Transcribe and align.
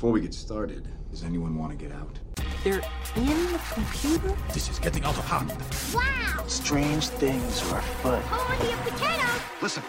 Before 0.00 0.12
we 0.12 0.22
get 0.22 0.32
started, 0.32 0.88
does 1.10 1.24
anyone 1.24 1.58
want 1.58 1.72
to 1.72 1.76
get 1.76 1.94
out? 1.94 2.18
They're 2.64 2.80
in 3.16 3.52
the 3.52 3.60
computer? 3.70 4.34
This 4.54 4.70
is 4.70 4.78
getting 4.78 5.04
out 5.04 5.18
of 5.18 5.26
hand. 5.26 5.52
Wow! 5.92 6.42
Strange 6.46 7.08
things 7.08 7.62
are 7.70 7.80
afoot. 7.80 8.22
Holy 8.22 8.90
potato! 8.90 9.28
Listen. 9.60 9.82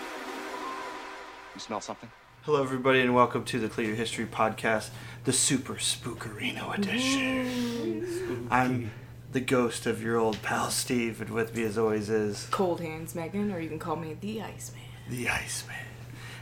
You 1.55 1.61
smell 1.61 1.79
something? 1.79 2.11
Hello, 2.41 2.61
everybody, 2.61 2.99
and 2.99 3.15
welcome 3.15 3.45
to 3.45 3.57
the 3.57 3.69
Clear 3.69 3.95
History 3.95 4.25
Podcast, 4.25 4.89
the 5.23 5.31
Super 5.31 5.75
Spookerino 5.75 6.77
edition. 6.77 8.49
I'm 8.51 8.91
the 9.31 9.39
ghost 9.39 9.85
of 9.85 10.03
your 10.03 10.17
old 10.17 10.41
pal 10.41 10.71
Steve, 10.71 11.21
and 11.21 11.29
with 11.29 11.55
me, 11.55 11.63
as 11.63 11.77
always, 11.77 12.09
is 12.09 12.49
Cold 12.51 12.81
Hands 12.81 13.15
Megan, 13.15 13.49
or 13.49 13.61
you 13.61 13.69
can 13.69 13.79
call 13.79 13.95
me 13.95 14.17
the 14.19 14.41
Iceman. 14.41 14.81
the 15.09 15.29
Iceman. 15.29 15.77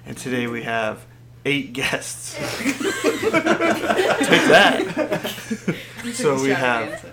And 0.07 0.17
today 0.17 0.47
we 0.47 0.63
have 0.63 1.05
eight 1.45 1.73
guests. 1.73 2.35
Take 2.59 2.77
that. 4.49 5.35
so 6.13 6.41
we 6.41 6.49
have 6.49 7.05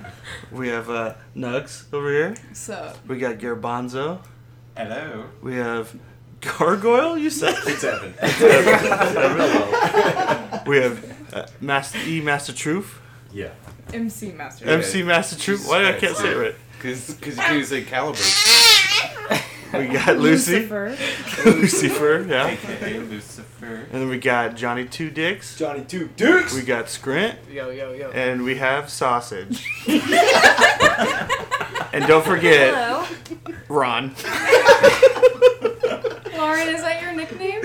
we 0.52 0.68
have 0.68 0.88
uh, 0.90 1.14
Nugs 1.36 1.84
over 1.92 2.10
here. 2.10 2.36
So, 2.52 2.92
We 3.08 3.18
got 3.18 3.36
Garbanzo. 3.38 4.20
Hello. 4.76 5.24
We 5.42 5.54
have 5.56 5.94
Gargoyle. 6.40 7.18
You 7.18 7.30
said. 7.30 7.54
It's 7.66 7.84
Evan. 7.84 8.14
we 10.66 10.76
have 10.78 11.34
uh, 11.34 11.46
Master 11.60 11.98
E 12.06 12.20
Master 12.20 12.52
Truth. 12.52 12.98
yeah. 13.32 13.50
MC 13.92 14.32
Master. 14.32 14.68
MC 14.68 15.02
Master 15.04 15.36
Truth. 15.38 15.68
Why 15.68 15.78
do 15.80 15.86
I 15.88 15.92
can't 15.92 16.16
say 16.16 16.32
it 16.32 16.36
right? 16.36 16.54
Because 16.76 17.08
you 17.08 17.14
can't 17.36 17.64
say 17.64 17.82
caliber. 17.84 18.18
We 19.72 19.86
got 19.92 20.16
Lucy, 20.18 20.66
Lucifer. 20.66 20.96
Lucifer, 21.50 22.26
yeah, 22.28 22.46
AKA 22.48 22.98
Lucifer. 23.00 23.66
and 23.66 24.02
then 24.02 24.08
we 24.08 24.18
got 24.18 24.54
Johnny 24.56 24.84
Two 24.86 25.10
Dicks. 25.10 25.56
Johnny 25.58 25.84
Two 25.84 26.08
Dukes. 26.16 26.54
We 26.54 26.62
got 26.62 26.88
Scrint, 26.88 27.38
Yo, 27.50 27.70
yo, 27.70 27.92
yo. 27.92 28.10
and 28.10 28.42
we 28.44 28.56
have 28.56 28.88
Sausage. 28.90 29.64
and 31.92 32.06
don't 32.06 32.24
forget 32.24 32.74
Ron. 33.68 34.14
Lauren, 36.36 36.68
is 36.68 36.82
that 36.82 37.00
your 37.02 37.12
nickname? 37.12 37.60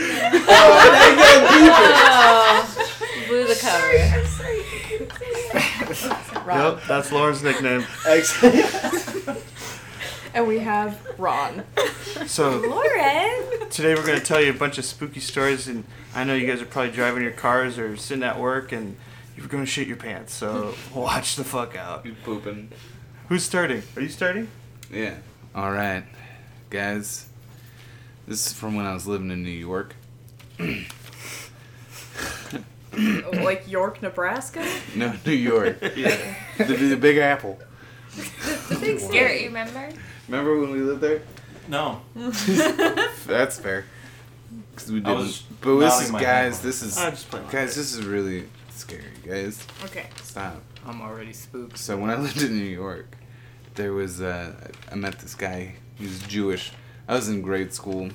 Oh, 1.94 2.78
Blew 3.28 3.46
the 3.48 3.56
cover. 3.56 3.92
Yep, 6.48 6.82
that's 6.88 7.12
Lauren's 7.12 7.44
nickname. 7.44 7.86
And 10.34 10.48
we 10.48 10.60
have 10.60 11.06
Ron. 11.18 11.64
So 12.26 12.58
Lauren! 12.60 13.70
today 13.70 13.96
we're 13.96 14.06
gonna 14.06 14.20
tell 14.20 14.42
you 14.42 14.52
a 14.52 14.58
bunch 14.58 14.78
of 14.78 14.86
spooky 14.86 15.20
stories, 15.20 15.68
and 15.68 15.84
I 16.16 16.24
know 16.24 16.36
you 16.36 16.48
guys 16.48 16.62
are 16.62 16.66
probably 16.66 16.92
driving 16.92 17.24
your 17.24 17.32
cars 17.32 17.78
or 17.78 17.98
sitting 17.98 18.24
at 18.24 18.40
work, 18.40 18.72
and 18.72 18.96
you're 19.36 19.48
gonna 19.48 19.66
shit 19.66 19.88
your 19.88 19.98
pants. 19.98 20.34
So 20.34 20.76
watch 20.96 21.36
the 21.36 21.44
fuck 21.44 21.76
out. 21.76 22.06
You 22.06 22.16
pooping. 22.24 22.70
Who's 23.28 23.44
starting? 23.44 23.84
Are 23.96 24.02
you 24.02 24.09
starting? 24.09 24.48
Yeah. 24.92 25.16
All 25.54 25.72
right, 25.72 26.04
guys. 26.70 27.28
This 28.28 28.48
is 28.48 28.54
from 28.54 28.76
when 28.76 28.86
I 28.86 28.94
was 28.94 29.08
living 29.08 29.32
in 29.32 29.44
New 29.44 29.50
York. 29.50 29.96
like 33.44 33.70
York, 33.70 34.02
Nebraska? 34.02 34.66
No, 34.96 35.14
New 35.26 35.34
York. 35.34 35.78
yeah. 35.96 36.36
The, 36.58 36.76
the 36.76 36.98
Big 36.98 37.18
Apple. 37.18 37.59
The 38.70 38.78
big 38.80 39.00
scary, 39.00 39.46
remember? 39.48 39.90
Remember 40.32 40.58
when 40.62 40.72
we 40.72 40.80
lived 40.80 41.02
there? 41.02 41.22
No. 41.68 42.00
That's 42.16 43.60
fair. 43.60 43.84
Cause 44.78 44.90
we 44.90 45.02
didn't. 45.02 45.44
But 45.60 45.80
this 45.80 46.02
is 46.04 46.12
my 46.12 46.20
head. 46.20 46.26
guys. 46.52 46.62
This 46.62 46.82
is 46.82 46.98
I 46.98 47.10
just 47.10 47.30
played. 47.30 47.50
guys. 47.50 47.76
This 47.76 47.94
is 47.94 48.06
really 48.06 48.48
scary, 48.70 49.12
guys. 49.28 49.68
Okay. 49.84 50.06
Stop. 50.24 50.62
I'm 50.86 51.02
already 51.02 51.34
spooked. 51.34 51.78
So 51.78 51.98
when 51.98 52.09
I 52.09 52.16
lived 52.26 52.42
in 52.42 52.58
New 52.58 52.64
York, 52.64 53.18
there 53.76 53.92
was 53.92 54.22
uh, 54.22 54.54
I 54.90 54.96
met 54.96 55.20
this 55.20 55.36
guy. 55.36 55.76
He 55.96 56.06
was 56.06 56.20
Jewish. 56.22 56.72
I 57.09 57.16
was 57.16 57.28
in 57.28 57.42
grade 57.42 57.74
school. 57.74 58.09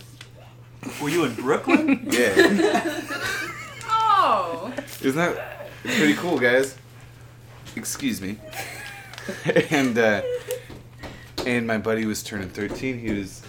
Were 1.03 1.11
you 1.11 1.25
in 1.25 1.35
Brooklyn? 1.35 2.09
Yeah. 2.11 3.03
Oh! 3.91 4.73
Isn't 5.03 5.17
that 5.17 5.69
pretty 5.85 6.15
cool, 6.15 6.39
guys? 6.39 6.79
Excuse 7.77 8.23
me. 8.23 8.39
and 9.71 9.99
uh, 9.99 10.23
and 11.47 11.67
my 11.67 11.79
buddy 11.79 12.05
was 12.05 12.23
turning 12.23 12.49
thirteen. 12.49 12.99
He 12.99 13.13
was 13.13 13.43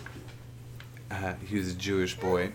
uh, 1.12 1.34
he 1.46 1.58
was 1.58 1.70
a 1.72 1.76
Jewish 1.76 2.16
boy, 2.18 2.52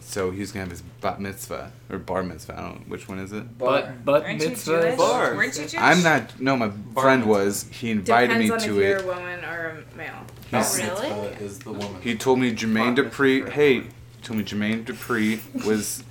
so 0.00 0.30
he 0.30 0.40
was 0.40 0.52
gonna 0.52 0.64
have 0.64 0.70
his 0.70 0.82
bat 1.00 1.20
mitzvah 1.20 1.70
or 1.90 1.98
bar 1.98 2.22
mitzvah. 2.22 2.54
I 2.58 2.60
don't 2.62 2.74
know 2.80 2.84
which 2.88 3.08
one 3.08 3.18
is 3.18 3.32
it. 3.32 3.58
But 3.58 4.04
but 4.04 4.24
Aren't 4.24 4.42
you 4.42 4.48
mitzvah. 4.50 4.80
Jewish? 4.82 4.96
Bar. 4.98 5.34
Weren't 5.36 5.54
you 5.56 5.62
Jewish? 5.66 5.74
I'm 5.82 6.02
not. 6.02 6.40
No, 6.40 6.56
my 6.56 6.70
friend 6.94 7.20
mitzvah. 7.22 7.26
was. 7.28 7.62
He 7.70 7.90
invited 7.90 8.28
Depends 8.38 8.44
me 8.46 8.50
on 8.50 8.56
if 8.58 8.64
to 8.64 8.74
you're 8.74 8.96
it. 8.98 9.04
a 9.04 9.06
woman 9.06 9.44
or 9.44 9.84
a 9.94 9.96
male. 9.96 10.24
He's- 10.50 10.78
really? 10.80 11.08
Is 11.44 11.58
the 11.60 11.72
woman. 11.72 12.00
He 12.02 12.14
told 12.16 12.38
me 12.38 12.52
Jermaine 12.54 12.94
Bar 12.96 13.04
Dupree. 13.04 13.38
mitzvah. 13.40 13.52
Hey, 13.52 13.74
he 13.80 13.88
told 14.22 14.38
me 14.38 14.44
Jermaine 14.44 14.84
Dupree 14.84 15.40
was 15.66 16.02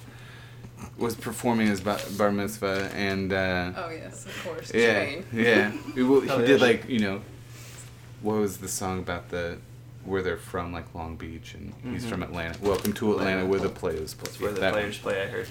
was 0.98 1.16
performing 1.16 1.68
his 1.68 1.82
ba- 1.82 2.00
bar 2.18 2.32
mitzvah, 2.32 2.90
and 2.96 3.34
uh, 3.34 3.72
Oh, 3.76 3.90
yes, 3.90 4.26
of 4.26 4.44
course. 4.46 4.74
yeah, 4.74 5.06
Jermaine. 5.06 5.24
yeah. 5.34 5.72
He, 5.94 6.04
well, 6.04 6.22
he 6.22 6.30
Oh, 6.30 6.40
yeah. 6.40 6.46
did 6.46 6.62
like 6.62 6.88
you 6.90 7.00
know, 7.00 7.22
what 8.22 8.38
was 8.38 8.58
the 8.58 8.68
song 8.68 9.00
about 9.00 9.30
the 9.30 9.58
where 10.04 10.22
they're 10.22 10.38
from, 10.38 10.72
like 10.72 10.94
Long 10.94 11.16
Beach, 11.16 11.56
and 11.56 11.74
he's 11.92 12.06
Mhm. 12.06 12.10
from 12.10 12.24
Atlanta. 12.24 12.60
Welcome 12.62 12.94
to 12.94 13.12
Atlanta, 13.14 13.30
Atlanta. 13.32 13.46
where 13.50 13.60
the 13.60 13.70
players 13.70 14.14
play. 14.14 14.26
That's 14.28 14.40
where 14.40 14.52
the 14.52 14.60
That 14.62 14.74
one. 14.76 14.92
play. 14.92 15.24
I 15.24 15.26
heard. 15.28 15.48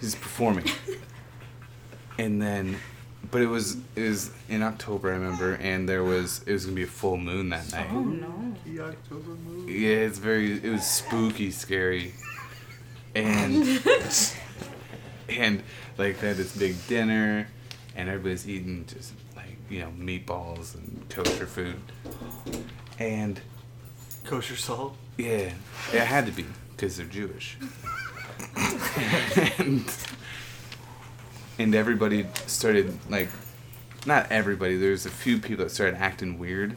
He's 0.00 0.14
performing, 0.14 0.64
and 2.18 2.40
then. 2.40 2.76
But 3.30 3.42
it 3.42 3.46
was 3.48 3.76
it 3.96 4.02
was 4.08 4.30
in 4.48 4.62
October, 4.62 5.10
I 5.10 5.16
remember, 5.16 5.54
and 5.54 5.86
there 5.88 6.02
was 6.04 6.40
it 6.46 6.52
was 6.52 6.64
gonna 6.64 6.76
be 6.76 6.84
a 6.84 6.86
full 6.86 7.18
moon 7.18 7.50
that 7.50 7.70
night. 7.72 7.88
Oh, 7.92 8.00
no. 8.00 8.54
The 8.64 8.80
October 8.80 9.32
movie. 9.46 9.72
Yeah, 9.72 9.96
it's 10.06 10.18
very. 10.18 10.52
It 10.52 10.70
was 10.70 10.86
spooky, 10.86 11.50
scary, 11.50 12.14
and 13.14 13.82
and 15.28 15.62
like 15.98 16.20
they 16.20 16.28
had 16.28 16.36
this 16.36 16.56
big 16.56 16.76
dinner, 16.86 17.48
and 17.96 18.08
everybody's 18.08 18.48
eating 18.48 18.84
just 18.86 19.12
like 19.12 19.27
you 19.68 19.80
know 19.80 19.92
meatballs 19.98 20.74
and 20.74 21.04
kosher 21.08 21.46
food, 21.46 21.80
and 22.98 23.40
Kosher 24.24 24.56
salt. 24.56 24.96
yeah, 25.16 25.52
it 25.92 26.00
had 26.00 26.26
to 26.26 26.32
be 26.32 26.44
because 26.72 26.96
they're 26.96 27.06
Jewish, 27.06 27.56
and 29.58 29.84
and 31.58 31.74
everybody 31.74 32.26
started 32.46 32.98
like, 33.10 33.28
not 34.06 34.30
everybody. 34.30 34.76
There's 34.76 35.06
a 35.06 35.10
few 35.10 35.38
people 35.38 35.64
that 35.64 35.70
started 35.70 35.96
acting 35.96 36.38
weird, 36.38 36.76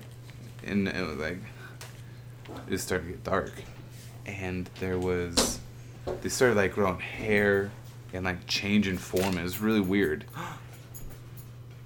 and 0.65 0.87
it 0.87 1.05
was 1.05 1.17
like 1.17 1.39
it 2.69 2.77
started 2.77 3.05
to 3.05 3.11
get 3.11 3.23
dark, 3.23 3.53
and 4.25 4.69
there 4.79 4.97
was 4.97 5.59
they 6.21 6.29
started 6.29 6.55
like 6.55 6.73
growing 6.73 6.99
hair 6.99 7.71
and 8.13 8.25
like 8.25 8.47
changing 8.47 8.97
form. 8.97 9.37
It 9.37 9.43
was 9.43 9.59
really 9.59 9.81
weird. 9.81 10.25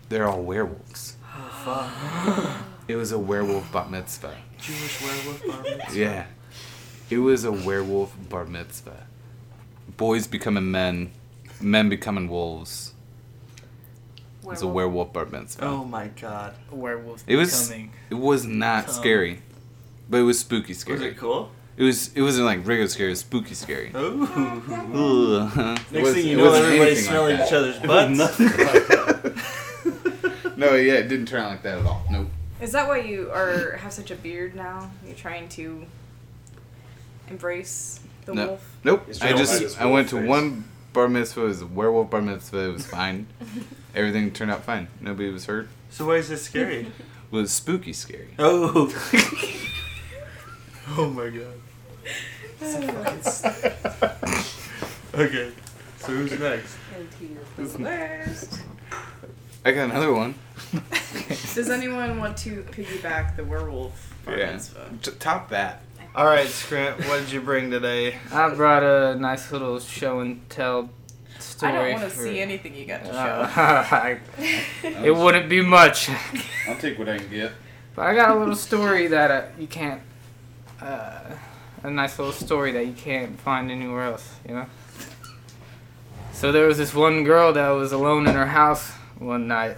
They're 0.10 0.28
all 0.28 0.42
werewolves. 0.42 1.16
Oh 1.36 2.32
fuck. 2.46 2.62
It 2.88 2.96
was 2.96 3.12
a 3.12 3.20
werewolf 3.20 3.72
bat 3.72 3.90
mitzvah. 3.90 4.36
Jewish 4.60 5.02
werewolf 5.02 5.46
bar 5.48 5.62
mitzvah. 5.64 5.98
Yeah, 6.00 6.26
it 7.10 7.18
was 7.20 7.44
a 7.44 7.52
werewolf 7.52 8.16
bar 8.30 8.46
mitzvah. 8.46 9.08
Boys 9.98 10.28
becoming 10.28 10.70
men, 10.72 11.12
men 11.62 11.90
becoming 11.90 12.28
wolves. 12.30 12.94
It 14.44 14.48
was 14.48 14.62
a 14.62 14.68
werewolf 14.68 15.12
bar 15.14 15.26
mitzvah. 15.26 15.66
Oh 15.66 15.84
my 15.86 16.08
god. 16.10 16.54
Werewolf 16.72 17.24
It 17.28 17.36
was. 17.38 17.68
becoming. 17.70 17.92
It 18.12 18.16
was 18.16 18.46
not 18.46 18.86
Come. 18.86 18.94
scary, 18.94 19.42
but 20.10 20.18
it 20.18 20.24
was 20.24 20.40
spooky 20.40 20.74
scary. 20.74 21.00
Was 21.00 21.08
it 21.08 21.18
cool? 21.18 21.52
It 21.78 21.84
was. 21.84 22.14
It 22.14 22.22
wasn't 22.22 22.46
like 22.46 22.66
regular 22.66 22.88
scary. 22.88 23.10
It 23.10 23.14
was 23.14 23.20
spooky 23.22 23.56
scary. 23.56 23.92
Ooh. 23.96 24.20
Next 25.56 25.92
was- 25.92 26.14
thing 26.14 26.28
you 26.28 26.38
know, 26.38 26.44
wasn't 26.46 26.66
everybody's 26.66 27.08
anything 27.08 27.10
smelling 27.10 27.38
like 27.40 27.46
each 27.46 27.50
that. 27.50 27.58
other's 27.58 27.80
butts. 27.80 29.05
No, 30.57 30.75
yeah, 30.75 30.94
it 30.94 31.07
didn't 31.07 31.28
turn 31.28 31.42
out 31.42 31.52
like 31.52 31.63
that 31.63 31.80
at 31.80 31.86
all. 31.86 32.04
Nope. 32.10 32.28
Is 32.62 32.72
that 32.72 32.88
why 32.88 33.00
you 33.00 33.30
are 33.31 33.74
have 33.78 33.94
such 33.94 34.12
a 34.12 34.16
beard 34.16 34.56
now? 34.56 34.90
You're 35.06 35.16
trying 35.16 35.50
to 35.50 35.86
embrace 37.30 38.00
the 38.25 38.34
No. 38.34 38.48
wolf? 38.48 38.75
Nope. 38.84 39.07
I 39.22 39.34
just 39.34 39.80
I 39.81 39.86
went 39.86 40.10
to 40.10 40.18
face. 40.19 40.28
one 40.28 40.66
bar 40.94 41.07
mitzvah. 41.10 41.42
It 41.42 41.48
was 41.48 41.62
a 41.62 41.68
werewolf 41.68 42.10
bar 42.10 42.22
mitzvah. 42.22 42.69
It 42.69 42.74
was 42.74 42.86
fine. 42.86 43.28
Everything 43.96 44.31
turned 44.31 44.52
out 44.52 44.63
fine. 44.63 44.88
Nobody 45.02 45.30
was 45.30 45.46
hurt. 45.46 45.68
so 45.90 46.06
why 46.07 46.16
is 46.16 46.30
this 46.30 46.44
scary? 46.44 46.88
It 47.31 47.36
was 47.36 47.51
spooky 47.51 47.92
scary. 47.92 48.30
Oh. 48.40 48.88
oh 50.98 51.10
my 51.10 51.30
god. 51.30 51.60
Okay. 55.13 55.51
So 56.00 56.08
who's 56.13 56.40
next? 56.40 56.78
who's 57.58 57.80
next? 57.80 58.60
I 59.66 59.72
got 59.72 59.90
another 59.90 60.13
one. 60.13 60.36
Does 61.56 61.69
anyone 61.69 62.17
want 62.19 62.38
to 62.38 62.63
piggyback 62.71 63.35
the 63.35 63.44
werewolf 63.44 64.13
bar 64.25 64.38
Yeah. 64.38 64.51
mitzvah? 64.53 64.89
T- 65.01 65.12
top 65.19 65.50
that. 65.50 65.81
All 66.15 66.25
right, 66.25 66.47
Scrant. 66.47 66.97
What 67.07 67.19
did 67.19 67.31
you 67.31 67.41
bring 67.41 67.69
today? 67.71 68.15
I 68.31 68.50
brought 68.53 68.83
a 68.83 69.15
nice 69.15 69.51
little 69.51 69.79
show 69.79 70.19
and 70.21 70.47
tell 70.50 70.89
story. 71.39 71.71
I 71.71 71.75
don't 71.75 72.00
want 72.01 72.03
to 72.03 72.09
for- 72.17 72.23
see 72.23 72.39
anything 72.39 72.73
you 72.75 72.85
got 72.85 73.01
to 73.06 73.12
show. 73.12 73.12
Uh, 73.13 73.51
I- 73.91 74.19
it 74.83 75.15
wouldn't 75.15 75.50
be 75.50 75.62
much. 75.62 76.09
I'll 76.67 76.77
take 76.77 76.97
what 76.97 77.09
I 77.09 77.17
can 77.17 77.29
get. 77.29 77.51
But 77.95 78.07
I 78.07 78.15
got 78.15 78.31
a 78.31 78.39
little 78.39 78.56
story 78.56 79.07
that 79.07 79.31
uh, 79.31 79.44
you 79.59 79.67
can't. 79.67 80.01
Uh, 80.81 81.19
a 81.83 81.89
nice 81.89 82.17
little 82.17 82.33
story 82.33 82.71
that 82.73 82.85
you 82.88 82.94
can't 82.94 83.39
find 83.39 83.69
anywhere 83.71 84.03
else, 84.06 84.35
you 84.47 84.56
know? 84.56 84.65
So 86.33 86.51
there 86.51 86.67
was 86.67 86.77
this 86.77 86.94
one 86.94 87.23
girl 87.23 87.53
that 87.53 87.69
was 87.69 87.91
alone 87.91 88.27
in 88.27 88.33
her 88.35 88.47
house 88.47 88.91
one 89.19 89.47
night, 89.47 89.77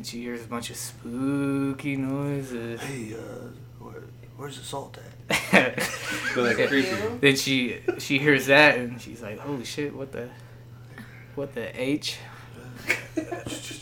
and 0.00 0.06
she 0.06 0.22
hears 0.22 0.42
a 0.42 0.46
bunch 0.46 0.70
of 0.70 0.76
spooky 0.76 1.94
noises. 1.94 2.80
Hey, 2.80 3.12
uh, 3.12 3.48
where, 3.84 4.04
where's 4.38 4.56
the 4.56 4.64
salt 4.64 4.96
at? 5.28 5.78
Like 6.36 6.56
then 7.20 7.36
she 7.36 7.80
she 7.98 8.18
hears 8.18 8.46
that 8.46 8.78
and 8.78 8.98
she's 8.98 9.20
like, 9.20 9.38
"Holy 9.40 9.64
shit! 9.64 9.94
What 9.94 10.10
the 10.12 10.30
what 11.34 11.54
the 11.54 11.68
h?" 11.78 12.16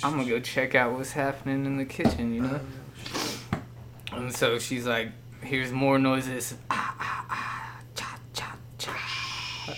I'm 0.03 0.17
gonna 0.17 0.25
go 0.25 0.41
check 0.41 0.75
out 0.75 0.93
what's 0.93 1.13
happening 1.13 1.67
in 1.67 1.77
the 1.77 1.85
kitchen, 1.85 2.35
you 2.35 2.43
know. 2.43 2.61
And 4.11 4.35
so 4.35 4.59
she's 4.59 4.87
like, 4.87 5.13
hears 5.45 5.71
more 5.71 6.01
noises. 6.01 6.55
Ah, 6.69 6.97
ah, 6.99 7.27
ah, 7.31 7.81
cha, 7.95 8.19
cha, 8.33 8.57
cha. 8.77 9.75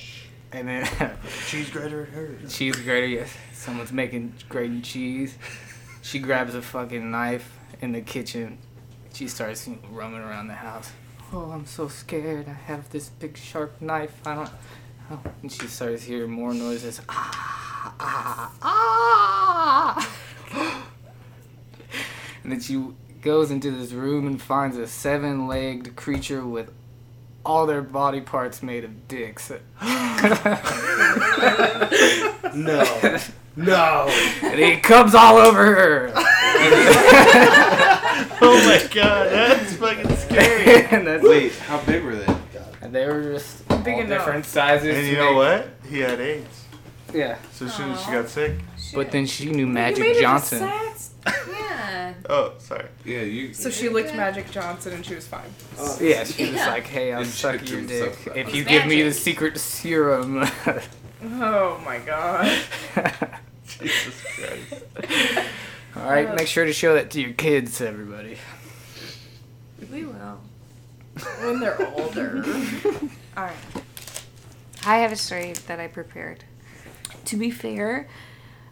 And 0.53 0.69
then 0.69 1.19
Cheese 1.49 1.69
grater 1.69 2.09
at 2.43 2.49
cheese 2.49 2.77
grater, 2.77 3.07
yes. 3.07 3.37
Someone's 3.53 3.93
making 3.93 4.33
grating 4.49 4.81
cheese. 4.81 5.37
She 6.11 6.19
grabs 6.19 6.57
a 6.57 6.61
fucking 6.61 7.09
knife 7.09 7.57
in 7.81 7.93
the 7.93 8.01
kitchen. 8.01 8.59
She 9.13 9.29
starts 9.29 9.69
roaming 9.93 10.23
around 10.23 10.49
the 10.49 10.55
house. 10.55 10.91
Oh, 11.33 11.53
I'm 11.53 11.67
so 11.67 11.87
scared. 11.87 12.49
I 12.49 12.53
have 12.53 12.91
this 12.91 13.11
big 13.11 13.37
sharp 13.37 13.81
knife. 13.81 14.21
I 14.27 14.35
don't. 14.35 14.51
Oh. 15.13 15.21
And 15.43 15.53
she 15.53 15.69
starts 15.69 16.03
hearing 16.03 16.33
more 16.33 16.53
noises. 16.53 17.01
Ah, 17.09 17.95
ah, 18.01 18.53
ah. 20.53 20.85
and 22.43 22.51
then 22.51 22.61
she 22.61 22.85
goes 23.23 23.53
into 23.53 23.71
this 23.71 23.93
room 23.93 24.27
and 24.27 24.43
finds 24.43 24.77
a 24.79 24.89
seven-legged 24.89 25.95
creature 25.95 26.45
with 26.45 26.73
all 27.47 27.67
their 27.67 27.83
body 27.83 28.21
parts 28.21 28.65
made 28.65 28.83
of 28.83 29.07
dicks. 29.07 29.53
No. 32.53 32.85
No. 33.57 34.07
and 34.43 34.59
he 34.59 34.77
comes 34.79 35.15
all 35.15 35.37
over 35.37 35.65
her. 35.75 36.13
Oh 38.43 38.57
my 38.67 38.87
god, 38.93 39.31
that's 39.31 39.75
fucking 39.77 40.17
scary. 40.17 40.87
and 40.91 41.07
that's 41.07 41.23
Wait, 41.23 41.53
how 41.57 41.79
big 41.83 42.03
were 42.03 42.17
they? 42.17 42.35
And 42.81 42.95
they 42.95 43.07
were 43.07 43.23
just 43.35 43.67
Big 43.69 43.95
all 43.95 44.01
enough. 44.01 44.19
different 44.19 44.45
sizes. 44.47 44.97
And 44.97 45.07
you 45.07 45.17
know 45.17 45.35
make- 45.35 45.37
what? 45.37 45.69
He 45.91 46.01
had 46.01 46.21
AIDS. 46.21 46.65
Yeah. 47.13 47.37
So 47.53 47.67
as 47.67 47.75
soon 47.75 47.91
as 47.93 48.01
she 48.03 48.11
got 48.13 48.29
sick. 48.29 48.53
But 48.95 49.11
then 49.11 49.27
she 49.27 49.47
knew 49.51 49.61
You 49.61 49.67
made 49.67 49.99
Magic 49.99 50.05
it 50.07 50.15
to 50.15 50.21
Johnson. 50.21 50.59
sex? 50.61 51.11
Yeah. 51.27 52.15
Oh, 52.29 52.53
sorry. 52.59 52.87
Yeah, 53.05 53.21
you. 53.23 53.53
So 53.53 53.69
she 53.71 53.89
licked 53.89 54.15
Magic 54.15 54.51
Johnson 54.51 54.95
and 54.95 55.05
she 55.05 55.15
was 55.15 55.27
fine. 55.27 55.51
Oh, 55.79 55.99
Yeah, 56.01 56.25
she 56.25 56.45
was 56.47 56.55
Yeah. 56.55 56.69
like, 56.71 56.87
"Hey, 56.87 57.13
I'll 57.13 57.21
And 57.23 57.29
suck 57.31 57.57
checked 57.59 57.69
your 57.71 57.81
himself 57.81 58.25
dick 58.25 58.29
out. 58.33 58.37
if 58.39 58.55
you 58.55 58.63
It's 58.63 58.71
give 58.71 58.87
me 58.87 58.97
the 59.03 59.05
magic. 59.09 59.23
secret 59.23 59.59
serum." 59.59 60.47
Oh 61.23 61.81
my 61.85 61.99
god. 61.99 62.47
Jesus 63.67 64.23
Christ. 64.35 64.85
All 65.97 66.09
right, 66.09 66.35
make 66.35 66.47
sure 66.47 66.65
to 66.65 66.73
show 66.73 66.95
that 66.95 67.11
to 67.11 67.21
your 67.21 67.33
kids, 67.33 67.81
everybody. 67.81 68.39
We 69.93 70.05
will. 70.05 70.41
When 71.41 71.61
they're 71.61 71.87
older. 71.95 72.43
Alright. 73.37 73.57
I 74.87 74.99
have 74.99 75.13
a 75.13 75.17
story 75.17 75.53
that 75.67 75.79
I 75.79 75.89
prepared. 75.89 76.45
To 77.27 77.37
be 77.37 77.51
fair, 77.51 78.09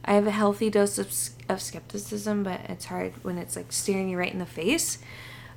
I 0.04 0.14
have 0.14 0.26
a 0.26 0.30
healthy 0.30 0.70
dose 0.70 0.96
of, 0.98 1.12
of 1.50 1.60
skepticism, 1.60 2.44
but 2.44 2.60
it's 2.68 2.86
hard 2.86 3.12
when 3.22 3.36
it's 3.36 3.56
like 3.56 3.72
staring 3.72 4.08
you 4.08 4.18
right 4.18 4.32
in 4.32 4.38
the 4.38 4.46
face. 4.46 4.98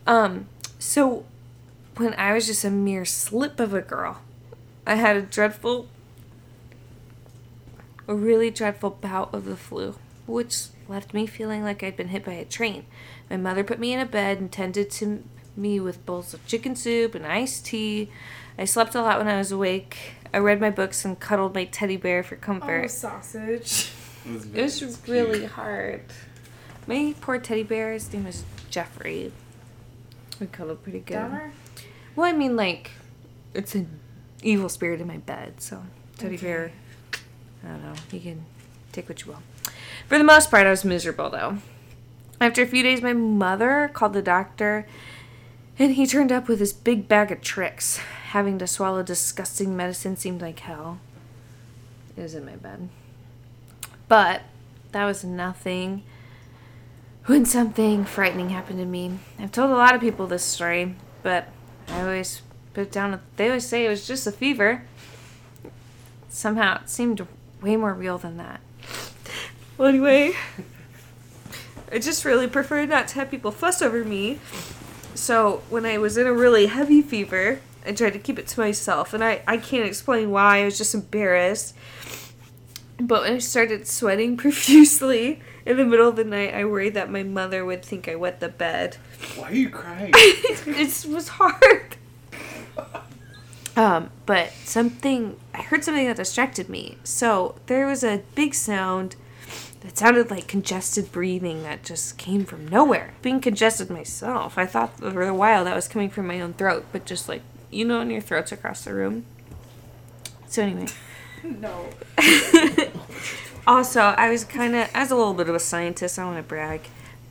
Um, 0.05 0.47
so 0.79 1.23
when 1.95 2.13
I 2.15 2.33
was 2.33 2.47
just 2.47 2.65
a 2.65 2.69
mere 2.69 3.05
slip 3.05 3.59
of 3.61 3.73
a 3.73 3.81
girl, 3.81 4.21
I 4.85 4.95
had 4.95 5.15
a 5.15 5.21
dreadful, 5.21 5.87
a 8.07 8.15
really 8.15 8.49
dreadful 8.49 8.89
bout 8.89 9.33
of 9.33 9.45
the 9.45 9.55
flu, 9.57 9.95
which 10.27 10.67
left 10.87 11.13
me 11.13 11.25
feeling 11.25 11.63
like 11.63 11.83
I'd 11.83 11.95
been 11.97 12.09
hit 12.09 12.25
by 12.25 12.33
a 12.33 12.45
train. 12.45 12.85
My 13.29 13.37
mother 13.37 13.63
put 13.63 13.79
me 13.79 13.93
in 13.93 13.99
a 13.99 14.05
bed 14.05 14.39
and 14.39 14.51
tended 14.51 14.89
to 14.91 15.23
me 15.55 15.79
with 15.79 16.05
bowls 16.05 16.33
of 16.33 16.45
chicken 16.45 16.75
soup 16.75 17.15
and 17.15 17.25
iced 17.25 17.65
tea. 17.65 18.09
I 18.57 18.65
slept 18.65 18.95
a 18.95 19.01
lot 19.01 19.17
when 19.17 19.27
I 19.27 19.37
was 19.37 19.51
awake. 19.51 20.13
I 20.33 20.37
read 20.37 20.61
my 20.61 20.69
books 20.69 21.03
and 21.03 21.19
cuddled 21.19 21.53
my 21.53 21.65
teddy 21.65 21.97
bear 21.97 22.23
for 22.23 22.35
comfort. 22.35 22.65
Oh, 22.65 22.81
comfort. 22.81 22.89
sausage. 22.89 23.91
It 24.23 24.61
was 24.83 24.99
really 25.07 25.45
hard. 25.45 26.03
My 26.85 27.15
poor 27.21 27.39
teddy 27.39 27.63
bear, 27.63 27.93
his 27.93 28.13
name 28.13 28.25
was 28.25 28.43
Jeffrey. 28.69 29.31
We 30.39 30.45
cuddled 30.45 30.83
pretty 30.83 30.99
good. 30.99 31.17
Dahmer? 31.17 31.51
Well, 32.15 32.27
I 32.27 32.33
mean, 32.33 32.55
like, 32.55 32.91
it's 33.55 33.73
an 33.73 33.99
evil 34.43 34.69
spirit 34.69 35.01
in 35.01 35.07
my 35.07 35.17
bed, 35.17 35.55
so 35.59 35.83
teddy 36.19 36.37
bear. 36.37 36.71
I 37.63 37.67
don't 37.67 37.83
know. 37.83 37.93
You 38.11 38.19
can 38.19 38.45
take 38.91 39.07
what 39.07 39.21
you 39.21 39.31
will. 39.31 39.41
For 40.07 40.17
the 40.17 40.23
most 40.23 40.51
part, 40.51 40.67
I 40.67 40.71
was 40.71 40.85
miserable 40.85 41.29
though. 41.29 41.57
After 42.39 42.63
a 42.63 42.67
few 42.67 42.81
days, 42.81 43.01
my 43.01 43.13
mother 43.13 43.89
called 43.93 44.13
the 44.13 44.21
doctor, 44.21 44.87
and 45.77 45.93
he 45.93 46.07
turned 46.07 46.31
up 46.31 46.47
with 46.47 46.59
his 46.59 46.73
big 46.73 47.07
bag 47.07 47.31
of 47.31 47.41
tricks. 47.41 47.97
Having 48.31 48.59
to 48.59 48.67
swallow 48.67 49.03
disgusting 49.03 49.75
medicine 49.75 50.17
seemed 50.17 50.41
like 50.41 50.61
hell. 50.61 50.99
It 52.17 52.21
was 52.21 52.33
in 52.33 52.45
my 52.45 52.55
bed. 52.55 52.89
But 54.07 54.41
that 54.91 55.05
was 55.05 55.23
nothing 55.23 56.03
when 57.25 57.45
something 57.45 58.05
frightening 58.05 58.49
happened 58.49 58.79
to 58.79 58.85
me. 58.85 59.19
I've 59.39 59.51
told 59.51 59.71
a 59.71 59.75
lot 59.75 59.95
of 59.95 60.01
people 60.01 60.27
this 60.27 60.43
story, 60.43 60.95
but 61.23 61.47
I 61.87 62.01
always 62.01 62.41
put 62.73 62.81
it 62.81 62.91
down. 62.91 63.21
They 63.35 63.47
always 63.47 63.67
say 63.67 63.85
it 63.85 63.89
was 63.89 64.07
just 64.07 64.25
a 64.25 64.31
fever. 64.31 64.83
Somehow 66.29 66.81
it 66.81 66.89
seemed 66.89 67.25
way 67.61 67.75
more 67.77 67.93
real 67.93 68.17
than 68.17 68.37
that. 68.37 68.61
Well, 69.77 69.87
anyway, 69.87 70.33
I 71.91 71.99
just 71.99 72.25
really 72.25 72.47
prefer 72.47 72.85
not 72.85 73.07
to 73.09 73.15
have 73.15 73.31
people 73.31 73.51
fuss 73.51 73.81
over 73.81 74.03
me. 74.03 74.39
So 75.15 75.61
when 75.69 75.85
I 75.85 75.97
was 75.97 76.17
in 76.17 76.25
a 76.25 76.33
really 76.33 76.67
heavy 76.67 77.01
fever, 77.01 77.59
I 77.85 77.91
tried 77.93 78.13
to 78.13 78.19
keep 78.19 78.37
it 78.37 78.47
to 78.47 78.59
myself, 78.59 79.13
and 79.13 79.23
I, 79.23 79.41
I 79.47 79.57
can't 79.57 79.85
explain 79.85 80.31
why. 80.31 80.59
I 80.61 80.65
was 80.65 80.77
just 80.77 80.93
embarrassed. 80.93 81.75
But 82.99 83.23
when 83.23 83.33
I 83.33 83.37
started 83.39 83.87
sweating 83.87 84.37
profusely 84.37 85.41
in 85.65 85.77
the 85.77 85.85
middle 85.85 86.07
of 86.07 86.15
the 86.15 86.23
night, 86.23 86.53
I 86.53 86.65
worried 86.65 86.93
that 86.93 87.09
my 87.09 87.23
mother 87.23 87.65
would 87.65 87.83
think 87.83 88.07
I 88.07 88.15
wet 88.15 88.39
the 88.39 88.49
bed. 88.49 88.97
Why 89.35 89.49
are 89.49 89.53
you 89.53 89.69
crying? 89.69 90.11
it 90.15 91.05
was 91.07 91.27
hard. 91.29 91.90
Um, 93.75 94.09
but 94.25 94.51
something 94.65 95.37
I 95.53 95.61
heard 95.61 95.83
something 95.83 96.05
that 96.05 96.17
distracted 96.17 96.69
me. 96.69 96.97
So 97.03 97.55
there 97.67 97.87
was 97.87 98.03
a 98.03 98.23
big 98.35 98.53
sound 98.53 99.15
that 99.81 99.97
sounded 99.97 100.29
like 100.29 100.47
congested 100.47 101.11
breathing 101.11 101.63
that 101.63 101.83
just 101.83 102.17
came 102.17 102.45
from 102.45 102.67
nowhere. 102.67 103.13
Being 103.21 103.41
congested 103.41 103.89
myself, 103.89 104.57
I 104.57 104.65
thought 104.65 104.97
for 104.97 105.23
a 105.23 105.33
while 105.33 105.63
that 105.65 105.75
was 105.75 105.87
coming 105.87 106.09
from 106.09 106.27
my 106.27 106.41
own 106.41 106.53
throat, 106.53 106.85
but 106.91 107.05
just 107.05 107.29
like 107.29 107.41
you 107.71 107.85
know, 107.85 107.99
when 107.99 108.09
your 108.09 108.21
throat's 108.21 108.51
across 108.51 108.83
the 108.83 108.93
room. 108.93 109.25
So 110.47 110.63
anyway. 110.63 110.87
No. 111.43 111.89
Also, 113.67 114.01
I 114.01 114.29
was 114.29 114.43
kind 114.43 114.75
of, 114.75 114.89
as 114.93 115.11
a 115.11 115.15
little 115.15 115.35
bit 115.35 115.47
of 115.47 115.53
a 115.53 115.59
scientist, 115.59 116.17
I 116.17 116.25
want 116.25 116.37
to 116.37 116.43
brag, 116.43 116.81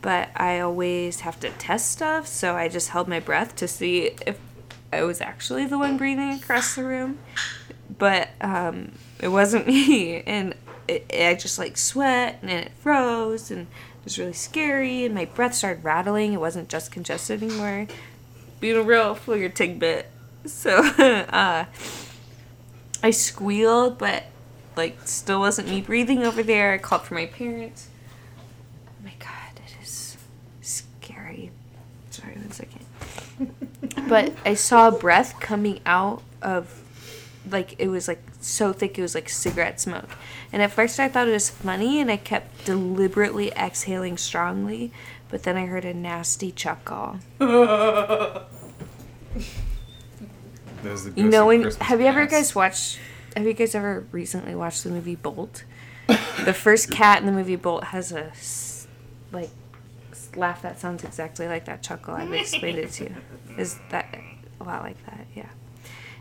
but 0.01 0.29
I 0.37 0.61
always 0.61 1.21
have 1.21 1.41
to 1.41 1.51
test 1.51 1.91
stuff, 1.91 2.27
so 2.27 2.55
I 2.55 2.69
just 2.69 2.91
held 2.91 3.09
my 3.09 3.19
breath 3.19 3.57
to 3.57 3.67
see 3.67 4.13
if 4.27 4.39
I 4.93 5.03
was 5.03 5.21
actually 5.21 5.67
the 5.67 5.79
one 5.79 5.97
breathing 5.97 6.31
across 6.33 6.75
the 6.75 6.85
room. 6.85 7.19
But 7.99 8.31
um, 8.41 8.93
it 9.21 9.29
wasn't 9.29 9.67
me, 9.67 10.23
and 10.23 10.55
it, 10.89 11.07
I 11.13 11.35
just 11.35 11.59
like 11.59 11.77
sweat, 11.77 12.39
and 12.43 12.51
it 12.51 12.73
froze, 12.81 13.51
and 13.51 13.63
it 13.63 14.05
was 14.05 14.19
really 14.19 14.33
scary, 14.33 15.05
and 15.05 15.15
my 15.15 15.25
breath 15.27 15.55
started 15.55 15.85
rattling. 15.85 16.33
It 16.33 16.41
wasn't 16.41 16.69
just 16.69 16.91
congested 16.91 17.43
anymore. 17.43 17.87
Being 18.61 18.77
a 18.77 18.83
real 18.83 19.15
figure 19.15 19.49
tigbit. 19.49 20.07
So, 20.47 20.77
uh, 20.99 21.67
I 23.03 23.11
squealed, 23.11 23.99
but 23.99 24.25
like 24.77 24.99
still 25.07 25.41
wasn't 25.41 25.69
me 25.69 25.81
breathing 25.81 26.23
over 26.25 26.43
there. 26.43 26.73
I 26.73 26.79
called 26.79 27.03
for 27.03 27.15
my 27.15 27.27
parents. 27.27 27.89
Oh 28.89 29.05
my 29.05 29.13
god, 29.19 29.57
it 29.57 29.83
is 29.83 30.17
scary. 30.61 31.51
Sorry, 32.11 32.35
one 32.35 32.51
second. 32.53 32.87
but 34.11 34.33
I 34.45 34.55
saw 34.55 34.89
a 34.89 34.93
breath 34.93 35.41
coming 35.41 35.81
out 35.87 36.23
of 36.43 36.83
like 37.51 37.75
it 37.79 37.89
was 37.89 38.07
like 38.09 38.23
so 38.41 38.73
thick 38.73 38.99
it 38.99 39.03
was 39.03 39.15
like 39.15 39.29
cigarette 39.31 39.81
smoke. 39.81 40.11
And 40.53 40.61
at 40.63 40.71
first 40.73 41.01
I 41.01 41.09
thought 41.09 41.29
it 41.29 41.33
was 41.33 41.49
funny 41.49 42.01
and 42.01 42.11
I 42.11 42.17
kept 42.19 42.65
deliberately 42.67 43.51
exhaling 43.53 44.19
strongly, 44.19 44.93
but 45.31 45.45
then 45.45 45.57
I 45.57 45.65
heard 45.67 45.85
a 45.87 45.95
nasty 45.95 46.53
chuckle. 46.53 47.19
You 51.15 51.29
know 51.29 51.47
when 51.47 51.63
Christmas 51.63 51.89
have 51.89 52.01
you 52.01 52.07
ever 52.07 52.23
past. 52.23 52.33
guys 52.33 52.55
watched 52.55 52.99
have 53.37 53.47
you 53.47 53.53
guys 53.53 53.75
ever 53.75 54.07
recently 54.13 54.55
watched 54.55 54.83
the 54.83 54.91
movie 54.91 55.15
Bolt? 55.15 55.65
the 56.09 56.55
first 56.55 56.91
cat 56.99 57.21
in 57.21 57.27
the 57.27 57.33
movie 57.33 57.57
Bolt 57.57 57.85
has 57.85 58.13
a 58.13 58.33
like 59.31 59.51
laugh 60.37 60.63
that 60.63 60.81
sounds 60.81 61.05
exactly 61.05 61.49
like 61.49 61.65
that 61.67 61.83
chuckle. 61.83 62.15
I've 62.15 62.33
explained 62.33 62.79
it 62.79 62.91
to 62.93 63.05
you. 63.05 63.17
Is 63.59 63.79
that 63.91 64.15
a 64.61 64.65
lot 64.65 64.83
like 64.83 65.05
that? 65.07 65.27
Yeah. 65.35 65.49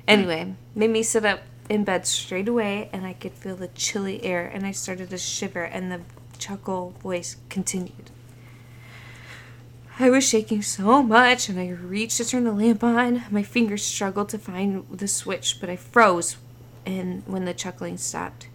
Anyway, 0.07 0.55
made 0.73 0.89
me 0.89 1.03
sit 1.03 1.25
up 1.25 1.41
in 1.69 1.83
bed 1.83 2.07
straight 2.07 2.47
away, 2.47 2.89
and 2.91 3.05
I 3.05 3.13
could 3.13 3.33
feel 3.33 3.55
the 3.55 3.67
chilly 3.69 4.23
air, 4.23 4.45
and 4.47 4.65
I 4.65 4.71
started 4.71 5.11
to 5.11 5.17
shiver, 5.17 5.63
and 5.63 5.91
the 5.91 6.01
chuckle 6.37 6.95
voice 7.01 7.37
continued. 7.49 8.09
I 9.99 10.09
was 10.09 10.27
shaking 10.27 10.61
so 10.61 11.03
much, 11.03 11.49
and 11.49 11.59
I 11.59 11.69
reached 11.69 12.17
to 12.17 12.25
turn 12.25 12.45
the 12.45 12.53
lamp 12.53 12.83
on. 12.83 13.23
My 13.29 13.43
fingers 13.43 13.83
struggled 13.83 14.29
to 14.29 14.39
find 14.39 14.87
the 14.89 15.07
switch, 15.07 15.59
but 15.59 15.69
I 15.69 15.75
froze, 15.75 16.37
and 16.85 17.21
when 17.27 17.45
the 17.45 17.53
chuckling 17.53 17.97
stopped. 17.97 18.47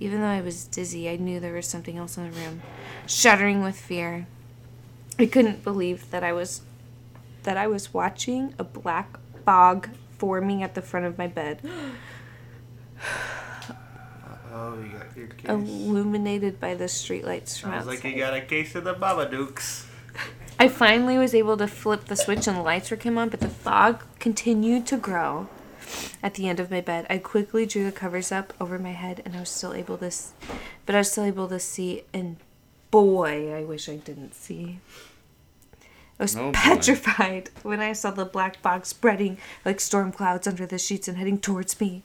Even 0.00 0.20
though 0.20 0.28
I 0.28 0.40
was 0.40 0.64
dizzy, 0.66 1.10
I 1.10 1.16
knew 1.16 1.40
there 1.40 1.54
was 1.54 1.66
something 1.66 1.98
else 1.98 2.16
in 2.16 2.30
the 2.30 2.38
room. 2.38 2.62
Shuddering 3.06 3.62
with 3.62 3.78
fear, 3.78 4.28
I 5.18 5.26
couldn't 5.26 5.64
believe 5.64 6.10
that 6.10 6.22
I 6.22 6.32
was 6.32 6.62
that 7.42 7.56
I 7.56 7.66
was 7.66 7.92
watching 7.94 8.54
a 8.58 8.64
black 8.64 9.18
fog 9.44 9.88
forming 10.18 10.62
at 10.62 10.74
the 10.74 10.82
front 10.82 11.06
of 11.06 11.16
my 11.18 11.26
bed, 11.26 11.60
Oh, 14.52 14.74
you 14.82 14.88
got 14.98 15.16
your 15.16 15.26
case. 15.28 15.48
illuminated 15.48 16.58
by 16.58 16.74
the 16.74 16.84
streetlights 16.86 17.58
from 17.60 17.70
Sounds 17.70 17.86
like 17.86 18.02
you 18.02 18.16
got 18.16 18.34
a 18.34 18.40
case 18.40 18.74
of 18.74 18.84
the 18.84 18.94
Babadooks. 18.94 19.86
I 20.58 20.66
finally 20.68 21.16
was 21.16 21.34
able 21.34 21.56
to 21.58 21.68
flip 21.68 22.06
the 22.06 22.16
switch 22.16 22.48
and 22.48 22.56
the 22.56 22.62
lights 22.62 22.90
were 22.90 22.96
came 22.96 23.18
on, 23.18 23.28
but 23.28 23.40
the 23.40 23.48
fog 23.48 24.02
continued 24.18 24.86
to 24.88 24.96
grow. 24.96 25.48
At 26.22 26.34
the 26.34 26.48
end 26.48 26.58
of 26.58 26.70
my 26.70 26.80
bed, 26.80 27.06
I 27.08 27.18
quickly 27.18 27.64
drew 27.66 27.84
the 27.84 27.92
covers 27.92 28.32
up 28.32 28.52
over 28.60 28.78
my 28.78 28.90
head, 28.92 29.22
and 29.24 29.36
I 29.36 29.40
was 29.40 29.48
still 29.48 29.72
able 29.72 29.96
to, 29.98 30.06
s- 30.06 30.32
but 30.84 30.94
I 30.94 30.98
was 30.98 31.12
still 31.12 31.24
able 31.24 31.46
to 31.48 31.60
see. 31.60 32.02
And 32.12 32.36
boy, 32.90 33.52
I 33.54 33.64
wish 33.64 33.88
I 33.88 33.96
didn't 33.96 34.34
see. 34.34 34.78
I 36.18 36.24
was 36.24 36.36
Oh, 36.36 36.46
boy. 36.50 36.52
petrified 36.52 37.50
when 37.62 37.80
I 37.80 37.92
saw 37.92 38.10
the 38.10 38.24
black 38.24 38.60
box 38.62 38.88
spreading 38.88 39.38
like 39.64 39.80
storm 39.80 40.10
clouds 40.12 40.46
under 40.48 40.66
the 40.66 40.78
sheets 40.78 41.06
and 41.08 41.16
heading 41.16 41.38
towards 41.38 41.80
me. 41.80 42.02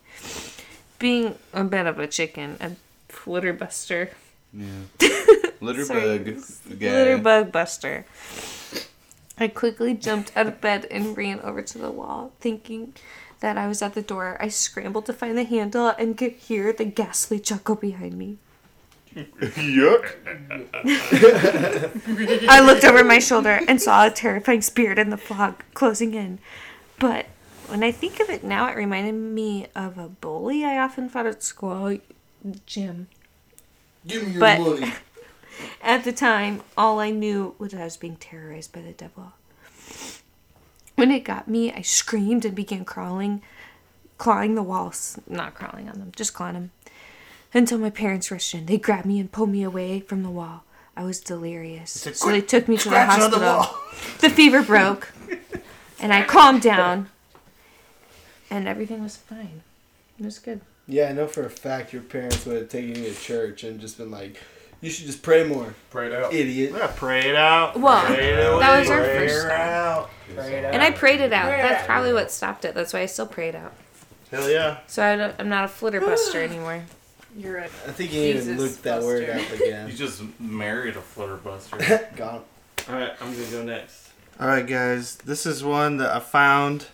Being 1.00 1.36
a 1.54 1.64
bit 1.64 1.86
of 1.88 2.00
a 2.00 2.08
chicken, 2.08 2.58
a 2.62 2.72
flitterbuster, 3.12 4.10
Yeah. 4.54 4.68
Litter 5.62 5.86
Sorry, 5.86 6.20
bug. 6.20 6.44
guy. 6.80 6.92
Litter 6.92 7.18
bug 7.18 7.52
buster. 7.52 8.06
I 9.40 9.48
quickly 9.48 9.96
jumped 9.96 10.32
out 10.38 10.46
of 10.48 10.62
bed 10.62 10.86
and 10.92 11.18
ran 11.18 11.40
over 11.40 11.62
to 11.64 11.78
the 11.80 11.90
wall, 11.90 12.34
thinking 12.40 12.94
that 13.40 13.58
I 13.58 13.68
was 13.68 13.82
at 13.82 13.94
the 13.96 14.02
door. 14.04 14.38
I 14.40 14.48
scrambled 14.50 15.08
to 15.08 15.14
find 15.14 15.36
the 15.38 15.44
handle 15.44 15.88
and 15.98 16.16
could 16.18 16.34
hear 16.34 16.72
the 16.72 16.86
ghastly 16.86 17.40
chuckle 17.40 17.76
behind 17.76 18.16
me. 18.18 18.38
Yuck. 19.16 20.16
I 22.50 22.60
looked 22.66 22.84
over 22.84 23.04
my 23.04 23.20
shoulder 23.20 23.60
and 23.68 23.82
saw 23.82 24.06
a 24.06 24.12
terrifying 24.12 24.62
spirit 24.62 25.00
in 25.00 25.10
the 25.10 25.18
fog 25.18 25.64
closing 25.74 26.14
in. 26.14 26.40
But 27.00 27.28
when 27.68 27.84
I 27.84 27.92
think 27.92 28.20
of 28.20 28.30
it 28.30 28.44
now, 28.44 28.68
it 28.68 28.76
reminded 28.76 29.14
me 29.14 29.68
of 29.76 29.98
a 29.98 30.08
bully 30.10 30.64
I 30.66 30.78
often 30.78 31.10
fought 31.10 31.26
at 31.26 31.44
school, 31.44 31.98
Jim. 32.66 33.08
Give 34.08 34.24
me 34.26 34.32
your 34.34 34.40
But- 34.40 34.60
money. 34.60 34.94
At 35.84 36.04
the 36.04 36.12
time, 36.12 36.62
all 36.76 37.00
I 37.00 37.12
knew 37.12 37.54
was 37.60 37.76
I 37.76 37.84
was 37.84 37.96
being 37.96 38.16
terrorized 38.16 38.74
by 38.74 38.82
the 38.82 38.92
devil. 38.92 39.34
When 40.96 41.12
it 41.12 41.24
got 41.24 41.48
me, 41.48 41.72
I 41.72 41.82
screamed 41.84 42.44
and 42.44 42.56
began 42.56 42.86
crawling, 42.86 43.44
clawing 44.18 44.56
the 44.56 44.64
walls. 44.64 45.20
Not 45.28 45.54
crawling 45.54 45.88
on 45.90 46.00
them, 46.00 46.12
just 46.16 46.34
clawing 46.34 46.54
them. 46.56 46.72
Until 47.54 47.78
my 47.78 47.90
parents 47.90 48.32
rushed 48.32 48.54
in. 48.56 48.66
They 48.66 48.78
grabbed 48.78 49.06
me 49.06 49.20
and 49.20 49.32
pulled 49.32 49.50
me 49.50 49.64
away 49.64 50.00
from 50.00 50.24
the 50.24 50.30
wall. 50.30 50.64
I 50.98 51.04
was 51.04 51.20
delirious. 51.20 51.92
So 51.92 52.30
they 52.30 52.42
took 52.42 52.68
me 52.68 52.78
to 52.78 52.84
the 52.84 52.90
scratching 52.90 53.24
on 53.24 53.32
the 53.32 53.40
hospital. 53.40 53.80
The 54.20 54.30
fever 54.30 54.62
broke. 54.64 55.12
And 56.00 56.14
I 56.14 56.24
calmed 56.24 56.62
down. 56.62 57.10
And 58.50 58.68
everything 58.68 59.02
was 59.04 59.18
fine. 59.18 59.62
It 60.20 60.26
was 60.26 60.40
good. 60.40 60.62
Yeah, 60.88 61.10
I 61.10 61.14
know 61.14 61.28
for 61.28 61.44
a 61.46 61.50
fact 61.50 61.94
your 61.94 62.02
parents 62.02 62.46
would 62.46 62.58
have 62.58 62.70
taken 62.70 63.02
you 63.04 63.10
to 63.12 63.16
church 63.20 63.64
and 63.64 63.80
just 63.80 63.98
been 63.98 64.12
like, 64.12 64.36
"You 64.82 64.90
should 64.92 65.06
just 65.06 65.24
pray 65.24 65.46
more, 65.46 65.74
Pray 65.90 66.08
it 66.08 66.14
out. 66.14 66.34
idiot." 66.34 66.74
Yeah, 66.76 66.92
pray 66.94 67.30
it 67.30 67.36
out. 67.36 67.80
Well, 67.80 68.06
Pray 68.06 68.34
it 68.34 68.36
that 68.60 68.80
was 68.80 68.90
our 68.90 68.98
Pray 69.00 69.18
first 69.28 69.34
her 69.36 69.40
step. 69.42 69.60
out. 69.60 70.10
And 70.38 70.84
I 70.84 70.92
prayed 70.92 71.22
it 71.22 71.32
out. 71.32 71.46
That's 71.48 71.86
probably 71.86 72.14
what 72.14 72.32
stopped 72.32 72.66
it. 72.66 72.76
That's 72.76 72.92
why 72.94 73.00
I 73.00 73.06
still 73.06 73.26
prayed 73.28 73.56
out. 73.56 73.74
Hell 74.30 74.50
yeah. 74.50 74.80
So 74.88 75.04
I 75.04 75.16
don't, 75.16 75.34
I'm 75.40 75.48
not 75.50 75.66
a 75.66 75.68
flitterbuster 75.70 76.36
anymore. 76.50 76.84
You're 77.36 77.58
a 77.58 77.64
I 77.66 77.68
think 77.68 78.14
you 78.14 78.22
need 78.22 78.34
to 78.34 78.40
Jesus 78.44 78.60
look 78.60 78.82
that 78.84 79.02
word 79.04 79.26
buster. 79.28 79.56
up 79.56 79.60
again. 79.62 79.88
You 79.90 79.94
just 79.94 80.22
married 80.40 80.96
a 80.98 81.02
flutterbuster. 81.02 82.16
Gone. 82.16 82.42
Alright, 82.90 83.14
I'm 83.22 83.34
gonna 83.34 83.46
go 83.52 83.64
next. 83.64 84.10
Alright, 84.40 84.68
guys. 84.68 85.16
This 85.18 85.46
is 85.46 85.64
one 85.64 85.98
that 85.98 86.10
I 86.16 86.20
found 86.20 86.88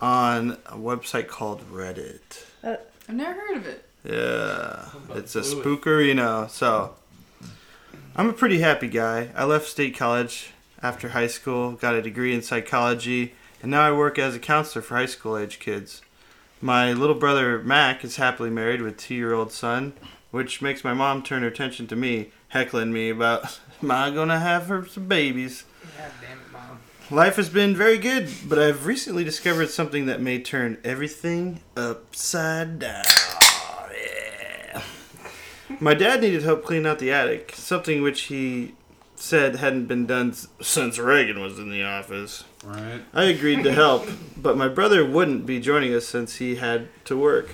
on 0.00 0.52
a 0.66 0.76
website 0.76 1.28
called 1.28 1.62
Reddit. 1.72 2.44
Uh, 2.62 2.76
I've 3.08 3.14
never 3.14 3.40
heard 3.40 3.56
of 3.58 3.66
it. 3.66 3.84
Yeah, 4.04 4.86
it's 5.16 5.34
a 5.36 5.42
Fluid. 5.42 5.80
spookerino. 5.80 6.48
So, 6.50 6.94
I'm 8.16 8.28
a 8.28 8.32
pretty 8.32 8.60
happy 8.60 8.88
guy. 8.88 9.30
I 9.34 9.44
left 9.44 9.66
state 9.66 9.96
college 9.96 10.50
after 10.82 11.10
high 11.10 11.26
school, 11.26 11.72
got 11.72 11.94
a 11.94 12.02
degree 12.02 12.32
in 12.34 12.42
psychology, 12.42 13.34
and 13.62 13.70
now 13.70 13.82
I 13.82 13.92
work 13.92 14.18
as 14.18 14.34
a 14.36 14.38
counselor 14.38 14.82
for 14.82 14.96
high 14.96 15.06
school 15.06 15.36
age 15.36 15.58
kids. 15.58 16.00
My 16.60 16.92
little 16.92 17.14
brother 17.14 17.60
Mac 17.60 18.02
is 18.02 18.16
happily 18.16 18.50
married 18.50 18.82
with 18.82 18.96
two 18.96 19.14
year 19.14 19.32
old 19.32 19.52
son, 19.52 19.92
which 20.32 20.60
makes 20.60 20.82
my 20.82 20.92
mom 20.92 21.22
turn 21.22 21.42
her 21.42 21.48
attention 21.48 21.86
to 21.86 21.96
me, 21.96 22.32
heckling 22.48 22.92
me 22.92 23.10
about, 23.10 23.60
Am 23.82 23.92
I 23.92 24.10
gonna 24.10 24.40
have 24.40 24.66
her 24.66 24.84
some 24.84 25.06
babies? 25.06 25.64
God 25.96 26.10
damn 26.20 26.38
it, 26.38 26.52
mom. 26.52 26.80
Life 27.10 27.36
has 27.36 27.48
been 27.48 27.76
very 27.76 27.96
good, 27.96 28.28
but 28.44 28.58
I've 28.58 28.86
recently 28.86 29.22
discovered 29.22 29.70
something 29.70 30.06
that 30.06 30.20
may 30.20 30.40
turn 30.40 30.78
everything 30.82 31.60
upside 31.76 32.80
down. 32.80 33.04
My 35.80 35.94
dad 35.94 36.22
needed 36.22 36.42
help 36.42 36.64
cleaning 36.64 36.86
out 36.86 36.98
the 36.98 37.12
attic, 37.12 37.52
something 37.54 38.02
which 38.02 38.22
he 38.22 38.74
said 39.20 39.56
hadn't 39.56 39.86
been 39.86 40.06
done 40.06 40.32
since 40.60 40.98
Reagan 40.98 41.40
was 41.40 41.58
in 41.58 41.70
the 41.70 41.84
office. 41.84 42.44
right? 42.64 43.02
I 43.12 43.24
agreed 43.24 43.64
to 43.64 43.72
help, 43.72 44.08
but 44.36 44.56
my 44.56 44.68
brother 44.68 45.04
wouldn't 45.04 45.44
be 45.44 45.60
joining 45.60 45.94
us 45.94 46.06
since 46.06 46.36
he 46.36 46.56
had 46.56 46.88
to 47.06 47.16
work. 47.16 47.50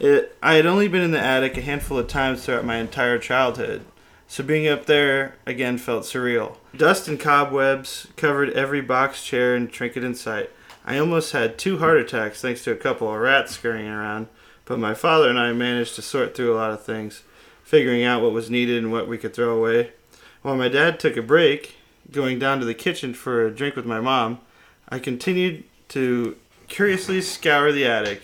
It, 0.00 0.36
I 0.42 0.54
had 0.54 0.66
only 0.66 0.88
been 0.88 1.02
in 1.02 1.10
the 1.10 1.20
attic 1.20 1.56
a 1.56 1.60
handful 1.60 1.98
of 1.98 2.08
times 2.08 2.44
throughout 2.44 2.64
my 2.64 2.76
entire 2.76 3.18
childhood, 3.18 3.84
so 4.26 4.44
being 4.44 4.68
up 4.68 4.86
there 4.86 5.36
again 5.44 5.76
felt 5.76 6.04
surreal. 6.04 6.56
Dust 6.76 7.08
and 7.08 7.18
cobwebs 7.18 8.06
covered 8.16 8.50
every 8.50 8.80
box, 8.80 9.24
chair, 9.24 9.54
and 9.54 9.70
trinket 9.70 10.04
in 10.04 10.14
sight. 10.14 10.50
I 10.84 10.98
almost 10.98 11.32
had 11.32 11.58
two 11.58 11.78
heart 11.78 11.98
attacks 11.98 12.40
thanks 12.40 12.64
to 12.64 12.72
a 12.72 12.76
couple 12.76 13.12
of 13.12 13.20
rats 13.20 13.52
scurrying 13.52 13.88
around, 13.88 14.28
but 14.64 14.78
my 14.78 14.94
father 14.94 15.28
and 15.28 15.38
I 15.38 15.52
managed 15.52 15.96
to 15.96 16.02
sort 16.02 16.34
through 16.34 16.54
a 16.54 16.56
lot 16.56 16.70
of 16.70 16.84
things, 16.84 17.24
figuring 17.64 18.04
out 18.04 18.22
what 18.22 18.32
was 18.32 18.48
needed 18.48 18.78
and 18.82 18.92
what 18.92 19.08
we 19.08 19.18
could 19.18 19.34
throw 19.34 19.56
away. 19.58 19.92
While 20.42 20.56
my 20.56 20.68
dad 20.68 21.00
took 21.00 21.16
a 21.16 21.22
break, 21.22 21.76
going 22.10 22.38
down 22.38 22.60
to 22.60 22.64
the 22.64 22.74
kitchen 22.74 23.14
for 23.14 23.46
a 23.46 23.54
drink 23.54 23.76
with 23.76 23.86
my 23.86 24.00
mom, 24.00 24.40
I 24.88 24.98
continued 24.98 25.64
to 25.88 26.36
curiously 26.68 27.20
scour 27.20 27.72
the 27.72 27.86
attic. 27.86 28.22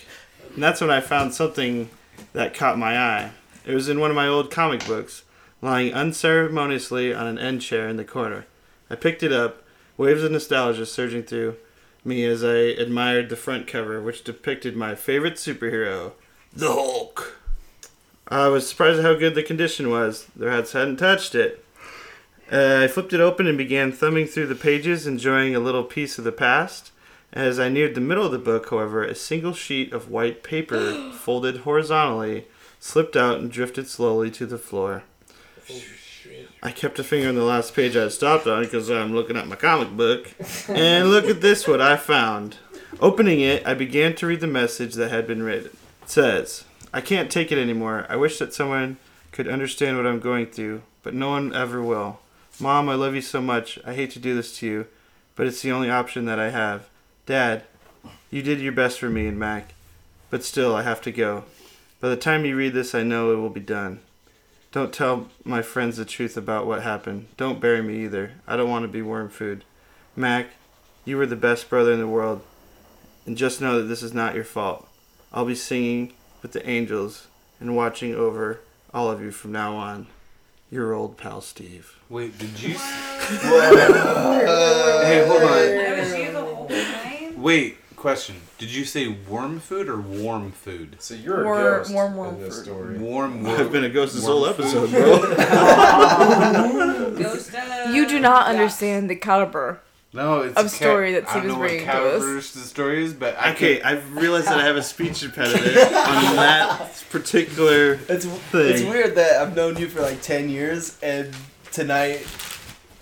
And 0.55 0.63
that's 0.63 0.81
when 0.81 0.91
I 0.91 1.01
found 1.01 1.35
something 1.35 1.91
that 2.33 2.55
caught 2.55 2.79
my 2.79 2.99
eye. 2.99 3.33
It 3.67 3.75
was 3.75 3.89
in 3.89 4.01
one 4.01 4.11
of 4.11 4.17
my 4.17 4.29
old 4.29 4.51
comic 4.51 4.87
books, 4.87 5.25
lying 5.61 5.93
unceremoniously 5.93 7.13
on 7.13 7.27
an 7.27 7.39
end 7.39 7.63
chair 7.63 7.89
in 7.89 7.97
the 7.97 8.05
corner. 8.05 8.47
I 8.91 8.95
picked 8.95 9.23
it 9.23 9.33
up, 9.33 9.63
waves 9.97 10.23
of 10.23 10.31
nostalgia 10.31 10.87
surging 10.87 11.23
through 11.23 11.57
me 12.05 12.25
as 12.25 12.45
I 12.45 12.57
admired 12.57 13.31
the 13.31 13.37
front 13.37 13.67
cover, 13.67 14.01
which 14.01 14.25
depicted 14.25 14.77
my 14.77 14.95
favorite 14.95 15.35
superhero, 15.35 16.13
the 16.53 16.69
Hulk. 16.69 17.39
I 18.29 18.49
was 18.49 18.69
surprised 18.69 18.99
at 18.99 19.05
how 19.05 19.15
good 19.15 19.35
the 19.35 19.43
condition 19.43 19.91
was. 19.91 20.27
The 20.37 20.47
rats 20.47 20.73
hadn't 20.73 20.99
touched 20.99 21.35
it. 21.35 21.64
Uh, 22.53 22.83
I 22.85 22.89
flipped 22.89 23.13
it 23.13 23.21
open 23.21 23.47
and 23.47 23.57
began 23.57 23.91
thumbing 23.91 24.27
through 24.27 24.47
the 24.47 24.55
pages, 24.55 25.07
enjoying 25.07 25.57
a 25.57 25.61
little 25.61 25.85
piece 25.85 26.19
of 26.19 26.25
the 26.25 26.33
past. 26.33 26.93
As 27.33 27.59
I 27.59 27.69
neared 27.69 27.95
the 27.95 28.01
middle 28.01 28.27
of 28.27 28.33
the 28.33 28.39
book, 28.39 28.71
however, 28.71 29.03
a 29.03 29.15
single 29.15 29.55
sheet 29.55 29.93
of 29.93 30.11
white 30.11 30.43
paper, 30.43 31.11
folded 31.19 31.59
horizontally, 31.59 32.47
slipped 32.79 33.17
out 33.17 33.39
and 33.39 33.51
drifted 33.51 33.89
slowly 33.89 34.31
to 34.33 34.47
the 34.47 34.59
floor. 34.59 35.03
I 36.63 36.71
kept 36.71 36.99
a 36.99 37.05
finger 37.05 37.29
on 37.29 37.35
the 37.35 37.43
last 37.43 37.75
page 37.75 37.97
I 37.97 38.03
had 38.03 38.13
stopped 38.13 38.47
on 38.47 38.63
because 38.65 38.91
I'm 38.91 39.15
looking 39.15 39.37
at 39.37 39.49
my 39.49 39.57
comic 39.57 39.91
book. 39.97 40.33
And 40.69 41.11
look 41.11 41.27
at 41.27 41.41
this, 41.41 41.67
what 41.67 41.81
I 41.81 41.97
found. 41.97 42.57
Opening 43.01 43.41
it, 43.41 43.67
I 43.67 43.75
began 43.75 44.15
to 44.17 44.27
read 44.27 44.41
the 44.41 44.47
message 44.47 44.95
that 44.95 45.11
had 45.11 45.27
been 45.27 45.43
written. 45.43 45.77
It 46.03 46.11
says, 46.11 46.65
I 46.93 47.01
can't 47.01 47.31
take 47.31 47.51
it 47.51 47.59
anymore. 47.59 48.07
I 48.09 48.17
wish 48.17 48.39
that 48.39 48.55
someone 48.55 48.99
could 49.33 49.49
understand 49.49 49.97
what 49.97 50.07
I'm 50.07 50.21
going 50.21 50.47
through, 50.47 50.83
but 51.03 51.13
no 51.13 51.31
one 51.31 51.55
ever 51.55 51.83
will. 51.83 52.21
Mom, 52.61 52.89
I 52.89 52.95
love 52.95 53.15
you 53.15 53.21
so 53.21 53.41
much. 53.41 53.81
I 53.85 53.95
hate 53.95 54.13
to 54.13 54.21
do 54.21 54.35
this 54.35 54.57
to 54.59 54.67
you, 54.67 54.87
but 55.35 55.47
it's 55.47 55.63
the 55.63 55.73
only 55.73 55.91
option 55.91 56.25
that 56.27 56.39
I 56.39 56.51
have. 56.51 56.89
Dad, 57.27 57.65
you 58.31 58.43
did 58.43 58.61
your 58.61 58.73
best 58.73 59.01
for 59.01 59.11
me 59.11 59.27
and 59.27 59.39
Mac, 59.39 59.75
but 60.31 60.45
still, 60.45 60.75
I 60.75 60.83
have 60.83 61.03
to 61.03 61.13
go. 61.13 61.45
By 62.01 62.11
the 62.11 62.17
time 62.17 62.45
you 62.45 62.57
read 62.57 62.73
this, 62.73 62.95
I 62.95 63.03
know 63.03 63.33
it 63.33 63.37
will 63.37 63.51
be 63.51 63.61
done. 63.61 64.01
Don't 64.71 64.93
tell 64.93 65.29
my 65.45 65.63
friends 65.63 65.97
the 65.97 66.05
truth 66.05 66.37
about 66.37 66.67
what 66.67 66.83
happened. 66.83 67.27
Don't 67.37 67.61
bury 67.61 67.83
me 67.83 68.05
either. 68.05 68.33
I 68.47 68.57
don't 68.57 68.71
want 68.71 68.83
to 68.85 68.89
be 68.89 69.03
worm 69.03 69.31
food. 69.31 69.65
Mac, 70.15 70.49
you 71.05 71.17
were 71.17 71.27
the 71.27 71.37
best 71.37 71.69
brother 71.69 71.93
in 71.93 71.99
the 71.99 72.07
world. 72.07 72.43
And 73.27 73.37
just 73.37 73.61
know 73.61 73.79
that 73.79 73.89
this 73.89 74.03
is 74.03 74.13
not 74.13 74.35
your 74.35 74.45
fault. 74.45 74.87
I'll 75.33 75.45
be 75.45 75.55
singing 75.55 76.13
with 76.43 76.53
the 76.53 76.69
angels 76.69 77.27
and 77.59 77.77
watching 77.77 78.15
over 78.15 78.61
all 78.93 79.11
of 79.11 79.21
you 79.21 79.31
from 79.31 79.51
now 79.53 79.77
on. 79.77 80.07
Your 80.75 80.93
old 80.93 81.17
pal 81.17 81.41
Steve. 81.41 82.01
Wait, 82.09 82.37
did 82.37 82.61
you? 82.61 82.75
s- 82.75 82.83
hey, 83.31 85.25
hold 85.25 85.43
on. 85.43 85.49
That 85.49 85.99
was 86.01 86.19
you 86.19 86.33
the 86.33 86.41
whole 86.41 86.67
time? 86.69 87.41
Wait, 87.41 87.77
question. 87.95 88.35
Did 88.59 88.75
you 88.75 88.85
say 88.85 89.07
worm 89.07 89.61
food 89.61 89.89
or 89.89 90.01
warm 90.01 90.51
food? 90.51 90.97
So 90.99 91.15
you're 91.15 91.43
a 91.43 91.45
War- 91.45 91.77
ghost 91.79 91.95
warm, 91.95 92.17
warm 92.17 92.35
in 92.35 92.41
this 92.41 92.57
food. 92.57 92.65
story. 92.65 92.99
Warm. 92.99 93.47
I've 93.47 93.71
been 93.71 93.85
a 93.85 93.89
ghost 93.89 94.17
this 94.17 94.27
whole 94.27 94.47
episode, 94.47 94.91
bro. 94.91 95.21
Ghost 97.23 97.55
of- 97.55 97.95
You 97.95 98.09
do 98.09 98.19
not 98.19 98.47
Yeah. 98.47 98.51
understand 98.55 99.09
the 99.09 99.15
caliber. 99.15 99.81
No, 100.15 100.43
it's 100.43 100.57
Of 100.57 100.67
a 100.67 100.69
ca- 100.69 100.75
story 100.77 101.13
that 101.15 101.27
I 101.27 101.31
Steve 101.31 101.43
don't 101.43 101.45
is 101.45 101.53
know 101.55 101.59
what 101.59 101.69
bringing 101.69 101.87
to 101.87 101.93
us. 102.39 102.53
the 102.53 102.61
story 102.61 103.05
is, 103.05 103.13
but 103.13 103.37
I 103.37 103.51
Okay, 103.53 103.77
could- 103.77 103.85
I've 103.85 104.17
realized 104.17 104.47
that 104.47 104.59
I 104.61 104.65
have 104.65 104.77
a 104.77 104.83
speech 104.83 105.25
impediment 105.25 105.77
on 105.77 106.37
that 106.37 107.03
particular 107.11 107.99
It's 108.09 108.25
thing. 108.25 108.69
it's 108.75 108.83
weird 108.83 109.17
that 109.17 109.43
I've 109.43 109.57
known 109.57 109.77
you 109.77 109.89
for 109.89 110.01
like 110.03 110.23
ten 110.23 110.49
years, 110.49 110.97
and 111.03 111.35
tonight, 111.73 112.25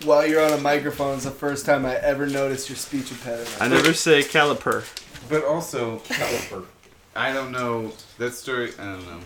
while 0.04 0.26
you're 0.26 0.42
on 0.42 0.54
a 0.54 0.59
microphone, 0.62 1.19
is 1.19 1.25
the 1.25 1.31
first 1.31 1.66
time 1.66 1.85
I 1.85 1.97
ever 1.97 2.26
noticed 2.26 2.71
your 2.71 2.76
speech 2.76 3.11
impediment. 3.11 3.50
I 3.61 3.69
never 3.69 3.92
say 3.92 4.23
caliper. 4.23 4.83
But 5.28 5.45
also, 5.45 5.99
caliper. 6.09 6.64
I 7.14 7.35
don't 7.35 7.52
know 7.52 7.92
that 8.16 8.33
story. 8.33 8.73
I 8.78 8.85
don't 8.85 9.07
know. 9.07 9.21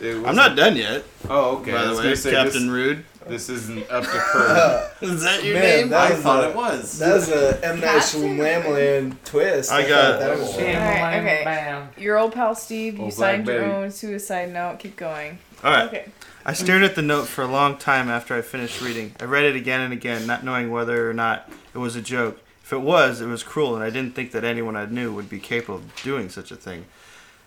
It 0.00 0.14
I'm 0.16 0.22
wasn't- 0.22 0.36
not 0.36 0.56
done 0.56 0.76
yet. 0.76 1.04
Oh, 1.28 1.58
okay. 1.58 1.72
By 1.72 1.84
the 1.84 1.96
way, 1.96 2.14
say 2.14 2.30
Captain 2.32 2.62
this, 2.62 2.70
Rude. 2.70 3.04
this 3.28 3.48
isn't 3.48 3.90
up 3.90 4.04
to 4.04 4.08
per. 4.08 4.90
Is 5.02 5.22
that 5.22 5.44
your 5.44 5.54
Man, 5.54 5.62
name? 5.62 5.88
that 5.90 6.10
I 6.10 6.14
was 6.14 6.22
thought 6.22 6.44
a- 6.44 6.48
it 6.50 6.56
was. 6.56 6.98
That 6.98 7.14
was 7.14 7.28
a 7.28 7.64
M 7.66 7.80
Night 7.80 8.02
Shyamalan 8.02 9.16
twist. 9.24 9.70
I 9.70 9.82
thought 9.82 9.88
got- 9.88 10.20
that 10.20 10.38
was 10.38 10.56
Bam, 10.56 10.76
Alright, 10.82 11.00
bam, 11.12 11.24
okay. 11.26 11.42
bam. 11.44 11.88
Your 11.98 12.18
old 12.18 12.32
pal 12.32 12.54
Steve, 12.54 12.98
you 12.98 13.04
Oh, 13.06 13.10
signed 13.10 13.46
your 13.46 13.56
Blackberry. 13.58 13.84
own 13.84 13.90
suicide 13.90 14.52
note. 14.52 14.78
Keep 14.78 14.96
going. 14.96 15.38
All 15.62 15.70
right. 15.72 15.86
Okay. 15.86 16.04
I 16.46 16.54
stared 16.54 16.82
at 16.82 16.94
the 16.94 17.02
note 17.02 17.26
for 17.28 17.42
a 17.42 17.46
long 17.46 17.76
time 17.76 18.08
after 18.08 18.34
I 18.34 18.40
finished 18.40 18.80
reading. 18.80 19.14
I 19.20 19.24
read 19.24 19.44
it 19.44 19.56
again 19.56 19.82
and 19.82 19.92
again, 19.92 20.26
not 20.26 20.42
knowing 20.42 20.70
whether 20.70 21.08
or 21.08 21.12
not 21.12 21.50
it 21.74 21.78
was 21.78 21.96
a 21.96 22.00
joke. 22.02 22.40
If 22.64 22.72
it 22.72 22.78
was, 22.80 23.20
it 23.20 23.26
was 23.26 23.42
cruel, 23.42 23.74
and 23.74 23.84
I 23.84 23.90
didn't 23.90 24.14
think 24.14 24.30
that 24.32 24.44
anyone 24.44 24.74
I 24.76 24.86
knew 24.86 25.12
would 25.12 25.28
be 25.28 25.38
capable 25.40 25.76
of 25.80 26.02
doing 26.02 26.28
such 26.30 26.50
a 26.50 26.56
thing. 26.56 26.86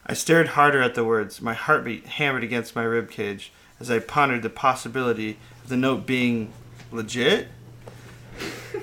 I 0.05 0.13
stared 0.13 0.49
harder 0.49 0.81
at 0.81 0.95
the 0.95 1.03
words, 1.03 1.41
my 1.41 1.53
heartbeat 1.53 2.05
hammered 2.05 2.43
against 2.43 2.75
my 2.75 2.83
rib 2.83 3.09
cage 3.09 3.51
as 3.79 3.89
I 3.89 3.99
pondered 3.99 4.43
the 4.43 4.49
possibility 4.49 5.37
of 5.63 5.69
the 5.69 5.77
note 5.77 6.05
being 6.05 6.51
legit. 6.91 7.47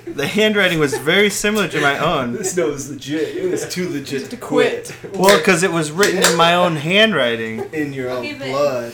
The 0.07 0.27
handwriting 0.27 0.79
was 0.79 0.97
very 0.99 1.29
similar 1.31 1.69
to 1.69 1.81
my 1.81 1.99
own. 1.99 2.33
This 2.39 2.57
note 2.57 2.73
was 2.73 2.91
legit. 2.91 3.37
It 3.37 3.51
was 3.51 3.69
too 3.69 3.89
legit 3.89 4.31
to 4.31 4.37
quit. 4.37 4.95
Well, 5.15 5.37
because 5.39 5.63
it 5.63 5.73
was 5.73 5.91
written 5.93 6.23
in 6.23 6.37
my 6.37 6.55
own 6.55 6.77
handwriting. 6.77 7.61
In 7.73 7.93
your 7.93 8.11
own 8.11 8.19
Okay, 8.19 8.35
but- 8.35 8.49
blood. 8.49 8.93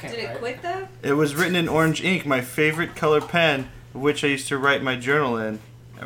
Did 0.00 0.12
it 0.12 0.38
quit 0.38 0.62
though? 0.62 0.86
It 1.02 1.14
was 1.14 1.34
written 1.34 1.56
in 1.56 1.66
orange 1.68 2.04
ink, 2.04 2.24
my 2.24 2.40
favorite 2.40 2.94
color 2.94 3.20
pen, 3.20 3.68
which 3.92 4.22
I 4.22 4.28
used 4.28 4.46
to 4.48 4.56
write 4.56 4.80
my 4.80 4.94
journal 4.94 5.36
in, 5.36 5.58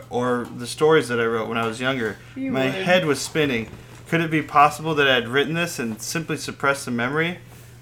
or 0.08 0.46
the 0.56 0.66
stories 0.66 1.08
that 1.08 1.20
I 1.20 1.26
wrote 1.26 1.46
when 1.48 1.58
I 1.58 1.66
was 1.66 1.78
younger. 1.78 2.16
You 2.34 2.52
my 2.52 2.64
would. 2.66 2.74
head 2.74 3.04
was 3.04 3.20
spinning. 3.20 3.68
Could 4.12 4.20
it 4.20 4.30
be 4.30 4.42
possible 4.42 4.94
that 4.96 5.08
I 5.08 5.14
had 5.14 5.26
written 5.26 5.54
this 5.54 5.78
and 5.78 5.98
simply 6.02 6.36
suppressed 6.36 6.84
the 6.84 6.90
memory? 6.90 7.38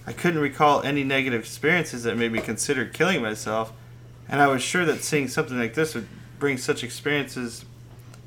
I 0.07 0.13
couldn't 0.13 0.39
recall 0.39 0.81
any 0.81 1.03
negative 1.03 1.41
experiences 1.41 2.05
that 2.05 2.17
made 2.17 2.31
me 2.31 2.41
consider 2.41 2.87
killing 2.87 3.21
myself, 3.21 3.73
and 4.29 4.41
I 4.41 4.47
was 4.47 4.63
sure 4.63 4.85
that 4.85 5.03
seeing 5.03 5.27
something 5.27 5.59
like 5.59 5.75
this 5.75 5.93
would 5.97 6.07
bring 6.39 6.57
such 6.57 6.85
experiences 6.85 7.65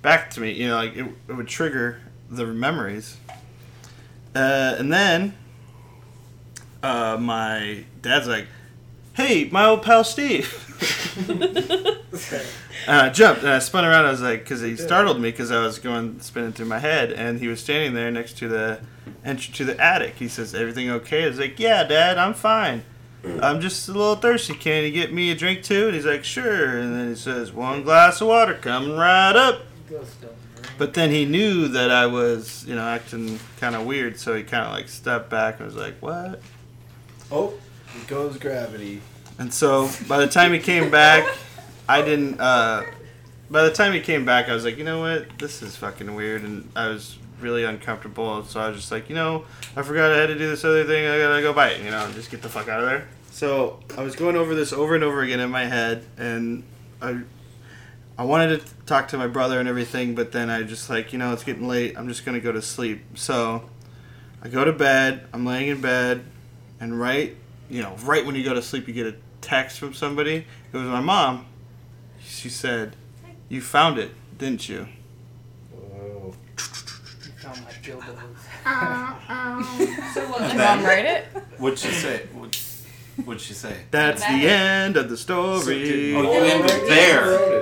back 0.02 0.30
to 0.32 0.42
me. 0.42 0.52
You 0.52 0.68
know, 0.68 0.76
like 0.76 0.98
it, 0.98 1.06
it 1.30 1.34
would 1.34 1.48
trigger 1.48 2.02
the 2.30 2.46
memories. 2.46 3.16
Uh, 4.36 4.76
and 4.78 4.92
then 4.92 5.38
uh, 6.84 7.16
my 7.18 7.86
dad's 8.02 8.28
like, 8.28 8.48
"Hey, 9.14 9.50
my 9.52 9.66
old 9.66 9.84
pal 9.84 10.04
Steve." 10.04 10.60
Uh, 12.86 12.92
and 12.92 13.02
I 13.02 13.10
jumped 13.10 13.42
and 13.42 13.52
uh, 13.52 13.56
I 13.56 13.60
spun 13.60 13.86
around. 13.86 14.06
I 14.06 14.12
was 14.12 14.22
like, 14.22 14.40
because 14.40 14.62
he 14.62 14.76
startled 14.76 15.20
me 15.22 15.32
because 15.32 15.52
I 15.52 15.64
was 15.64 15.80
going 15.80 16.20
spinning 16.20 16.52
through 16.52 16.66
my 16.66 16.80
head, 16.80 17.12
and 17.12 17.40
he 17.40 17.48
was 17.48 17.62
standing 17.62 17.94
there 17.94 18.12
next 18.12 18.38
to 18.40 18.48
the 18.48 18.80
entry 19.24 19.54
to 19.54 19.66
the 19.66 19.80
attic. 19.82 20.16
He 20.16 20.28
says, 20.28 20.54
"Everything 20.54 20.90
okay?" 20.90 21.24
I 21.24 21.30
was 21.30 21.40
like, 21.40 21.60
"Yeah, 21.60 21.84
Dad, 21.84 22.18
I'm 22.18 22.34
fine. 22.34 22.84
I'm 23.42 23.62
just 23.62 23.88
a 23.88 23.94
little 23.94 24.16
thirsty. 24.16 24.54
Can 24.54 24.84
you 24.84 24.92
get 24.92 25.14
me 25.14 25.32
a 25.32 25.36
drink 25.36 25.64
too?" 25.64 25.86
And 25.88 25.96
he's 25.96 26.06
like, 26.06 26.24
"Sure." 26.24 26.78
And 26.78 26.94
then 26.94 27.10
he 27.10 27.16
says, 27.16 27.54
"One 27.54 27.84
glass 27.84 28.20
of 28.22 28.28
water 28.28 28.56
coming 28.56 28.96
right 28.98 29.36
up." 29.36 29.62
But 30.78 30.94
then 30.94 31.12
he 31.12 31.26
knew 31.26 31.68
that 31.70 31.90
I 31.92 32.08
was, 32.08 32.66
you 32.68 32.76
know, 32.76 32.84
acting 32.86 33.40
kind 33.60 33.76
of 33.76 33.86
weird, 33.86 34.20
so 34.20 34.36
he 34.36 34.44
kind 34.44 34.66
of 34.66 34.72
like 34.74 34.90
stepped 34.90 35.30
back 35.30 35.60
and 35.60 35.68
was 35.68 35.76
like, 35.76 35.96
"What?" 36.02 36.42
Oh, 37.32 37.54
goes 38.08 38.38
gravity. 38.38 39.02
And 39.40 39.54
so 39.54 39.90
by 40.08 40.20
the 40.20 40.28
time 40.28 40.54
he 40.54 40.60
came 40.60 40.92
back, 40.92 41.28
I 41.88 42.02
didn't. 42.02 42.40
Uh, 42.40 42.84
by 43.50 43.64
the 43.64 43.72
time 43.72 43.94
he 43.94 44.00
came 44.00 44.26
back, 44.26 44.50
I 44.50 44.54
was 44.54 44.64
like, 44.64 44.78
you 44.78 44.84
know 44.84 45.00
what, 45.00 45.38
this 45.38 45.62
is 45.62 45.76
fucking 45.76 46.14
weird, 46.16 46.44
and 46.44 46.70
I 46.76 46.88
was 46.88 47.18
really 47.40 47.64
uncomfortable. 47.64 48.46
So 48.46 48.60
I 48.60 48.70
was 48.70 48.78
just 48.78 48.92
like, 48.92 49.10
you 49.10 49.16
know, 49.16 49.46
I 49.76 49.82
forgot 49.82 50.12
I 50.12 50.18
had 50.18 50.28
to 50.28 50.38
do 50.38 50.50
this 50.50 50.64
other 50.64 50.86
thing. 50.86 51.06
I 51.06 51.18
gotta 51.18 51.42
go 51.42 51.54
bite, 51.54 51.82
you 51.82 51.92
know, 51.92 52.12
just 52.14 52.32
get 52.32 52.42
the 52.42 52.50
fuck 52.50 52.68
out 52.68 52.80
of 52.80 52.86
there. 52.86 53.08
So 53.32 53.80
I 53.98 54.04
was 54.04 54.16
going 54.16 54.36
over 54.36 54.56
this 54.56 54.72
over 54.74 54.96
and 54.96 55.04
over 55.04 55.22
again 55.22 55.40
in 55.40 55.50
my 55.50 55.66
head, 55.66 56.06
and 56.18 56.64
I. 57.02 57.22
I 58.16 58.26
wanted 58.26 58.62
to 58.62 58.76
talk 58.86 59.08
to 59.08 59.18
my 59.18 59.26
brother 59.26 59.60
and 59.60 59.68
everything, 59.68 60.14
but 60.14 60.32
then 60.32 60.52
I 60.52 60.62
just 60.62 60.88
like, 60.88 61.14
you 61.14 61.18
know, 61.18 61.34
it's 61.34 61.44
getting 61.44 61.68
late. 61.68 61.98
I'm 61.98 62.08
just 62.08 62.24
gonna 62.24 62.40
go 62.40 62.52
to 62.52 62.62
sleep. 62.62 63.02
So 63.16 63.68
I 64.44 64.50
go 64.50 64.64
to 64.64 64.72
bed. 64.72 65.26
I'm 65.34 65.48
laying 65.48 65.70
in 65.70 65.82
bed, 65.82 66.24
and 66.80 67.00
right, 67.00 67.36
you 67.70 67.82
know, 67.82 67.96
right 68.04 68.26
when 68.26 68.36
you 68.36 68.44
go 68.44 68.54
to 68.54 68.62
sleep, 68.62 68.88
you 68.88 68.94
get 68.94 69.08
a 69.08 69.16
text 69.42 69.80
from 69.80 69.94
somebody. 69.94 70.46
It 70.72 70.78
was 70.78 70.88
my 70.88 71.02
mom. 71.02 71.46
She 72.26 72.50
said, 72.50 72.96
"You 73.50 73.62
found 73.62 73.98
it, 73.98 74.12
didn't 74.38 74.68
you?" 74.70 74.88
Oh. 75.76 76.34
Found 77.42 77.62
my 77.66 77.72
dildos. 77.84 78.14
So 80.14 80.22
what? 80.30 80.40
Did 80.50 80.58
mom 80.58 80.84
write 80.84 81.06
it? 81.06 81.26
What'd 81.58 81.80
she 81.80 81.90
say? 81.90 82.28
What, 82.34 82.56
what'd 83.26 83.42
she 83.42 83.54
say? 83.54 83.76
That's 83.92 84.22
the 84.22 84.48
end 84.48 84.96
of 84.98 85.10
the 85.10 85.18
story. 85.18 86.16
Oh, 86.16 86.22
you 86.22 86.30
ended 86.30 86.88
there. 86.90 87.60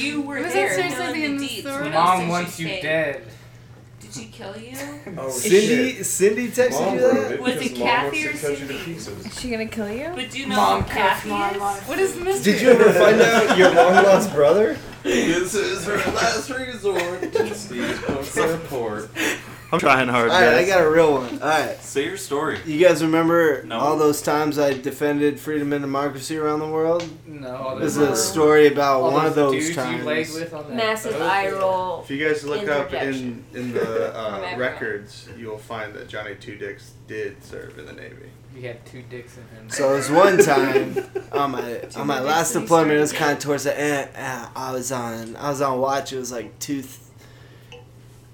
You 0.00 0.22
were 0.22 0.36
Was 0.36 0.44
that 0.46 0.52
there. 0.54 0.74
seriously 0.74 0.96
filling 0.96 1.14
the 1.20 1.24
end 1.24 1.34
of 1.34 1.40
the 1.40 1.60
story? 1.60 1.82
What 1.84 1.94
else 1.94 2.08
Mom 2.08 2.20
did 2.20 2.28
wants 2.28 2.58
you 2.60 2.66
say? 2.68 2.82
dead. 2.82 3.22
Did 4.12 4.22
she 4.22 4.26
kill 4.28 4.56
you? 4.56 4.76
Oh, 5.18 5.28
Cindy, 5.30 5.94
shit. 5.94 6.06
Cindy 6.06 6.48
texted 6.48 6.80
Mom 6.80 6.94
you 6.94 7.00
that? 7.00 7.32
it 7.32 7.40
Was 7.40 7.54
because 7.54 7.70
it 7.72 7.76
Kathy 7.76 8.26
or 8.26 8.32
to 8.32 8.38
cut 8.38 8.60
you 8.60 8.66
to 8.66 9.00
Cindy? 9.00 9.28
Is 9.28 9.40
she 9.40 9.50
gonna 9.50 9.66
kill 9.66 9.90
you? 9.90 10.10
But 10.14 10.30
do 10.30 10.38
you 10.38 10.46
know 10.46 10.56
Mom 10.56 10.82
who 10.82 10.88
Kathy 10.90 11.28
cursed 11.30 11.54
is? 11.54 11.60
life. 11.60 11.88
What 11.88 11.98
is 11.98 12.14
the 12.14 12.20
mystery? 12.24 12.52
Did 12.52 12.62
you 12.62 12.70
ever 12.70 12.92
find 12.92 13.20
out 13.20 13.58
your 13.58 13.70
long 13.74 13.94
lost 14.04 14.32
brother? 14.32 14.76
This 15.02 15.54
is 15.54 15.84
her 15.86 15.96
last 16.12 16.50
resort. 16.50 17.20
Steve's 17.54 18.00
post 18.02 18.34
the 18.34 18.48
report. 18.48 19.10
I'm 19.72 19.78
trying 19.78 20.08
hard, 20.08 20.30
Alright, 20.30 20.54
I 20.54 20.66
got 20.66 20.82
a 20.84 20.90
real 20.90 21.12
one. 21.14 21.34
Alright. 21.40 21.80
Say 21.80 22.04
your 22.06 22.16
story. 22.16 22.58
You 22.66 22.84
guys 22.84 23.02
remember 23.02 23.62
No. 23.64 23.78
all 23.78 23.96
those 23.96 24.20
times 24.20 24.58
I 24.58 24.72
defended 24.74 25.38
freedom 25.38 25.72
and 25.72 25.82
democracy 25.82 26.36
around 26.36 26.58
the 26.58 26.66
world? 26.68 27.08
No, 27.26 27.54
all 27.56 27.76
This 27.76 27.96
is 27.96 28.08
a 28.08 28.16
story 28.16 28.66
about 28.66 29.00
all 29.00 29.12
one 29.12 29.26
of 29.26 29.34
those 29.36 29.52
dudes 29.52 29.76
times. 29.76 30.00
You 30.00 30.40
with 30.40 30.52
on 30.54 30.68
that 30.68 30.74
Massive 30.74 31.12
boat. 31.12 31.22
eye 31.22 31.50
roll. 31.50 32.02
If 32.02 32.10
you 32.10 32.26
guys 32.28 32.44
look 32.44 32.68
up 32.68 32.92
in 32.92 33.44
in 33.54 33.72
the 33.72 34.12
uh, 34.18 34.56
records, 34.56 35.28
you'll 35.38 35.58
find 35.58 35.94
that 35.94 36.08
Johnny 36.08 36.34
Two 36.34 36.56
Dicks 36.56 36.92
did 37.06 37.42
serve 37.44 37.78
in 37.78 37.86
the 37.86 37.92
Navy. 37.92 38.30
You 38.56 38.62
had 38.66 38.84
two 38.84 39.02
dicks 39.02 39.36
in 39.36 39.44
him. 39.56 39.70
So 39.70 39.92
it 39.92 39.96
was 39.98 40.10
one 40.10 40.36
time 40.38 40.96
on 41.32 41.52
my 41.52 41.80
on 41.94 42.08
my 42.08 42.18
last 42.18 42.52
deployment. 42.54 42.92
It 42.98 43.00
was 43.00 43.12
kind 43.12 43.32
of 43.32 43.38
towards 43.38 43.62
the 43.64 43.78
end. 43.78 44.10
I 44.16 44.72
was 44.72 44.90
on 44.90 45.36
I 45.36 45.50
was 45.50 45.60
on 45.60 45.78
watch. 45.78 46.12
It 46.12 46.18
was 46.18 46.32
like 46.32 46.58
two. 46.58 46.82
Th- 46.82 46.94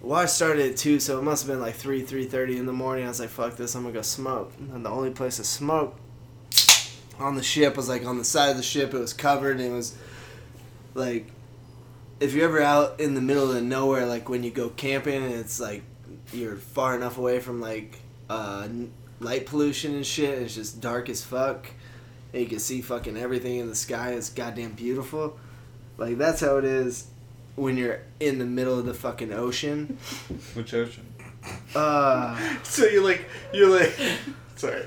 watch 0.07 0.29
started 0.31 0.71
at 0.71 0.77
two, 0.77 1.01
so 1.01 1.19
it 1.19 1.23
must 1.23 1.45
have 1.45 1.53
been 1.53 1.61
like 1.61 1.75
three 1.75 2.03
three 2.03 2.25
thirty 2.25 2.57
in 2.57 2.67
the 2.67 2.73
morning. 2.73 3.05
I 3.05 3.09
was 3.09 3.21
like, 3.21 3.29
"Fuck 3.29 3.57
this! 3.57 3.75
I'm 3.75 3.83
gonna 3.83 3.95
go 3.95 4.03
smoke." 4.03 4.53
And 4.59 4.85
the 4.85 4.91
only 4.91 5.11
place 5.11 5.37
to 5.37 5.45
smoke 5.45 5.97
on 7.19 7.35
the 7.35 7.43
ship 7.43 7.77
was 7.77 7.89
like 7.89 8.05
on 8.05 8.19
the 8.19 8.25
side 8.25 8.51
of 8.51 8.57
the 8.57 8.63
ship. 8.63 8.95
It 8.95 8.99
was 8.99 9.13
covered 9.13 9.59
and 9.59 9.73
it 9.73 9.75
was 9.75 9.97
like 10.95 11.31
if 12.21 12.33
you're 12.33 12.49
ever 12.49 12.63
out 12.63 13.01
in 13.01 13.15
the 13.15 13.21
middle 13.21 13.51
of 13.53 13.63
nowhere, 13.63 14.07
like 14.07 14.29
when 14.29 14.43
you 14.43 14.51
go 14.51 14.71
camping 14.71 15.23
and 15.23 15.35
it's 15.35 15.61
like 15.61 15.83
you're 16.33 16.57
far 16.57 16.95
enough 16.95 17.19
away 17.19 17.41
from 17.41 17.61
like 17.61 17.99
uh, 18.31 18.69
light 19.21 19.47
pollution 19.47 19.95
and 19.95 20.07
shit, 20.07 20.35
and 20.35 20.47
it's 20.47 20.55
just 20.55 20.81
dark 20.81 21.09
as 21.09 21.25
fuck, 21.25 21.71
and 22.33 22.43
you 22.43 22.49
can 22.49 22.59
see 22.59 22.81
fucking 22.81 23.17
everything 23.17 23.57
in 23.57 23.69
the 23.69 23.75
sky. 23.75 24.13
It's 24.13 24.31
goddamn 24.31 24.73
beautiful. 24.73 25.39
Like 25.99 26.17
that's 26.17 26.41
how 26.41 26.57
it 26.59 26.65
is 26.65 27.09
when 27.57 27.77
you're 27.77 28.01
in 28.21 28.39
the 28.39 28.47
middle 28.47 28.79
of 28.79 28.87
the 28.87 28.95
fucking 28.95 29.33
ocean. 29.33 29.99
Which 30.55 30.73
ocean? 30.75 31.07
Uh, 31.75 32.39
So 32.63 32.85
you're 32.87 33.05
like, 33.05 33.25
you're 33.53 33.69
like, 33.81 33.95
sorry. 34.57 34.83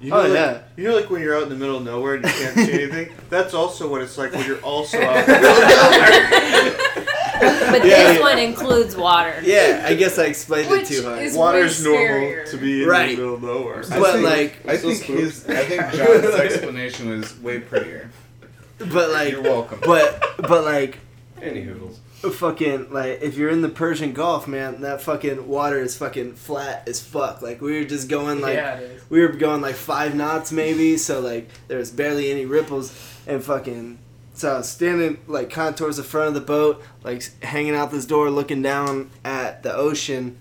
You 0.00 0.10
know, 0.10 0.18
Oh, 0.18 0.22
like, 0.24 0.32
yeah. 0.34 0.60
You 0.76 0.84
know, 0.88 0.96
like 0.96 1.08
when 1.10 1.22
you're 1.22 1.34
out 1.36 1.44
in 1.44 1.48
the 1.48 1.54
middle 1.56 1.78
of 1.78 1.82
nowhere 1.84 2.16
and 2.16 2.24
you 2.24 2.30
can't 2.30 2.54
see 2.54 2.72
anything. 2.82 3.12
That's 3.30 3.54
also 3.54 3.88
what 3.88 4.02
it's 4.02 4.18
like 4.18 4.32
when 4.32 4.46
you're 4.46 4.60
also 4.60 5.00
out 5.00 5.16
in 5.20 5.26
the 5.26 5.32
middle 5.32 5.52
of 5.52 5.68
nowhere. 5.70 6.76
But 7.70 7.84
Yeah, 7.84 8.02
this 8.08 8.16
yeah. 8.16 8.20
one 8.20 8.38
includes 8.38 8.96
water. 8.96 9.34
yeah, 9.42 9.84
I 9.86 9.94
guess 9.94 10.18
I 10.18 10.24
explained 10.24 10.70
Which 10.70 10.90
it 10.90 11.00
too 11.00 11.02
hard. 11.04 11.22
is 11.22 11.34
Water's 11.36 11.82
normal 11.84 12.44
to 12.46 12.56
be 12.56 12.82
in 12.82 12.88
Right. 12.88 13.10
the 13.16 13.22
middle 13.22 13.34
of 13.34 13.42
nowhere. 13.42 13.84
But 13.88 14.20
like, 14.20 14.66
I 14.66 14.76
think 14.76 15.00
his, 15.02 15.46
I 15.48 15.64
think 15.64 15.82
John's 15.92 16.34
explanation 16.34 17.10
was 17.18 17.38
way 17.40 17.60
prettier. 17.60 18.10
but 18.78 19.10
like, 19.10 19.32
You're 19.32 19.42
welcome. 19.42 19.80
but 19.84 20.22
but 20.38 20.64
like, 20.64 20.98
Any 21.46 21.62
hoodles. 21.62 22.00
fucking 22.22 22.92
like, 22.92 23.22
if 23.22 23.36
you're 23.36 23.50
in 23.50 23.62
the 23.62 23.68
Persian 23.68 24.12
Gulf, 24.12 24.48
man, 24.48 24.80
that 24.80 25.00
fucking 25.00 25.46
water 25.46 25.80
is 25.80 25.96
fucking 25.96 26.34
flat 26.34 26.88
as 26.88 27.00
fuck. 27.00 27.42
Like 27.42 27.60
we 27.60 27.78
were 27.78 27.84
just 27.84 28.08
going 28.08 28.40
like. 28.40 28.56
yeah, 28.56 28.80
we 29.08 29.20
were 29.20 29.28
going 29.28 29.60
like 29.60 29.76
five 29.76 30.14
knots 30.14 30.52
maybe, 30.52 30.96
so 30.96 31.20
like 31.20 31.48
there 31.68 31.78
was 31.78 31.90
barely 31.90 32.30
any 32.30 32.46
ripples, 32.46 32.92
and 33.26 33.42
fucking. 33.42 33.98
So 34.34 34.54
I 34.54 34.58
was 34.58 34.68
standing 34.68 35.18
like 35.26 35.48
kind 35.48 35.70
of 35.70 35.76
towards 35.76 35.96
the 35.96 36.02
front 36.02 36.28
of 36.28 36.34
the 36.34 36.40
boat, 36.40 36.82
like 37.02 37.22
hanging 37.42 37.74
out 37.74 37.90
this 37.90 38.04
door, 38.04 38.28
looking 38.30 38.60
down 38.60 39.10
at 39.24 39.62
the 39.62 39.74
ocean, 39.74 40.38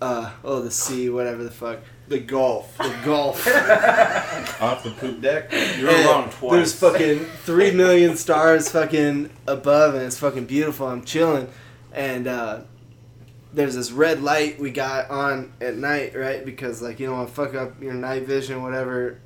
uh, 0.00 0.30
oh 0.44 0.60
the 0.60 0.70
sea, 0.70 1.10
whatever 1.10 1.44
the 1.44 1.50
fuck, 1.50 1.80
the 2.08 2.18
Gulf. 2.18 2.76
the 2.78 2.96
Gulf. 3.04 3.46
Off 4.60 4.82
the 4.82 4.90
poop 4.90 5.20
deck. 5.20 5.52
You're 5.78 5.90
And 5.90 6.06
wrong 6.06 6.30
twice. 6.30 6.52
There's 6.52 6.74
fucking 6.74 7.24
three 7.44 7.70
million 7.70 8.16
stars 8.16 8.70
fucking 8.70 9.30
above, 9.46 9.94
and 9.94 10.04
it's 10.04 10.18
fucking 10.18 10.46
beautiful. 10.46 10.88
I'm 10.88 11.04
chilling, 11.04 11.48
and 11.92 12.26
uh, 12.26 12.60
there's 13.52 13.74
this 13.74 13.92
red 13.92 14.22
light 14.22 14.58
we 14.58 14.70
got 14.70 15.10
on 15.10 15.52
at 15.60 15.76
night, 15.76 16.16
right? 16.16 16.44
Because 16.44 16.80
like 16.82 16.98
you 16.98 17.06
don't 17.06 17.16
want 17.16 17.28
to 17.28 17.34
fuck 17.34 17.54
up 17.54 17.82
your 17.82 17.94
night 17.94 18.24
vision, 18.26 18.62
whatever. 18.62 19.20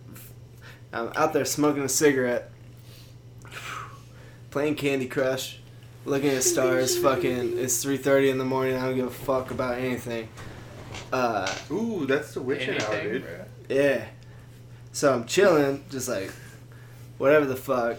I'm 0.93 1.13
out 1.17 1.33
there 1.33 1.45
smoking 1.45 1.83
a 1.83 1.89
cigarette, 1.89 2.51
playing 4.51 4.75
Candy 4.75 5.07
Crush, 5.07 5.61
looking 6.05 6.31
at 6.31 6.43
stars. 6.43 6.99
fucking, 7.03 7.59
it's 7.59 7.85
3:30 7.85 8.31
in 8.31 8.39
the 8.39 8.45
morning. 8.45 8.77
I 8.77 8.87
don't 8.87 8.97
give 8.97 9.07
a 9.07 9.11
fuck 9.11 9.51
about 9.51 9.79
anything. 9.79 10.29
Uh, 11.13 11.53
Ooh, 11.71 12.07
that's 12.07 12.35
the 12.35 12.41
witching 12.43 12.81
hour, 12.83 13.03
dude. 13.03 13.23
bro. 13.23 13.45
yeah. 13.69 14.07
So 14.93 15.13
I'm 15.13 15.25
chilling, 15.27 15.85
just 15.91 16.09
like 16.09 16.31
whatever 17.19 17.47
the 17.47 17.57
fuck. 17.57 17.97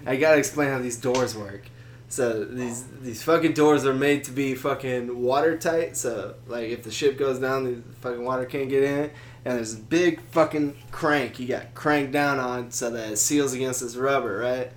I 0.07 0.17
gotta 0.17 0.39
explain 0.39 0.69
how 0.71 0.79
these 0.79 0.97
doors 0.97 1.37
work. 1.37 1.67
So 2.09 2.45
these 2.45 2.85
these 3.01 3.23
fucking 3.23 3.53
doors 3.53 3.85
are 3.87 3.95
made 3.95 4.25
to 4.25 4.33
be 4.33 4.55
fucking 4.55 5.23
watertight. 5.23 5.97
So 5.97 6.35
like 6.49 6.71
if 6.71 6.83
the 6.83 6.91
ship 6.91 7.17
goes 7.19 7.39
down, 7.39 7.65
the 7.65 7.83
fucking 8.01 8.25
water 8.25 8.45
can't 8.47 8.69
get 8.69 8.83
in 8.83 8.99
it. 9.05 9.13
And 9.45 9.57
there's 9.57 9.75
a 9.75 9.79
big 9.79 10.21
fucking 10.33 10.77
crank 10.91 11.39
you 11.39 11.47
got 11.49 11.75
cranked 11.75 12.13
down 12.13 12.39
on 12.39 12.71
so 12.73 12.91
that 12.91 13.13
it 13.13 13.17
seals 13.17 13.53
against 13.55 13.81
this 13.81 13.97
rubber, 13.97 14.37
right? 14.39 14.73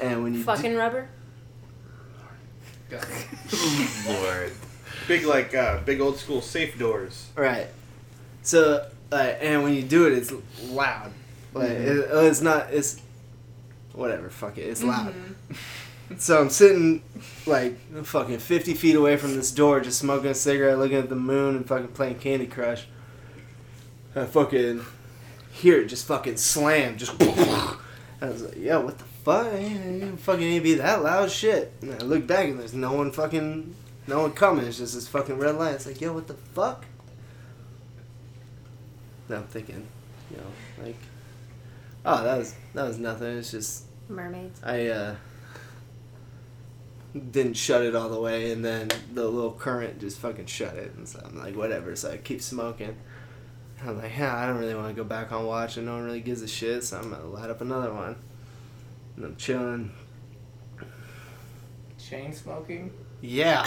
And 0.00 0.22
when 0.24 0.32
you 0.32 0.38
do- 0.40 0.44
Fucking 0.44 0.74
rubber. 0.74 1.08
Lord. 4.08 4.52
Big 5.08 5.24
like 5.24 5.54
uh, 5.54 5.80
big 5.84 6.00
old 6.00 6.18
school 6.18 6.40
safe 6.40 6.78
doors. 6.78 7.28
Right. 7.36 7.68
So, 8.42 8.88
uh, 9.10 9.14
and 9.14 9.62
when 9.62 9.74
you 9.74 9.82
do 9.82 10.06
it, 10.06 10.12
it's 10.12 10.32
loud. 10.64 11.12
Like 11.54 11.70
it, 11.70 12.10
uh, 12.10 12.20
it's 12.20 12.40
not. 12.40 12.72
It's 12.72 13.00
whatever. 13.92 14.30
Fuck 14.30 14.58
it. 14.58 14.62
It's 14.62 14.82
loud. 14.82 15.14
so 16.18 16.40
I'm 16.40 16.50
sitting 16.50 17.02
like 17.46 17.78
fucking 18.04 18.38
50 18.38 18.74
feet 18.74 18.96
away 18.96 19.16
from 19.16 19.34
this 19.34 19.50
door, 19.50 19.80
just 19.80 19.98
smoking 19.98 20.30
a 20.30 20.34
cigarette, 20.34 20.78
looking 20.78 20.98
at 20.98 21.08
the 21.08 21.16
moon, 21.16 21.56
and 21.56 21.66
fucking 21.66 21.88
playing 21.88 22.18
Candy 22.18 22.46
Crush. 22.46 22.86
I 24.14 24.24
fucking 24.24 24.84
hear 25.52 25.80
it 25.80 25.86
just 25.86 26.06
fucking 26.06 26.36
slam, 26.36 26.96
just. 26.96 27.14
I 28.22 28.28
was 28.28 28.42
like, 28.42 28.56
yo, 28.56 28.80
what 28.80 28.98
the 28.98 29.04
fuck? 29.04 29.46
It 29.46 30.02
ain't 30.02 30.20
fucking 30.20 30.44
ain't 30.44 30.62
be 30.62 30.74
that 30.74 31.02
loud 31.02 31.30
shit. 31.30 31.72
And 31.80 31.92
I 31.92 31.98
look 32.04 32.24
back 32.26 32.48
and 32.48 32.60
there's 32.60 32.72
no 32.72 32.92
one 32.92 33.10
fucking, 33.10 33.74
no 34.06 34.22
one 34.22 34.32
coming. 34.32 34.66
It's 34.66 34.78
just 34.78 34.94
this 34.94 35.08
fucking 35.08 35.38
red 35.38 35.56
light. 35.56 35.74
It's 35.74 35.86
like, 35.86 36.00
yo, 36.00 36.12
what 36.12 36.26
the 36.26 36.34
fuck? 36.34 36.84
Now 39.28 39.36
I'm 39.36 39.46
thinking, 39.46 39.86
you 40.30 40.36
know, 40.36 40.84
like, 40.84 40.96
oh, 42.04 42.24
that 42.24 42.38
was 42.38 42.54
that 42.74 42.86
was 42.86 42.98
nothing. 42.98 43.38
It's 43.38 43.50
just 43.50 43.84
Mermaids. 44.08 44.60
I 44.64 44.86
uh 44.88 45.14
didn't 47.30 47.54
shut 47.54 47.82
it 47.82 47.94
all 47.94 48.08
the 48.08 48.20
way, 48.20 48.52
and 48.52 48.64
then 48.64 48.88
the 49.12 49.26
little 49.26 49.52
current 49.52 50.00
just 50.00 50.18
fucking 50.18 50.46
shut 50.46 50.76
it, 50.76 50.94
and 50.96 51.06
so 51.06 51.22
I'm 51.24 51.38
like, 51.38 51.54
whatever. 51.54 51.94
So 51.94 52.10
I 52.10 52.16
keep 52.16 52.42
smoking. 52.42 52.96
I'm 53.84 54.00
like, 54.00 54.12
yeah, 54.16 54.36
I 54.36 54.46
don't 54.46 54.58
really 54.58 54.74
want 54.74 54.88
to 54.88 54.94
go 54.94 55.04
back 55.04 55.32
on 55.32 55.44
watch, 55.44 55.76
and 55.76 55.86
no 55.86 55.94
one 55.94 56.04
really 56.04 56.20
gives 56.20 56.42
a 56.42 56.48
shit, 56.48 56.84
so 56.84 56.98
I'm 56.98 57.10
gonna 57.10 57.24
light 57.26 57.50
up 57.50 57.60
another 57.60 57.92
one. 57.92 58.16
And 59.16 59.24
I'm 59.24 59.36
chilling. 59.36 59.92
Chain 61.98 62.32
smoking. 62.32 62.92
Yeah. 63.22 63.66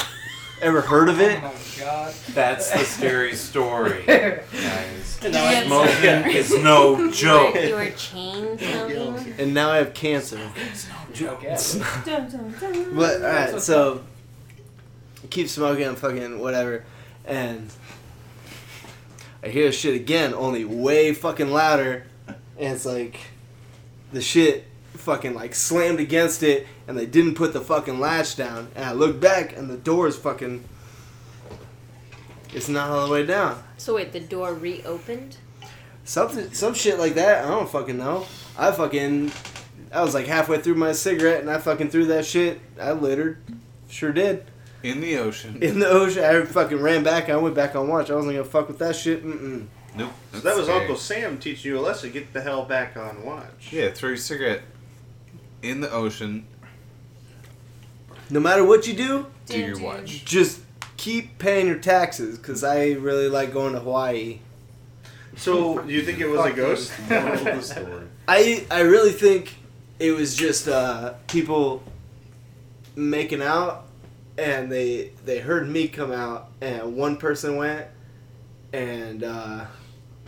Ever 0.62 0.82
heard 0.82 1.10
of 1.10 1.20
it? 1.20 1.40
Oh 1.42 1.48
my 1.48 1.84
god. 1.86 2.14
That's 2.34 2.72
the 2.72 2.80
scary 2.80 3.36
story, 3.36 4.04
guys. 4.08 5.20
Yeah. 5.22 5.64
Smoking 5.66 6.32
is 6.36 6.52
no 6.62 7.10
joke. 7.12 7.56
You 7.56 7.76
were 7.76 7.90
chain 7.92 8.58
smoking. 8.58 9.34
And 9.38 9.54
now 9.54 9.72
I 9.72 9.78
have 9.78 9.94
cancer. 9.94 10.40
It's 10.72 10.88
no 10.88 10.96
joke. 11.14 11.44
It's 11.44 11.76
Okay. 11.78 12.86
But 12.94 13.22
alright, 13.22 13.62
so 13.62 14.04
I 15.24 15.28
keep 15.28 15.48
smoking, 15.50 15.88
I'm 15.88 15.96
fucking 15.96 16.40
whatever, 16.40 16.84
and 17.26 17.70
I 19.44 19.48
hear 19.50 19.72
shit 19.72 19.96
again, 19.96 20.34
only 20.34 20.64
way 20.66 21.14
fucking 21.14 21.50
louder, 21.52 22.06
and 22.28 22.76
it's 22.76 22.86
like 22.86 23.20
the 24.14 24.22
shit 24.22 24.66
fucking 25.06 25.36
like 25.36 25.56
slammed 25.56 26.00
against 26.00 26.44
it, 26.44 26.68
and 26.88 26.98
they 26.98 27.06
didn't 27.06 27.36
put 27.36 27.54
the 27.54 27.62
fucking 27.62 28.00
latch 28.00 28.36
down, 28.36 28.70
and 28.76 28.84
I 28.84 28.92
look 28.92 29.22
back, 29.22 29.56
and 29.56 29.70
the 29.70 29.78
door 29.78 30.08
is 30.08 30.18
fucking. 30.18 30.66
It's 32.54 32.68
not 32.68 32.90
all 32.90 33.06
the 33.06 33.14
way 33.14 33.26
down. 33.26 33.64
So 33.78 33.96
wait, 33.96 34.12
the 34.12 34.20
door 34.20 34.54
reopened. 34.54 35.38
Something, 36.04 36.54
some 36.54 36.74
shit 36.74 37.00
like 37.00 37.16
that. 37.16 37.46
I 37.46 37.50
don't 37.50 37.70
fucking 37.70 37.98
know. 37.98 38.26
I 38.58 38.72
fucking, 38.72 39.32
I 39.92 40.02
was 40.02 40.14
like 40.14 40.28
halfway 40.28 40.60
through 40.60 40.76
my 40.76 40.92
cigarette, 40.92 41.42
and 41.42 41.50
I 41.50 41.58
fucking 41.58 41.90
threw 41.90 42.06
that 42.08 42.26
shit. 42.26 42.60
I 42.80 42.92
littered, 42.92 43.38
sure 43.90 44.12
did. 44.12 44.46
In 44.84 45.02
the 45.02 45.18
ocean. 45.18 45.58
In 45.62 45.80
the 45.80 45.90
ocean, 45.90 46.24
I 46.24 46.44
fucking 46.44 46.80
ran 46.80 47.04
back. 47.04 47.30
I 47.30 47.38
went 47.38 47.56
back 47.56 47.76
on 47.76 47.88
watch. 47.88 48.10
I 48.10 48.16
wasn't 48.16 48.36
gonna 48.36 48.46
fuck 48.46 48.68
with 48.68 48.80
that 48.80 48.96
shit. 48.96 49.26
Mm-mm. 49.26 49.68
Nope. 49.96 50.12
So 50.34 50.40
that 50.42 50.56
was 50.56 50.66
scary. 50.66 50.82
Uncle 50.82 50.98
Sam 50.98 51.38
teaching 51.40 51.72
you 51.72 51.80
a 51.80 51.82
lesson. 51.82 52.12
Get 52.12 52.34
the 52.34 52.42
hell 52.42 52.66
back 52.66 52.98
on 52.98 53.24
watch. 53.24 53.72
Yeah, 53.72 53.92
throw 53.92 54.10
your 54.10 54.18
cigarette 54.18 54.62
in 55.70 55.82
the 55.82 55.92
ocean. 55.92 56.46
No 58.30 58.40
matter 58.40 58.64
what 58.64 58.88
you 58.88 58.94
do, 58.94 59.26
Do 59.46 59.60
your 59.60 59.80
watch. 59.80 60.26
just 60.26 60.62
keep 60.98 61.38
paying 61.38 61.68
your 61.68 61.78
taxes. 61.78 62.38
Cause 62.40 62.64
I 62.64 62.92
really 62.94 63.28
like 63.30 63.54
going 63.54 63.74
to 63.74 63.80
Hawaii. 63.80 64.40
So 65.38 65.80
do 65.82 65.92
you 65.92 66.02
think 66.02 66.20
it 66.20 66.28
was 66.28 66.46
a 66.46 66.54
ghost? 66.54 66.92
Moral 67.10 67.34
of 67.34 67.44
the 67.44 67.62
story. 67.62 68.08
I 68.28 68.66
I 68.72 68.80
really 68.82 69.12
think 69.12 69.56
it 70.00 70.12
was 70.12 70.36
just 70.36 70.68
uh, 70.68 71.14
people 71.28 71.84
making 72.96 73.42
out, 73.42 73.86
and 74.38 74.72
they 74.72 75.12
they 75.26 75.40
heard 75.40 75.68
me 75.70 75.88
come 75.90 76.12
out, 76.12 76.50
and 76.62 76.96
one 76.96 77.18
person 77.18 77.58
went 77.58 77.88
and 78.72 79.24
uh, 79.24 79.66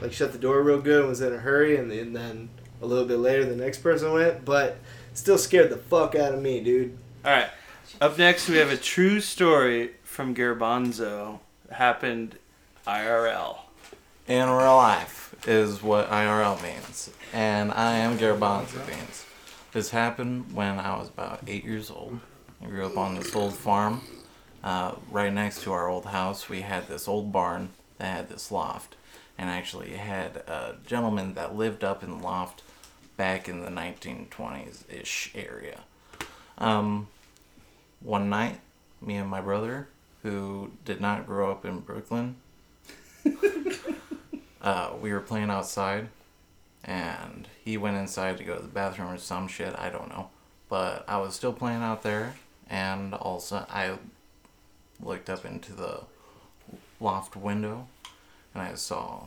like 0.01 0.11
shut 0.13 0.33
the 0.33 0.37
door 0.37 0.61
real 0.61 0.81
good 0.81 0.99
and 0.99 1.09
was 1.09 1.21
in 1.21 1.33
a 1.33 1.37
hurry, 1.37 1.77
and 1.77 1.89
then, 1.89 2.11
then 2.13 2.49
a 2.81 2.85
little 2.85 3.05
bit 3.05 3.17
later 3.17 3.45
the 3.45 3.55
next 3.55 3.79
person 3.79 4.11
went, 4.11 4.43
but 4.45 4.77
still 5.17 5.37
scared 5.37 5.69
the 5.69 5.77
fuck 5.77 6.15
out 6.15 6.33
of 6.33 6.41
me, 6.41 6.61
dude. 6.61 6.97
All 7.25 7.31
right. 7.31 7.49
Up 7.99 8.17
next, 8.17 8.47
we 8.47 8.57
have 8.57 8.69
a 8.69 8.77
true 8.77 9.19
story 9.19 9.91
from 10.03 10.35
Garbanzo. 10.35 11.39
Happened 11.71 12.37
IRL. 12.85 13.57
in 14.27 14.49
real 14.49 14.75
life 14.75 15.35
is 15.45 15.81
what 15.81 16.09
IRL 16.09 16.61
means. 16.63 17.09
And 17.33 17.71
I 17.71 17.93
am 17.97 18.17
Garbanzo 18.17 18.85
Beans. 18.87 19.25
This 19.73 19.89
happened 19.89 20.53
when 20.53 20.79
I 20.79 20.97
was 20.97 21.09
about 21.09 21.41
eight 21.47 21.65
years 21.65 21.91
old. 21.91 22.19
I 22.61 22.67
grew 22.67 22.85
up 22.85 22.97
on 22.97 23.15
this 23.15 23.35
old 23.35 23.53
farm. 23.53 24.01
Uh, 24.63 24.93
right 25.11 25.33
next 25.33 25.63
to 25.63 25.73
our 25.73 25.89
old 25.89 26.05
house, 26.05 26.47
we 26.47 26.61
had 26.61 26.87
this 26.87 27.07
old 27.07 27.31
barn 27.31 27.69
that 27.97 28.05
had 28.05 28.29
this 28.29 28.51
loft. 28.51 28.95
And 29.37 29.49
actually 29.49 29.91
had 29.91 30.37
a 30.37 30.77
gentleman 30.85 31.33
that 31.33 31.55
lived 31.55 31.83
up 31.83 32.03
in 32.03 32.09
the 32.09 32.23
loft 32.23 32.63
back 33.17 33.49
in 33.49 33.61
the 33.61 33.69
1920s 33.69 34.83
ish 34.89 35.31
area. 35.35 35.81
Um, 36.57 37.07
one 37.99 38.29
night, 38.29 38.59
me 39.01 39.15
and 39.15 39.29
my 39.29 39.41
brother, 39.41 39.87
who 40.23 40.71
did 40.85 41.01
not 41.01 41.25
grow 41.25 41.51
up 41.51 41.65
in 41.65 41.79
Brooklyn, 41.79 42.35
uh, 44.61 44.91
we 45.01 45.11
were 45.11 45.19
playing 45.19 45.49
outside, 45.49 46.07
and 46.83 47.47
he 47.63 47.77
went 47.77 47.97
inside 47.97 48.37
to 48.37 48.43
go 48.43 48.55
to 48.55 48.61
the 48.61 48.67
bathroom 48.67 49.11
or 49.11 49.17
some 49.17 49.47
shit. 49.47 49.75
I 49.77 49.89
don't 49.89 50.09
know, 50.09 50.29
but 50.69 51.03
I 51.07 51.17
was 51.17 51.35
still 51.35 51.53
playing 51.53 51.81
out 51.81 52.03
there, 52.03 52.35
and 52.69 53.13
also 53.13 53.65
I 53.69 53.97
looked 55.01 55.29
up 55.29 55.45
into 55.45 55.73
the 55.73 56.01
loft 56.99 57.35
window 57.35 57.87
and 58.53 58.61
I 58.63 58.75
saw 58.75 59.25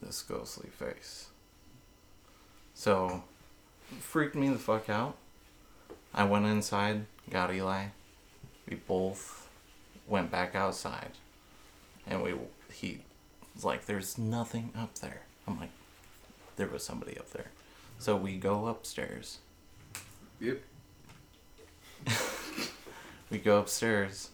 this 0.00 0.22
ghostly 0.22 0.70
face. 0.70 1.28
So, 2.78 3.24
freaked 3.98 4.36
me 4.36 4.50
the 4.50 4.58
fuck 4.58 4.88
out. 4.88 5.16
I 6.14 6.22
went 6.22 6.46
inside, 6.46 7.06
got 7.28 7.52
Eli. 7.52 7.86
We 8.70 8.76
both 8.76 9.48
went 10.06 10.30
back 10.30 10.54
outside, 10.54 11.10
and 12.06 12.22
we 12.22 12.34
he 12.72 13.00
was 13.52 13.64
like, 13.64 13.86
"There's 13.86 14.16
nothing 14.16 14.72
up 14.78 14.94
there." 15.00 15.22
I'm 15.44 15.58
like, 15.58 15.72
"There 16.54 16.68
was 16.68 16.84
somebody 16.84 17.18
up 17.18 17.28
there." 17.30 17.50
So 17.98 18.14
we 18.14 18.36
go 18.36 18.68
upstairs. 18.68 19.38
Yep. 20.38 20.62
we 23.30 23.38
go 23.38 23.58
upstairs. 23.58 24.30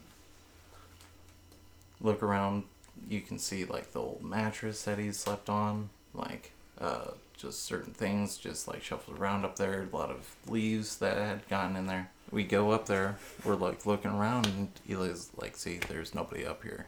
Look 1.98 2.22
around. 2.22 2.64
You 3.09 3.22
can 3.22 3.38
see 3.38 3.64
like 3.64 3.92
the 3.92 4.00
old 4.00 4.22
mattress 4.22 4.83
that 4.83 4.98
he 4.98 5.12
slept 5.12 5.48
on, 5.48 5.88
like 6.12 6.52
uh, 6.78 7.12
just 7.44 7.64
certain 7.64 7.92
things 7.92 8.37
just 8.37 8.66
like 8.66 8.83
shuffled 8.83 9.18
around 9.18 9.44
up 9.44 9.57
there. 9.57 9.87
A 9.90 9.96
lot 9.96 10.11
of 10.11 10.35
leaves 10.48 10.96
that 10.96 11.16
had 11.16 11.48
gotten 11.48 11.76
in 11.76 11.87
there. 11.87 12.11
We 12.30 12.42
go 12.44 12.70
up 12.72 12.87
there. 12.87 13.16
We're 13.44 13.54
like 13.54 13.87
looking 13.87 14.11
around, 14.11 14.46
and 14.46 14.68
Eli's 14.88 15.30
like, 15.37 15.57
"See, 15.57 15.78
there's 15.88 16.14
nobody 16.14 16.44
up 16.46 16.62
here." 16.62 16.87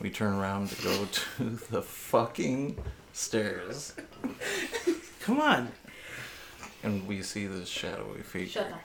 We 0.00 0.10
turn 0.10 0.34
around 0.34 0.68
to 0.70 0.82
go 0.82 1.04
to 1.38 1.44
the 1.70 1.82
fucking 1.82 2.78
stairs. 3.12 3.94
Come 5.22 5.40
on. 5.40 5.72
And 6.82 7.06
we 7.06 7.22
see 7.22 7.46
this 7.46 7.68
shadowy 7.68 8.22
figure. 8.22 8.48
Shut 8.48 8.68
the 8.68 8.74
fuck 8.74 8.84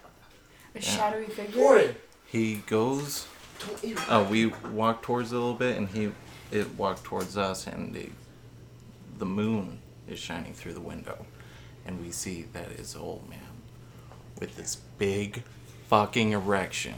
A 0.75 0.79
Yeah. 0.79 0.81
shadowy 0.81 1.25
figure. 1.27 1.95
He 2.25 2.55
goes. 2.67 3.27
Oh, 4.09 4.23
we 4.29 4.47
walk 4.71 5.01
towards 5.01 5.31
it 5.31 5.35
a 5.35 5.39
little 5.39 5.53
bit, 5.53 5.77
and 5.77 5.87
he 5.89 6.11
it 6.51 6.75
walked 6.75 7.03
towards 7.03 7.37
us, 7.37 7.67
and 7.67 7.93
the 7.93 8.09
the 9.17 9.25
moon 9.25 9.79
is 10.07 10.19
shining 10.19 10.53
through 10.53 10.73
the 10.73 10.81
window, 10.81 11.25
and 11.85 12.01
we 12.01 12.11
see 12.11 12.45
that 12.53 12.71
is 12.71 12.95
old 12.95 13.29
man 13.29 13.39
with 14.39 14.55
this 14.57 14.77
big 14.97 15.43
fucking 15.89 16.31
erection. 16.31 16.95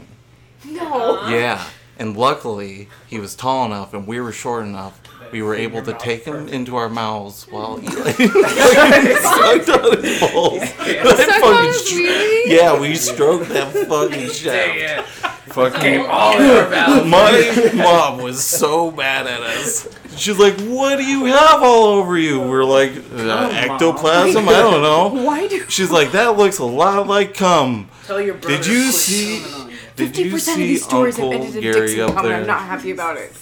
No. 0.64 1.14
Uh-huh. 1.16 1.30
Yeah, 1.34 1.64
and 1.98 2.16
luckily 2.16 2.88
he 3.06 3.18
was 3.18 3.34
tall 3.34 3.64
enough, 3.66 3.94
and 3.94 4.06
we 4.06 4.20
were 4.20 4.32
short 4.32 4.64
enough. 4.64 5.00
We 5.30 5.42
were 5.42 5.54
able 5.54 5.82
to 5.82 5.92
take 5.92 6.24
him 6.24 6.48
into 6.48 6.76
our 6.76 6.88
mouths 6.88 7.46
while 7.50 7.78
Eli 7.82 8.12
sucked 8.12 9.68
on 9.68 10.02
his 10.02 10.20
balls. 10.20 10.62
That 10.88 11.40
fucking 11.40 11.44
on 11.44 11.64
his 11.66 11.86
str- 11.86 12.50
yeah, 12.50 12.78
we 12.78 12.94
stroked 12.94 13.48
that 13.50 13.72
fucking 13.88 14.30
shaft. 14.30 15.08
Fucking 15.52 15.80
Came 15.80 16.06
all 16.08 16.38
in 16.40 16.50
our 16.50 16.70
mouth. 16.70 17.06
My 17.06 17.70
mom 17.74 18.22
was 18.22 18.42
so 18.44 18.90
mad 18.90 19.26
at 19.26 19.40
us. 19.40 19.88
She's 20.18 20.38
like, 20.38 20.58
"What 20.60 20.96
do 20.96 21.04
you 21.04 21.26
have 21.26 21.62
all 21.62 21.84
over 21.84 22.18
you?" 22.18 22.40
We're 22.40 22.64
like, 22.64 22.92
uh, 23.14 23.50
"Ectoplasm." 23.52 24.48
I 24.48 24.52
don't 24.52 24.82
know. 24.82 25.08
Why 25.24 25.46
do? 25.46 25.64
She's 25.68 25.90
like, 25.90 26.12
"That 26.12 26.36
looks 26.36 26.58
a 26.58 26.64
lot 26.64 27.06
like 27.06 27.34
cum." 27.34 27.88
Tell 28.06 28.20
your 28.20 28.34
brother 28.34 28.56
Did 28.56 28.66
you 28.66 28.86
to 28.86 28.92
see? 28.92 29.40
coming 29.42 29.70
you. 29.70 29.76
Did 29.96 30.08
Fifty 30.08 30.22
you 30.24 30.30
percent 30.30 30.56
of 30.56 30.62
see 30.62 30.68
these 30.68 30.84
stories 30.84 31.16
have 31.16 31.24
Uncle 31.24 31.40
ended 31.42 31.56
in 31.56 31.62
Gary 31.72 31.86
Dixon 31.86 32.00
up 32.02 32.08
cum, 32.14 32.18
and 32.18 32.26
there? 32.26 32.40
I'm 32.40 32.46
not 32.46 32.60
happy 32.62 32.90
about 32.92 33.16
it. 33.16 33.32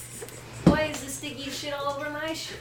Why 0.65 0.83
is 0.83 1.01
the 1.03 1.09
sticky 1.11 1.49
shit 1.51 1.73
all 1.73 1.93
over 1.93 2.09
my 2.09 2.33
shit? 2.33 2.57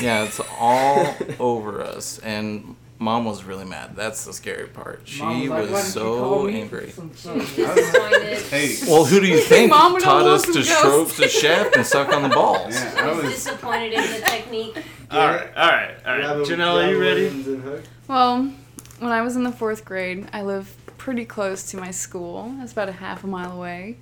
Yeah, 0.00 0.24
it's 0.24 0.40
all 0.58 1.16
over 1.40 1.80
us, 1.80 2.18
and 2.18 2.76
mom 2.98 3.24
was 3.24 3.44
really 3.44 3.64
mad. 3.64 3.94
That's 3.96 4.24
the 4.24 4.32
scary 4.32 4.66
part. 4.68 5.02
She 5.04 5.22
Mom 5.22 5.40
was 5.40 5.48
like, 5.50 5.70
was 5.70 5.92
so 5.92 6.46
angry. 6.48 6.90
some 6.90 7.10
She 7.14 7.22
sun?" 7.22 7.38
was 7.38 7.50
disappointed. 7.76 8.38
Hey, 8.50 8.76
Well, 8.86 9.04
who 9.04 9.20
do 9.20 9.26
you 9.26 9.38
think 9.40 9.70
Mom 9.70 9.98
taught 10.00 10.26
us 10.26 10.42
to 10.42 10.52
loved 10.52 10.66
stroke 10.66 11.08
the 11.10 11.28
shaft 11.40 11.76
and 11.76 11.86
suck 11.86 12.12
on 12.12 12.22
the 12.22 12.28
balls? 12.28 12.74
yeah, 12.74 12.94
I 12.98 13.12
was 13.12 13.24
was. 13.24 13.34
disappointed 13.34 13.92
in 13.92 14.02
the 14.12 14.20
technique. 14.26 14.76
All 15.10 15.26
right, 15.26 15.48
all 15.56 15.68
right, 15.68 15.94
all 16.06 16.18
right. 16.18 16.46
Janelle, 16.46 16.84
are 16.86 16.90
you 16.90 17.00
ready? 17.00 17.82
Well, 18.08 18.52
when 18.98 19.10
I 19.10 19.22
was 19.22 19.36
in 19.36 19.42
the 19.42 19.52
fourth 19.52 19.86
grade, 19.86 20.28
I 20.34 20.42
lived 20.42 20.74
pretty 20.98 21.24
close 21.24 21.70
to 21.70 21.78
my 21.78 21.90
school. 21.92 22.54
I 22.58 22.62
was 22.62 22.72
about 22.72 22.90
a 22.90 22.92
half 22.92 23.24
a 23.24 23.26
mile 23.26 23.52
away. 23.52 23.96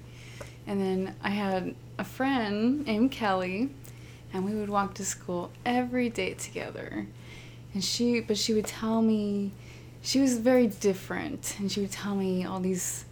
And 0.66 0.80
then 0.80 1.14
I 1.22 1.30
had 1.30 1.76
a 1.96 2.02
friend 2.02 2.84
named 2.86 3.12
Kelly, 3.12 3.70
and 4.32 4.44
we 4.44 4.56
would 4.56 4.68
walk 4.68 4.94
to 4.94 5.04
school 5.04 5.52
every 5.64 6.08
day 6.08 6.34
together. 6.34 7.06
And 7.76 7.84
she, 7.84 8.20
but 8.20 8.38
she 8.38 8.54
would 8.54 8.64
tell 8.64 9.02
me, 9.02 9.52
she 10.00 10.18
was 10.18 10.38
very 10.38 10.66
different, 10.66 11.56
and 11.58 11.70
she 11.70 11.80
would 11.80 11.92
tell 11.92 12.14
me 12.14 12.42
all 12.42 12.58
these 12.58 13.04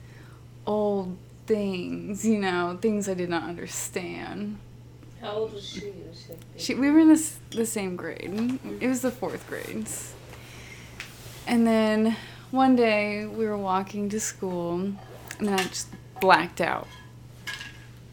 old 0.67 1.19
things, 1.45 2.25
you 2.25 2.39
know, 2.39 2.79
things 2.81 3.07
I 3.07 3.13
did 3.13 3.29
not 3.29 3.43
understand. 3.43 4.57
How 5.21 5.33
old 5.33 5.53
was 5.53 5.69
she? 5.69 5.93
Was 6.09 6.19
she 6.19 6.29
like 6.31 6.41
She, 6.57 6.75
we 6.77 6.91
were 6.91 7.01
in 7.01 7.09
this, 7.09 7.39
the 7.51 7.67
same 7.67 7.95
grade. 7.95 8.59
It 8.81 8.89
was 8.89 9.03
the 9.03 9.11
fourth 9.11 9.47
grades. 9.47 10.15
And 11.47 11.67
then 11.67 12.17
one 12.51 12.75
day 12.75 13.27
we 13.27 13.45
were 13.45 13.59
walking 13.59 14.09
to 14.09 14.19
school, 14.19 14.77
and 14.77 14.97
then 15.41 15.61
I 15.61 15.65
just 15.65 15.89
blacked 16.23 16.63
out. 16.63 16.89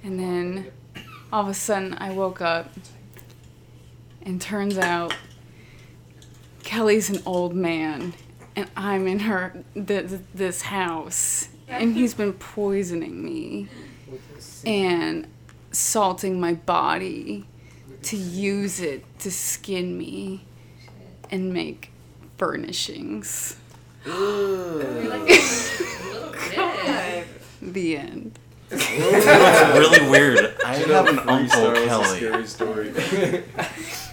And 0.03 0.19
then 0.19 0.69
all 1.31 1.43
of 1.43 1.47
a 1.47 1.53
sudden 1.53 1.93
I 1.93 2.11
woke 2.11 2.41
up, 2.41 2.73
and 4.23 4.41
turns 4.41 4.77
out 4.77 5.15
Kelly's 6.71 7.09
an 7.09 7.21
old 7.25 7.53
man, 7.53 8.13
and 8.55 8.65
I'm 8.77 9.05
in 9.05 9.19
her 9.19 9.61
th- 9.73 10.07
th- 10.07 10.21
this 10.33 10.61
house, 10.61 11.49
and 11.67 11.93
he's 11.93 12.13
been 12.13 12.31
poisoning 12.31 13.25
me 13.25 13.67
and 14.65 15.27
salting 15.73 16.39
my 16.39 16.53
body 16.53 17.45
to 18.03 18.15
use 18.15 18.79
it 18.79 19.03
to 19.19 19.29
skin 19.29 19.97
me 19.97 20.45
and 21.29 21.53
make 21.53 21.91
furnishings. 22.37 23.57
The 27.63 27.95
end. 27.95 28.39
It's 28.71 28.89
really 29.77 30.09
weird. 30.09 30.55
I 30.65 30.75
have 30.77 31.07
an 31.07 31.19
uncle 31.19 31.61
Freestyle 31.61 32.41
is 32.41 32.59
a 32.59 33.43
Kelly. 33.43 33.43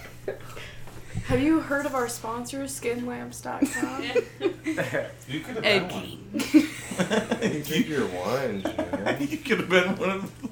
Scary 1.29 1.41
story. 1.41 1.41
Have 1.41 1.41
you 1.41 1.59
heard 1.59 1.85
of 1.85 1.93
our 1.95 2.09
sponsor, 2.09 2.63
skinlamps.com? 2.63 4.03
you 5.27 5.39
could 5.41 5.55
have 5.55 5.65
Ed 5.65 5.87
been 5.87 5.89
one. 5.89 6.39
King. 6.39 7.53
You 7.53 7.63
drink 7.63 7.87
your 7.87 8.07
wine, 8.07 8.61
Janelle. 8.63 9.29
you 9.29 9.37
could 9.37 9.59
have 9.59 9.69
been 9.69 9.95
one 9.97 10.09
of 10.09 10.41
them. 10.41 10.51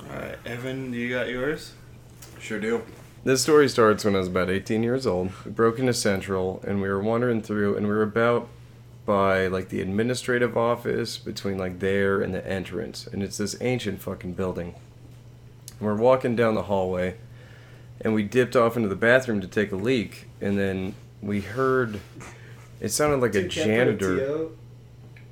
All 0.00 0.16
right, 0.16 0.38
Evan, 0.44 0.92
you 0.92 1.10
got 1.10 1.28
yours? 1.28 1.74
Sure 2.40 2.58
do. 2.58 2.82
This 3.22 3.42
story 3.42 3.68
starts 3.68 4.04
when 4.04 4.16
I 4.16 4.18
was 4.18 4.28
about 4.28 4.50
18 4.50 4.82
years 4.82 5.06
old. 5.06 5.30
We 5.44 5.50
broke 5.50 5.78
into 5.78 5.94
Central 5.94 6.62
and 6.66 6.80
we 6.82 6.88
were 6.88 7.00
wandering 7.00 7.42
through 7.42 7.76
and 7.76 7.86
we 7.86 7.92
were 7.92 8.02
about 8.02 8.48
by 9.06 9.46
like 9.46 9.68
the 9.68 9.80
administrative 9.80 10.56
office 10.56 11.16
between 11.16 11.58
like 11.58 11.78
there 11.80 12.20
and 12.20 12.34
the 12.34 12.46
entrance. 12.46 13.06
And 13.06 13.22
it's 13.22 13.38
this 13.38 13.56
ancient 13.60 14.00
fucking 14.02 14.34
building. 14.34 14.74
And 15.78 15.80
we're 15.80 15.94
walking 15.94 16.36
down 16.36 16.54
the 16.54 16.64
hallway 16.64 17.16
and 18.04 18.14
we 18.14 18.22
dipped 18.22 18.54
off 18.54 18.76
into 18.76 18.88
the 18.88 18.94
bathroom 18.94 19.40
to 19.40 19.48
take 19.48 19.72
a 19.72 19.76
leak 19.76 20.28
and 20.40 20.58
then 20.58 20.94
we 21.22 21.40
heard 21.40 21.98
it 22.80 22.90
sounded 22.90 23.20
like 23.20 23.34
a 23.34 23.42
Dude, 23.42 23.50
Capo 23.50 23.66
janitor. 23.66 24.48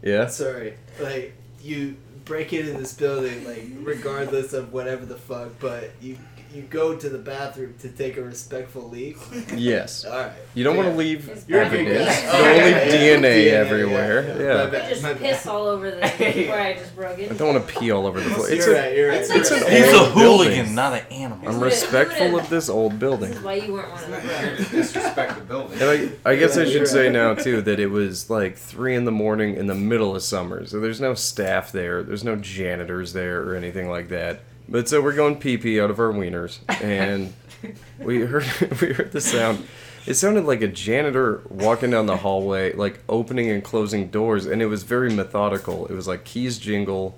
Yeah. 0.03 0.27
Sorry, 0.27 0.75
like 1.01 1.35
you 1.63 1.97
break 2.25 2.53
into 2.53 2.73
this 2.73 2.93
building, 2.95 3.45
like 3.45 3.67
regardless 3.83 4.53
of 4.53 4.73
whatever 4.73 5.05
the 5.07 5.17
fuck, 5.17 5.51
but 5.61 5.91
you 6.01 6.19
you 6.55 6.61
go 6.61 6.95
to 6.95 7.09
the 7.09 7.17
bathroom 7.17 7.73
to 7.81 7.89
take 7.89 8.19
a 8.19 8.23
respectful 8.23 8.87
leak. 8.91 9.17
Yes. 9.57 10.05
All 10.05 10.13
right. 10.19 10.33
You 10.53 10.65
don't 10.65 10.77
want 10.77 10.91
to 10.91 10.95
leave 10.95 11.27
You're 11.49 11.63
evidence. 11.63 11.89
good. 12.15 12.23
You 12.25 12.29
Oh, 12.29 12.33
don't 12.45 12.57
yeah, 12.57 12.65
leave 12.65 12.77
yeah, 12.93 13.17
DNA, 13.17 13.47
yeah, 13.47 13.53
everywhere. 13.53 14.23
yeah, 14.23 14.35
Yeah. 14.37 14.43
yeah. 14.43 14.55
My 14.55 14.63
I 14.63 14.67
bad, 14.71 14.89
just 14.91 15.03
my 15.03 15.15
piss 15.15 15.47
all 15.47 15.67
over 15.67 15.91
the 15.91 15.97
where 16.19 16.61
I 16.61 16.75
just 16.75 16.95
broke 16.95 17.19
in. 17.19 17.31
I 17.33 17.35
don't 17.39 17.55
want 17.55 17.67
to 17.67 17.75
pee 17.79 17.91
all 17.91 18.07
over 18.07 18.21
the 18.21 18.29
place. 18.35 18.51
It's 18.51 18.67
You're 18.67 18.77
a, 18.77 18.81
right. 18.83 18.97
You're 18.97 19.09
right. 19.09 19.21
It's 19.23 19.31
it's 19.31 19.51
like 19.51 19.63
an 19.63 19.71
He's 19.73 19.93
a 19.95 19.97
old 19.99 20.15
building. 20.15 20.53
hooligan, 20.53 20.75
not 20.75 20.93
an 20.93 21.07
animal. 21.11 21.49
I'm 21.49 21.59
respectful 21.59 22.39
of 22.39 22.51
this 22.51 22.69
old 22.69 22.99
building. 22.99 23.31
This 23.31 23.39
is 23.39 23.45
why 23.45 23.55
you 23.55 23.73
weren't 23.73 23.91
one 23.91 24.05
of 24.05 24.11
them. 24.23 24.57
Disrespect 24.71 25.37
the 25.37 25.45
building. 25.47 25.81
And 25.81 26.19
I, 26.27 26.31
I 26.33 26.37
guess 26.37 26.59
I 26.59 26.67
should 26.67 26.87
say 26.87 27.09
now 27.09 27.33
too 27.33 27.63
that 27.63 27.81
it 27.81 27.87
was 27.87 28.29
like 28.29 28.57
three 28.59 28.95
in 28.95 29.07
the 29.07 29.11
morning 29.11 29.57
in 29.57 29.69
the 29.69 29.75
middle 29.75 30.15
of 30.15 30.23
summer, 30.23 30.67
so 30.67 30.81
there's 30.81 31.01
no 31.01 31.15
staff 31.15 31.73
there, 31.73 32.03
there's 32.03 32.22
no 32.25 32.37
janitors 32.37 33.13
there 33.13 33.43
or 33.43 33.55
anything 33.55 33.89
like 33.89 34.09
that. 34.09 34.41
But 34.69 34.89
so 34.89 35.03
we're 35.03 35.15
going 35.15 35.37
pee 35.37 35.59
pee 35.59 35.81
out 35.81 35.91
of 35.91 35.99
our 35.99 36.13
wieners, 36.13 36.61
and 36.83 37.33
we 37.99 38.21
heard 38.21 38.45
we 38.81 38.93
heard 38.93 39.13
the 39.13 39.21
sound. 39.21 39.67
It 40.05 40.15
sounded 40.15 40.45
like 40.45 40.63
a 40.63 40.69
janitor 40.69 41.43
walking 41.49 41.91
down 41.91 42.07
the 42.07 42.17
hallway, 42.17 42.73
like 42.73 43.01
opening 43.09 43.51
and 43.51 43.63
closing 43.63 44.09
doors, 44.09 44.47
and 44.47 44.61
it 44.61 44.67
was 44.67 44.83
very 44.83 45.13
methodical. 45.13 45.87
It 45.87 45.95
was 45.95 46.09
like 46.09 46.25
keys 46.25 46.59
jingle, 46.59 47.17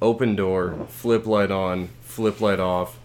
open 0.00 0.34
door, 0.34 0.86
flip 0.88 1.26
light 1.26 1.50
on, 1.50 1.88
flip 2.00 2.40
light 2.40 2.60
off, 2.60 2.98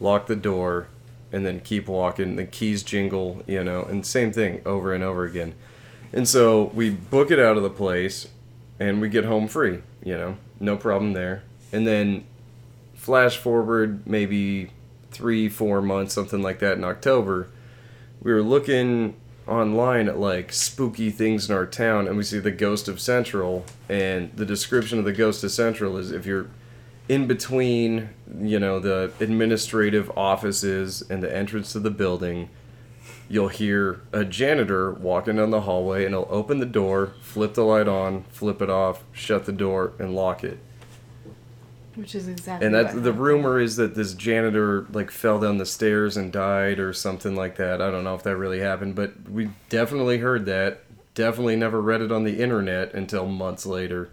lock 0.00 0.26
the 0.26 0.36
door, 0.36 0.88
and 1.30 1.44
then 1.44 1.60
keep 1.60 1.88
walking. 1.88 2.36
The 2.36 2.46
keys 2.46 2.82
jingle, 2.82 3.42
you 3.46 3.62
know, 3.62 3.82
and 3.82 4.06
same 4.06 4.32
thing 4.32 4.62
over 4.64 4.94
and 4.94 5.04
over 5.04 5.24
again. 5.24 5.54
And 6.12 6.26
so 6.26 6.64
we 6.74 6.90
book 6.90 7.30
it 7.30 7.38
out 7.38 7.56
of 7.56 7.62
the 7.62 7.70
place, 7.70 8.28
and 8.80 9.00
we 9.00 9.08
get 9.08 9.24
home 9.24 9.46
free, 9.46 9.80
you 10.02 10.16
know, 10.16 10.36
no 10.58 10.76
problem 10.76 11.12
there. 11.12 11.44
And 11.72 11.86
then 11.86 12.24
flash 12.94 13.36
forward 13.36 14.06
maybe 14.06 14.70
three, 15.12 15.48
four 15.48 15.82
months, 15.82 16.14
something 16.14 16.42
like 16.42 16.58
that 16.60 16.78
in 16.78 16.84
October, 16.84 17.48
we 18.22 18.32
were 18.32 18.42
looking 18.42 19.14
online 19.46 20.08
at 20.08 20.18
like 20.18 20.52
spooky 20.52 21.10
things 21.10 21.48
in 21.48 21.54
our 21.54 21.66
town 21.66 22.06
and 22.06 22.16
we 22.16 22.22
see 22.22 22.38
the 22.38 22.50
ghost 22.50 22.88
of 22.88 23.00
central 23.00 23.64
and 23.88 24.30
the 24.36 24.46
description 24.46 24.98
of 24.98 25.04
the 25.04 25.12
ghost 25.12 25.42
of 25.42 25.50
central 25.50 25.96
is 25.96 26.12
if 26.12 26.24
you're 26.24 26.46
in 27.08 27.26
between 27.26 28.08
you 28.38 28.60
know 28.60 28.78
the 28.78 29.10
administrative 29.18 30.08
offices 30.16 31.02
and 31.10 31.20
the 31.20 31.36
entrance 31.36 31.72
to 31.72 31.80
the 31.80 31.90
building 31.90 32.48
you'll 33.30 33.48
hear 33.48 34.00
a 34.12 34.24
janitor 34.24 34.90
walking 34.92 35.36
down 35.36 35.50
the 35.50 35.62
hallway 35.62 36.04
and 36.04 36.12
he'll 36.14 36.26
open 36.28 36.58
the 36.58 36.66
door 36.66 37.14
flip 37.22 37.54
the 37.54 37.62
light 37.64 37.88
on 37.88 38.24
flip 38.24 38.60
it 38.60 38.68
off 38.68 39.04
shut 39.12 39.46
the 39.46 39.52
door 39.52 39.92
and 39.98 40.14
lock 40.14 40.42
it 40.44 40.58
Which 41.94 42.14
is 42.14 42.28
exactly. 42.28 42.66
and 42.66 42.74
that 42.74 43.02
the 43.02 43.12
rumor 43.12 43.60
is 43.60 43.76
that 43.76 43.94
this 43.94 44.14
janitor 44.14 44.86
like 44.92 45.10
fell 45.10 45.38
down 45.40 45.58
the 45.58 45.66
stairs 45.66 46.16
and 46.16 46.32
died 46.32 46.78
or 46.78 46.92
something 46.92 47.34
like 47.36 47.56
that. 47.56 47.80
I 47.82 47.90
don't 47.90 48.04
know 48.04 48.14
if 48.14 48.22
that 48.24 48.36
really 48.36 48.60
happened, 48.60 48.94
but 48.94 49.28
we 49.30 49.50
definitely 49.68 50.18
heard 50.18 50.46
that. 50.46 50.82
Definitely 51.14 51.56
never 51.56 51.80
read 51.82 52.00
it 52.00 52.12
on 52.12 52.24
the 52.24 52.40
internet 52.40 52.94
until 52.94 53.26
months 53.26 53.66
later. 53.66 54.08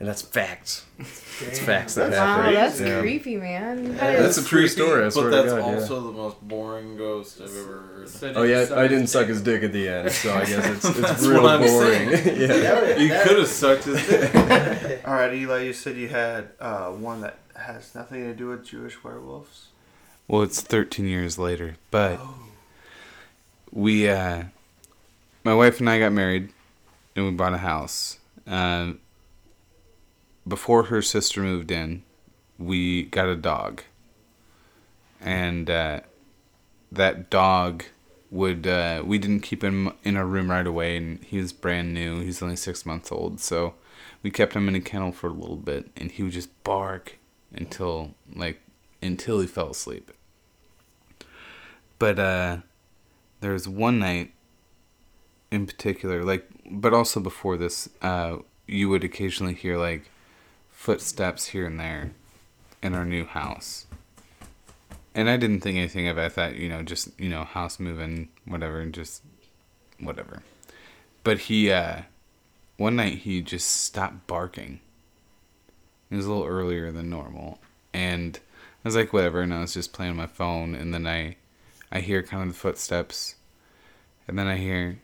And 0.00 0.08
that's 0.08 0.22
facts. 0.22 0.86
It's 0.98 1.58
facts 1.58 1.94
that 1.96 2.10
Wow, 2.12 2.36
happened. 2.38 2.56
that's 2.56 2.80
Yeah. 2.80 3.00
creepy, 3.00 3.36
man. 3.36 3.96
That's 3.96 4.38
a 4.38 4.44
true 4.44 4.66
story. 4.66 5.02
I 5.02 5.04
But 5.04 5.12
swear 5.12 5.24
to 5.30 5.36
that's 5.36 5.48
God, 5.52 5.58
yeah. 5.58 5.74
also 5.74 6.00
the 6.00 6.12
most 6.12 6.40
boring 6.40 6.96
ghost 6.96 7.38
I've 7.38 7.54
ever 7.54 8.06
heard. 8.22 8.36
Oh 8.36 8.42
yeah, 8.44 8.66
I 8.74 8.88
didn't 8.88 9.08
suck 9.08 9.26
his 9.26 9.42
dick 9.42 9.62
at 9.62 9.74
the 9.74 9.86
end, 9.88 10.10
so 10.10 10.32
I 10.34 10.46
guess 10.46 10.66
it's 10.66 10.84
it's 10.86 11.00
That's 11.00 11.26
real 11.26 11.42
what 11.42 11.60
I'm 11.60 11.66
boring. 11.66 12.16
saying. 12.16 12.40
yeah. 12.62 12.96
You 12.96 13.08
could 13.22 13.38
have 13.40 13.46
sucked 13.48 13.84
his 13.84 14.06
dick. 14.08 14.34
All 15.06 15.12
right, 15.14 15.34
Eli, 15.34 15.64
you 15.64 15.74
said 15.74 15.96
you 15.96 16.08
had 16.08 16.48
uh, 16.60 16.88
one 16.92 17.20
that 17.20 17.36
has 17.56 17.94
nothing 17.94 18.24
to 18.24 18.32
do 18.34 18.48
with 18.48 18.64
Jewish 18.64 19.04
werewolves. 19.04 19.66
Well, 20.28 20.40
it's 20.42 20.62
13 20.62 21.06
years 21.06 21.38
later, 21.38 21.76
but 21.90 22.18
we, 23.70 24.08
uh, 24.08 24.44
my 25.44 25.54
wife 25.54 25.78
and 25.80 25.90
I 25.90 25.98
got 25.98 26.12
married, 26.12 26.50
and 27.14 27.26
we 27.26 27.30
bought 27.32 27.52
a 27.52 27.58
house. 27.58 28.18
Um, 28.46 29.00
before 30.46 30.84
her 30.84 31.02
sister 31.02 31.42
moved 31.42 31.70
in, 31.70 32.02
we 32.58 33.04
got 33.04 33.28
a 33.28 33.36
dog, 33.36 33.82
and 35.20 35.68
uh, 35.70 36.00
that 36.92 37.30
dog 37.30 37.84
would 38.30 38.66
uh, 38.66 39.02
we 39.04 39.18
didn't 39.18 39.40
keep 39.40 39.62
him 39.62 39.92
in 40.04 40.16
our 40.16 40.26
room 40.26 40.50
right 40.50 40.66
away, 40.66 40.96
and 40.96 41.22
he 41.24 41.38
was 41.38 41.52
brand 41.52 41.94
new. 41.94 42.20
He's 42.20 42.42
only 42.42 42.56
six 42.56 42.86
months 42.86 43.10
old, 43.10 43.40
so 43.40 43.74
we 44.22 44.30
kept 44.30 44.54
him 44.54 44.68
in 44.68 44.74
a 44.74 44.80
kennel 44.80 45.12
for 45.12 45.28
a 45.28 45.32
little 45.32 45.56
bit, 45.56 45.90
and 45.96 46.10
he 46.10 46.22
would 46.22 46.32
just 46.32 46.62
bark 46.64 47.18
until 47.52 48.14
like 48.34 48.60
until 49.02 49.40
he 49.40 49.46
fell 49.46 49.70
asleep. 49.70 50.10
But 51.98 52.18
uh, 52.18 52.58
there 53.40 53.52
was 53.52 53.68
one 53.68 53.98
night 53.98 54.32
in 55.50 55.66
particular, 55.66 56.22
like, 56.22 56.48
but 56.70 56.94
also 56.94 57.20
before 57.20 57.56
this, 57.56 57.88
uh, 58.00 58.38
you 58.66 58.88
would 58.88 59.04
occasionally 59.04 59.54
hear 59.54 59.76
like 59.76 60.10
footsteps 60.80 61.48
here 61.48 61.66
and 61.66 61.78
there 61.78 62.10
in 62.82 62.94
our 62.94 63.04
new 63.04 63.26
house. 63.26 63.84
And 65.14 65.28
I 65.28 65.36
didn't 65.36 65.60
think 65.60 65.76
anything 65.76 66.08
of 66.08 66.16
it. 66.16 66.24
I 66.24 66.28
thought, 66.30 66.54
you 66.54 66.70
know, 66.70 66.82
just, 66.82 67.10
you 67.20 67.28
know, 67.28 67.44
house 67.44 67.78
moving, 67.78 68.30
whatever, 68.46 68.80
and 68.80 68.94
just 68.94 69.22
whatever. 69.98 70.42
But 71.22 71.40
he, 71.40 71.70
uh, 71.70 72.02
one 72.78 72.96
night 72.96 73.18
he 73.18 73.42
just 73.42 73.70
stopped 73.70 74.26
barking. 74.26 74.80
It 76.10 76.16
was 76.16 76.24
a 76.24 76.32
little 76.32 76.46
earlier 76.46 76.90
than 76.90 77.10
normal. 77.10 77.58
And 77.92 78.40
I 78.82 78.88
was 78.88 78.96
like, 78.96 79.12
whatever. 79.12 79.42
And 79.42 79.52
I 79.52 79.60
was 79.60 79.74
just 79.74 79.92
playing 79.92 80.12
on 80.12 80.16
my 80.16 80.26
phone. 80.26 80.74
And 80.74 80.94
then 80.94 81.06
I, 81.06 81.36
I 81.92 82.00
hear 82.00 82.22
kind 82.22 82.42
of 82.44 82.48
the 82.48 82.58
footsteps. 82.58 83.34
And 84.26 84.38
then 84.38 84.46
I 84.46 84.56
hear, 84.56 85.00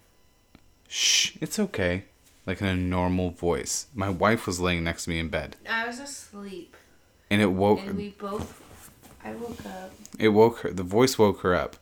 shh, 0.88 1.36
it's 1.42 1.58
okay. 1.58 2.04
Like 2.46 2.60
in 2.60 2.66
a 2.68 2.76
normal 2.76 3.30
voice. 3.30 3.86
My 3.94 4.08
wife 4.08 4.46
was 4.46 4.60
laying 4.60 4.84
next 4.84 5.04
to 5.04 5.10
me 5.10 5.18
in 5.18 5.28
bed. 5.28 5.56
I 5.68 5.86
was 5.86 5.98
asleep. 5.98 6.76
And 7.28 7.42
it 7.42 7.46
woke 7.52 7.80
And 7.80 7.96
we 7.96 8.10
both. 8.10 8.62
I 9.24 9.32
woke 9.34 9.66
up. 9.66 9.90
it 10.20 10.28
woke 10.28 10.58
her 10.60 10.70
the 10.70 10.84
voice 10.84 11.18
woke 11.18 11.40
her 11.40 11.52
up 11.52 11.76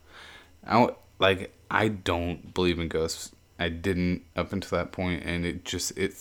i 0.66 0.88
like 1.18 1.54
i 1.70 1.88
don't 1.88 2.54
believe 2.54 2.78
in 2.78 2.88
ghosts 2.88 3.32
i 3.58 3.68
didn't 3.68 4.22
up 4.34 4.50
until 4.54 4.78
that 4.78 4.92
point 4.92 5.22
and 5.26 5.44
it 5.44 5.62
just 5.62 5.96
it 5.98 6.14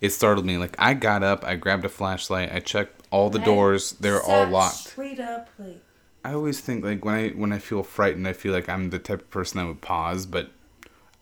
it 0.00 0.10
startled 0.10 0.46
me 0.46 0.56
like 0.56 0.74
i 0.78 0.94
got 0.94 1.22
up 1.22 1.44
i 1.44 1.54
grabbed 1.56 1.84
a 1.84 1.90
flashlight 1.90 2.50
i 2.54 2.58
checked 2.58 3.02
all 3.10 3.28
the 3.28 3.38
I 3.40 3.44
doors 3.44 3.90
they're 4.00 4.22
all 4.22 4.48
locked 4.48 4.76
Straight 4.76 5.20
up, 5.20 5.50
like. 5.58 5.82
i 6.24 6.32
always 6.32 6.58
think 6.60 6.82
like 6.82 7.04
when 7.04 7.14
i 7.14 7.28
when 7.30 7.52
i 7.52 7.58
feel 7.58 7.82
frightened 7.82 8.26
i 8.26 8.32
feel 8.32 8.54
like 8.54 8.66
i'm 8.70 8.88
the 8.88 8.98
type 8.98 9.20
of 9.20 9.30
person 9.30 9.58
that 9.58 9.66
would 9.66 9.82
pause 9.82 10.24
but 10.24 10.50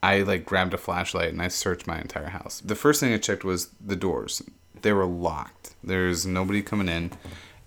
i 0.02 0.20
like 0.22 0.44
grabbed 0.44 0.74
a 0.74 0.78
flashlight 0.78 1.30
and 1.30 1.42
i 1.42 1.48
searched 1.48 1.86
my 1.86 2.00
entire 2.00 2.28
house 2.28 2.60
the 2.64 2.74
first 2.74 3.00
thing 3.00 3.12
i 3.12 3.18
checked 3.18 3.44
was 3.44 3.70
the 3.84 3.96
doors 3.96 4.42
they 4.82 4.92
were 4.92 5.06
locked 5.06 5.74
there's 5.82 6.26
nobody 6.26 6.62
coming 6.62 6.88
in 6.88 7.10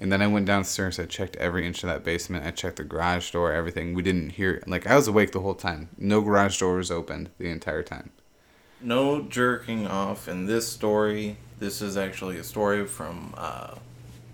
and 0.01 0.11
then 0.11 0.23
I 0.23 0.27
went 0.27 0.47
downstairs. 0.47 0.99
I 0.99 1.05
checked 1.05 1.35
every 1.35 1.65
inch 1.65 1.83
of 1.83 1.89
that 1.89 2.03
basement. 2.03 2.43
I 2.43 2.49
checked 2.49 2.77
the 2.77 2.83
garage 2.83 3.29
door, 3.29 3.53
everything. 3.53 3.93
We 3.93 4.01
didn't 4.01 4.31
hear 4.31 4.63
like 4.65 4.87
I 4.87 4.95
was 4.95 5.07
awake 5.07 5.31
the 5.31 5.41
whole 5.41 5.53
time. 5.53 5.89
No 5.95 6.21
garage 6.21 6.59
door 6.59 6.77
was 6.77 6.89
opened 6.89 7.29
the 7.37 7.49
entire 7.49 7.83
time. 7.83 8.09
No 8.81 9.21
jerking 9.21 9.85
off 9.85 10.27
in 10.27 10.47
this 10.47 10.67
story. 10.67 11.37
This 11.59 11.83
is 11.83 11.97
actually 11.97 12.39
a 12.39 12.43
story 12.43 12.87
from 12.87 13.35
uh, 13.37 13.75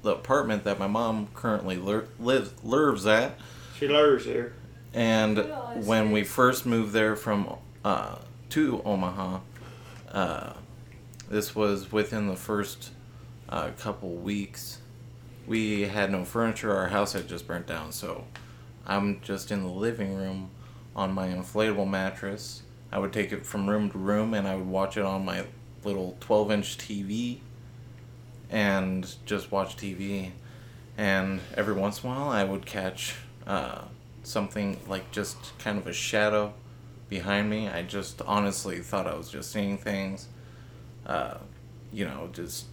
the 0.03 0.11
apartment 0.11 0.63
that 0.63 0.79
my 0.79 0.87
mom 0.87 1.27
currently 1.33 1.75
lir- 1.75 2.07
lives 2.17 2.53
lives 2.63 3.05
at. 3.05 3.37
She 3.77 3.89
lives 3.89 4.23
there. 4.23 4.53
And 4.93 5.39
when 5.85 6.13
we 6.13 6.23
first 6.23 6.65
moved 6.65 6.93
there 6.93 7.17
from 7.17 7.57
uh, 7.87 8.17
to 8.49 8.81
Omaha, 8.83 9.39
uh, 10.11 10.53
this 11.29 11.55
was 11.55 11.89
within 11.89 12.27
the 12.27 12.35
first 12.35 12.91
uh, 13.47 13.69
couple 13.79 14.09
weeks. 14.09 14.79
We 15.47 15.83
had 15.83 16.11
no 16.11 16.25
furniture. 16.25 16.75
Our 16.75 16.89
house 16.89 17.13
had 17.13 17.29
just 17.29 17.47
burnt 17.47 17.65
down, 17.65 17.93
so 17.93 18.25
I'm 18.85 19.21
just 19.21 19.53
in 19.53 19.63
the 19.63 19.69
living 19.69 20.15
room 20.15 20.49
on 20.97 21.13
my 21.13 21.29
inflatable 21.29 21.89
mattress. 21.89 22.63
I 22.91 22.99
would 22.99 23.13
take 23.13 23.31
it 23.31 23.45
from 23.45 23.69
room 23.69 23.89
to 23.91 23.97
room, 23.97 24.33
and 24.33 24.45
I 24.45 24.55
would 24.57 24.67
watch 24.67 24.97
it 24.97 25.05
on 25.05 25.23
my 25.23 25.45
little 25.85 26.17
12-inch 26.19 26.77
TV, 26.77 27.39
and 28.49 29.15
just 29.25 29.49
watch 29.49 29.77
TV. 29.77 30.31
And 30.97 31.39
every 31.55 31.73
once 31.73 32.03
in 32.03 32.09
a 32.09 32.13
while, 32.13 32.27
I 32.27 32.43
would 32.43 32.65
catch 32.65 33.15
uh, 33.45 33.83
something 34.23 34.77
like 34.89 35.09
just 35.13 35.57
kind 35.57 35.77
of 35.77 35.87
a 35.87 35.93
shadow 35.93 36.53
behind 37.09 37.49
me. 37.49 37.67
I 37.67 37.83
just 37.83 38.21
honestly 38.23 38.79
thought 38.79 39.07
I 39.07 39.15
was 39.15 39.29
just 39.29 39.51
seeing 39.51 39.77
things. 39.77 40.27
Uh, 41.05 41.37
you 41.91 42.05
know, 42.05 42.29
just 42.33 42.65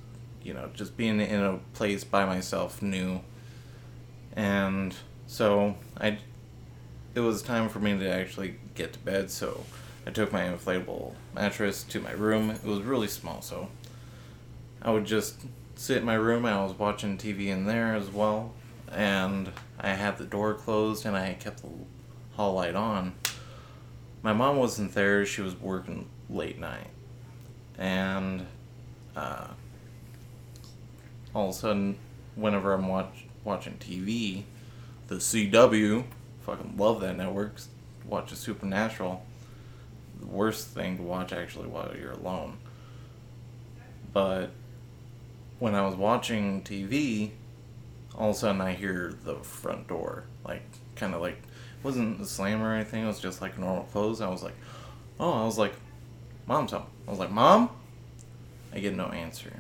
you 0.42 0.52
know, 0.52 0.70
just 0.74 0.96
being 0.96 1.20
in 1.20 1.40
a 1.42 1.58
place 1.72 2.04
by 2.04 2.24
myself 2.26 2.82
new. 2.82 3.20
And 4.36 4.94
so 5.26 5.76
I 5.98 6.18
it 7.14 7.20
was 7.20 7.42
time 7.42 7.68
for 7.68 7.78
me 7.78 7.96
to 7.98 8.08
actually 8.08 8.56
get 8.74 8.92
to 8.92 8.98
bed, 9.00 9.30
so 9.30 9.64
I 10.06 10.10
took 10.10 10.32
my 10.32 10.42
inflatable 10.42 11.14
mattress 11.34 11.84
to 11.84 12.00
my 12.00 12.12
room. 12.12 12.50
It 12.50 12.64
was 12.64 12.80
really 12.80 13.08
small, 13.08 13.40
so 13.40 13.68
I 14.82 14.90
would 14.90 15.04
just 15.04 15.40
sit 15.76 15.98
in 15.98 16.04
my 16.04 16.14
room 16.14 16.46
I 16.46 16.62
was 16.62 16.78
watching 16.78 17.18
TV 17.18 17.48
in 17.48 17.64
there 17.66 17.94
as 17.94 18.10
well. 18.10 18.52
And 18.90 19.50
I 19.80 19.90
had 19.90 20.18
the 20.18 20.24
door 20.24 20.54
closed 20.54 21.04
and 21.04 21.16
I 21.16 21.34
kept 21.34 21.62
the 21.62 21.68
hall 22.34 22.54
light 22.54 22.76
on. 22.76 23.14
My 24.24 24.32
mom 24.32 24.56
wasn't 24.56 24.94
there, 24.94 25.26
she 25.26 25.42
was 25.42 25.54
working 25.54 26.08
late 26.30 26.58
night. 26.58 26.86
And 27.76 28.46
uh, 29.14 29.48
all 31.34 31.50
of 31.50 31.54
a 31.54 31.58
sudden, 31.58 31.98
whenever 32.34 32.72
I'm 32.72 32.88
watch, 32.88 33.26
watching 33.44 33.74
TV, 33.74 34.44
the 35.08 35.16
CW, 35.16 36.04
fucking 36.40 36.74
love 36.78 37.02
that 37.02 37.18
network, 37.18 37.56
watch 38.06 38.32
a 38.32 38.36
Supernatural. 38.36 39.22
The 40.20 40.26
worst 40.26 40.68
thing 40.68 40.96
to 40.96 41.02
watch 41.02 41.34
actually 41.34 41.68
while 41.68 41.94
you're 41.94 42.12
alone. 42.12 42.56
But 44.14 44.52
when 45.58 45.74
I 45.74 45.84
was 45.84 45.96
watching 45.96 46.62
TV, 46.62 47.32
all 48.14 48.30
of 48.30 48.36
a 48.36 48.38
sudden 48.38 48.62
I 48.62 48.72
hear 48.72 49.12
the 49.22 49.34
front 49.34 49.86
door, 49.86 50.24
like 50.46 50.62
kind 50.96 51.14
of 51.14 51.20
like 51.20 51.42
wasn't 51.84 52.20
a 52.20 52.26
slam 52.26 52.62
or 52.62 52.74
anything. 52.74 53.04
It 53.04 53.06
was 53.06 53.20
just 53.20 53.40
like 53.42 53.58
normal 53.58 53.84
close. 53.84 54.20
I 54.20 54.28
was 54.28 54.42
like, 54.42 54.54
oh, 55.20 55.32
I 55.32 55.44
was 55.44 55.58
like, 55.58 55.74
mom's 56.46 56.72
home. 56.72 56.86
I 57.06 57.10
was 57.10 57.20
like, 57.20 57.30
mom. 57.30 57.70
I 58.72 58.80
get 58.80 58.94
no 58.94 59.06
answer. 59.06 59.52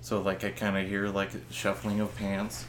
So 0.00 0.20
like 0.22 0.42
I 0.42 0.50
kind 0.50 0.76
of 0.76 0.88
hear 0.88 1.08
like 1.08 1.30
shuffling 1.50 2.00
of 2.00 2.14
pants. 2.16 2.64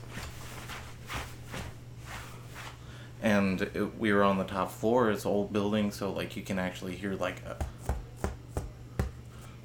And 3.21 3.61
it, 3.61 3.97
we 3.97 4.13
were 4.13 4.23
on 4.23 4.37
the 4.37 4.43
top 4.43 4.71
floor. 4.71 5.09
It's 5.09 5.25
old 5.25 5.51
building, 5.51 5.89
so 5.91 6.11
like 6.11 6.35
you 6.35 6.43
can 6.43 6.59
actually 6.59 6.95
hear 6.95 7.15
like 7.15 7.41
a 7.45 7.57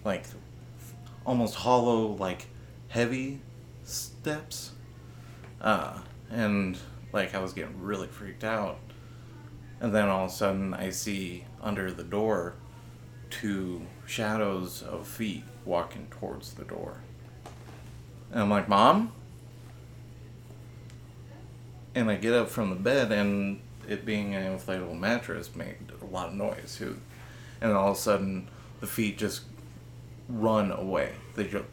like 0.04 0.24
almost 1.26 1.56
hollow 1.56 2.06
like 2.06 2.46
heavy 2.88 3.40
steps. 3.84 4.72
Uh, 5.60 5.98
and 6.30 6.78
like 7.12 7.34
I 7.34 7.38
was 7.38 7.52
getting 7.52 7.80
really 7.80 8.08
freaked 8.08 8.44
out. 8.44 8.78
And 9.80 9.94
then 9.94 10.08
all 10.08 10.26
of 10.26 10.30
a 10.30 10.34
sudden 10.34 10.74
I 10.74 10.90
see 10.90 11.44
under 11.60 11.90
the 11.90 12.04
door 12.04 12.54
two 13.30 13.86
shadows 14.06 14.82
of 14.82 15.06
feet 15.06 15.44
walking 15.64 16.06
towards 16.10 16.54
the 16.54 16.64
door. 16.64 16.98
And 18.30 18.42
I'm 18.42 18.50
like, 18.50 18.68
Mom? 18.68 19.12
And 21.94 22.10
I 22.10 22.16
get 22.16 22.32
up 22.32 22.48
from 22.48 22.70
the 22.70 22.76
bed, 22.76 23.12
and 23.12 23.60
it 23.88 24.06
being 24.06 24.34
an 24.34 24.58
inflatable 24.58 24.98
mattress 24.98 25.54
made 25.54 25.76
a 26.00 26.04
lot 26.06 26.28
of 26.28 26.34
noise. 26.34 26.76
too. 26.78 26.98
And 27.60 27.72
all 27.72 27.90
of 27.90 27.96
a 27.96 28.00
sudden, 28.00 28.48
the 28.80 28.86
feet 28.86 29.18
just 29.18 29.42
run 30.28 30.70
away. 30.70 31.12
They 31.34 31.44
just. 31.44 31.64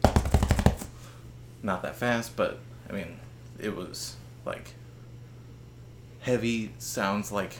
Not 1.62 1.82
that 1.82 1.96
fast, 1.96 2.36
but 2.36 2.58
I 2.88 2.92
mean, 2.92 3.18
it 3.58 3.76
was 3.76 4.16
like 4.46 4.74
heavy 6.20 6.72
sounds 6.78 7.32
like 7.32 7.56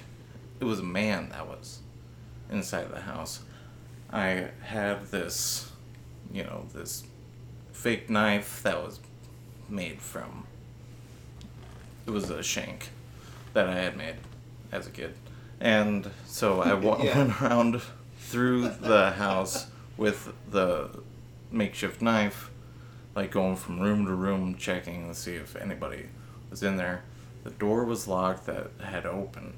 it 0.61 0.65
was 0.65 0.81
a 0.81 0.85
man 0.85 1.31
that 1.31 1.47
was 1.47 1.81
inside 2.51 2.91
the 2.93 3.01
house. 3.01 3.41
I 4.13 4.49
had 4.63 5.07
this, 5.07 5.71
you 6.33 6.43
know, 6.45 6.67
this 6.75 7.05
fake 7.73 8.11
knife 8.11 8.63
that 8.63 8.83
was 8.83 9.01
made 9.69 10.01
from. 10.01 10.45
It 12.07 12.11
was 12.11 12.29
a 12.31 12.43
shank 12.43 12.89
that 13.53 13.69
I 13.69 13.75
had 13.77 13.97
made 13.97 14.17
as 14.73 14.87
a 14.87 14.91
kid. 14.91 15.15
And 15.61 16.11
so 16.27 16.61
I 16.61 16.75
wa- 16.75 16.99
Yeah. 17.03 17.17
went 17.19 17.41
around 17.43 17.81
through 18.19 18.69
the 18.69 19.13
house 19.13 19.67
with 19.97 20.33
the 20.51 20.91
makeshift 21.51 22.01
knife, 22.03 22.51
like 23.15 23.31
going 23.31 23.57
from 23.57 23.81
room 23.81 24.07
to 24.07 24.15
room, 24.15 24.57
checking 24.57 25.09
to 25.09 25.15
see 25.15 25.35
if 25.35 25.57
anybody 25.57 26.07
was 26.51 26.63
in 26.63 26.77
there. 26.77 27.03
The 27.45 27.51
door 27.51 27.85
was 27.85 28.07
locked 28.07 28.47
that 28.47 28.71
had 28.83 29.07
open, 29.07 29.55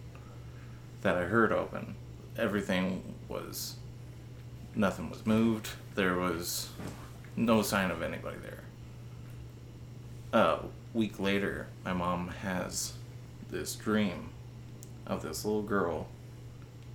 that 1.03 1.17
I 1.17 1.25
heard 1.25 1.53
open. 1.53 1.97
Everything 2.39 3.15
was, 3.29 3.77
nothing 4.75 5.11
was 5.11 5.27
moved. 5.27 5.69
There 5.95 6.15
was 6.15 6.71
no 7.37 7.63
sign 7.63 7.91
of 7.91 8.03
anybody 8.03 8.39
there. 8.43 8.63
A 10.33 10.61
week 10.95 11.19
later, 11.19 11.67
my 11.85 11.93
mom 11.93 12.29
has 12.29 12.95
this 13.51 13.75
dream 13.75 14.31
of 15.07 15.23
this 15.23 15.45
little 15.45 15.63
girl 15.63 16.07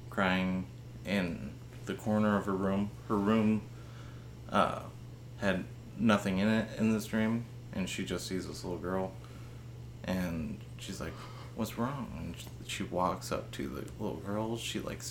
crying 0.09 0.65
in 1.05 1.51
the 1.85 1.93
corner 1.93 2.37
of 2.37 2.45
her 2.45 2.55
room. 2.55 2.89
Her 3.07 3.17
room 3.17 3.61
uh, 4.49 4.81
had 5.37 5.65
nothing 5.97 6.39
in 6.39 6.47
it 6.47 6.69
in 6.77 6.93
this 6.93 7.05
dream, 7.05 7.45
and 7.73 7.87
she 7.89 8.05
just 8.05 8.27
sees 8.27 8.47
this 8.47 8.63
little 8.63 8.79
girl, 8.79 9.11
and 10.07 10.57
she's 10.77 10.99
like, 10.99 11.13
"What's 11.55 11.77
wrong?" 11.77 12.11
And 12.17 12.35
she 12.67 12.83
walks 12.83 13.31
up 13.31 13.51
to 13.51 13.67
the 13.67 14.03
little 14.03 14.21
girl. 14.21 14.57
She 14.57 14.79
like 14.79 15.01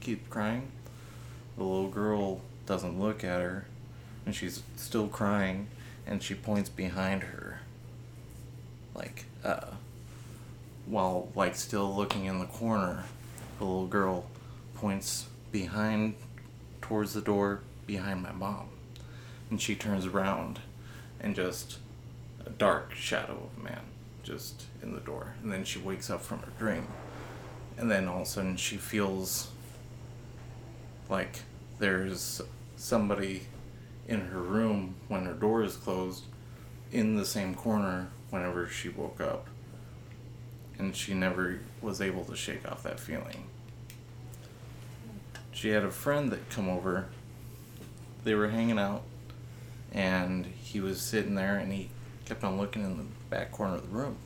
keep 0.00 0.30
crying. 0.30 0.70
The 1.56 1.64
little 1.64 1.88
girl 1.88 2.40
doesn't 2.64 2.98
look 2.98 3.24
at 3.24 3.40
her, 3.40 3.66
and 4.24 4.34
she's 4.34 4.62
still 4.76 5.08
crying, 5.08 5.66
and 6.06 6.22
she 6.22 6.34
points 6.34 6.68
behind 6.68 7.24
her, 7.24 7.60
like 8.94 9.24
uh, 9.44 9.72
while 10.86 11.28
like 11.34 11.56
still 11.56 11.94
looking 11.94 12.24
in 12.24 12.38
the 12.38 12.46
corner. 12.46 13.04
The 13.58 13.64
little 13.64 13.86
girl 13.86 14.26
points 14.74 15.26
behind 15.50 16.14
towards 16.82 17.14
the 17.14 17.22
door 17.22 17.60
behind 17.86 18.22
my 18.22 18.32
mom. 18.32 18.68
And 19.50 19.60
she 19.60 19.74
turns 19.74 20.06
around 20.06 20.60
and 21.20 21.34
just 21.34 21.78
a 22.44 22.50
dark 22.50 22.92
shadow 22.94 23.48
of 23.54 23.60
a 23.60 23.64
man 23.64 23.80
just 24.26 24.64
in 24.82 24.92
the 24.92 25.00
door. 25.00 25.34
And 25.42 25.52
then 25.52 25.64
she 25.64 25.78
wakes 25.78 26.10
up 26.10 26.20
from 26.20 26.40
her 26.40 26.52
dream. 26.58 26.88
And 27.78 27.90
then 27.90 28.08
all 28.08 28.22
of 28.22 28.22
a 28.22 28.26
sudden 28.26 28.56
she 28.56 28.76
feels 28.76 29.50
like 31.08 31.40
there's 31.78 32.42
somebody 32.76 33.46
in 34.08 34.20
her 34.20 34.40
room 34.40 34.96
when 35.08 35.24
her 35.24 35.34
door 35.34 35.62
is 35.62 35.76
closed 35.76 36.24
in 36.90 37.16
the 37.16 37.24
same 37.24 37.54
corner 37.54 38.08
whenever 38.30 38.68
she 38.68 38.88
woke 38.88 39.20
up. 39.20 39.46
And 40.78 40.94
she 40.94 41.14
never 41.14 41.60
was 41.80 42.00
able 42.00 42.24
to 42.24 42.36
shake 42.36 42.70
off 42.70 42.82
that 42.82 42.98
feeling. 42.98 43.44
She 45.52 45.68
had 45.70 45.84
a 45.84 45.90
friend 45.90 46.30
that 46.32 46.50
come 46.50 46.68
over. 46.68 47.06
They 48.24 48.34
were 48.34 48.48
hanging 48.48 48.78
out 48.78 49.02
and 49.92 50.44
he 50.44 50.80
was 50.80 51.00
sitting 51.00 51.36
there 51.36 51.56
and 51.56 51.72
he 51.72 51.88
kept 52.26 52.42
on 52.44 52.58
looking 52.58 52.84
in 52.84 52.96
the 52.98 53.04
back 53.30 53.52
corner 53.52 53.74
of 53.74 53.82
the 53.82 53.96
room. 53.96 54.16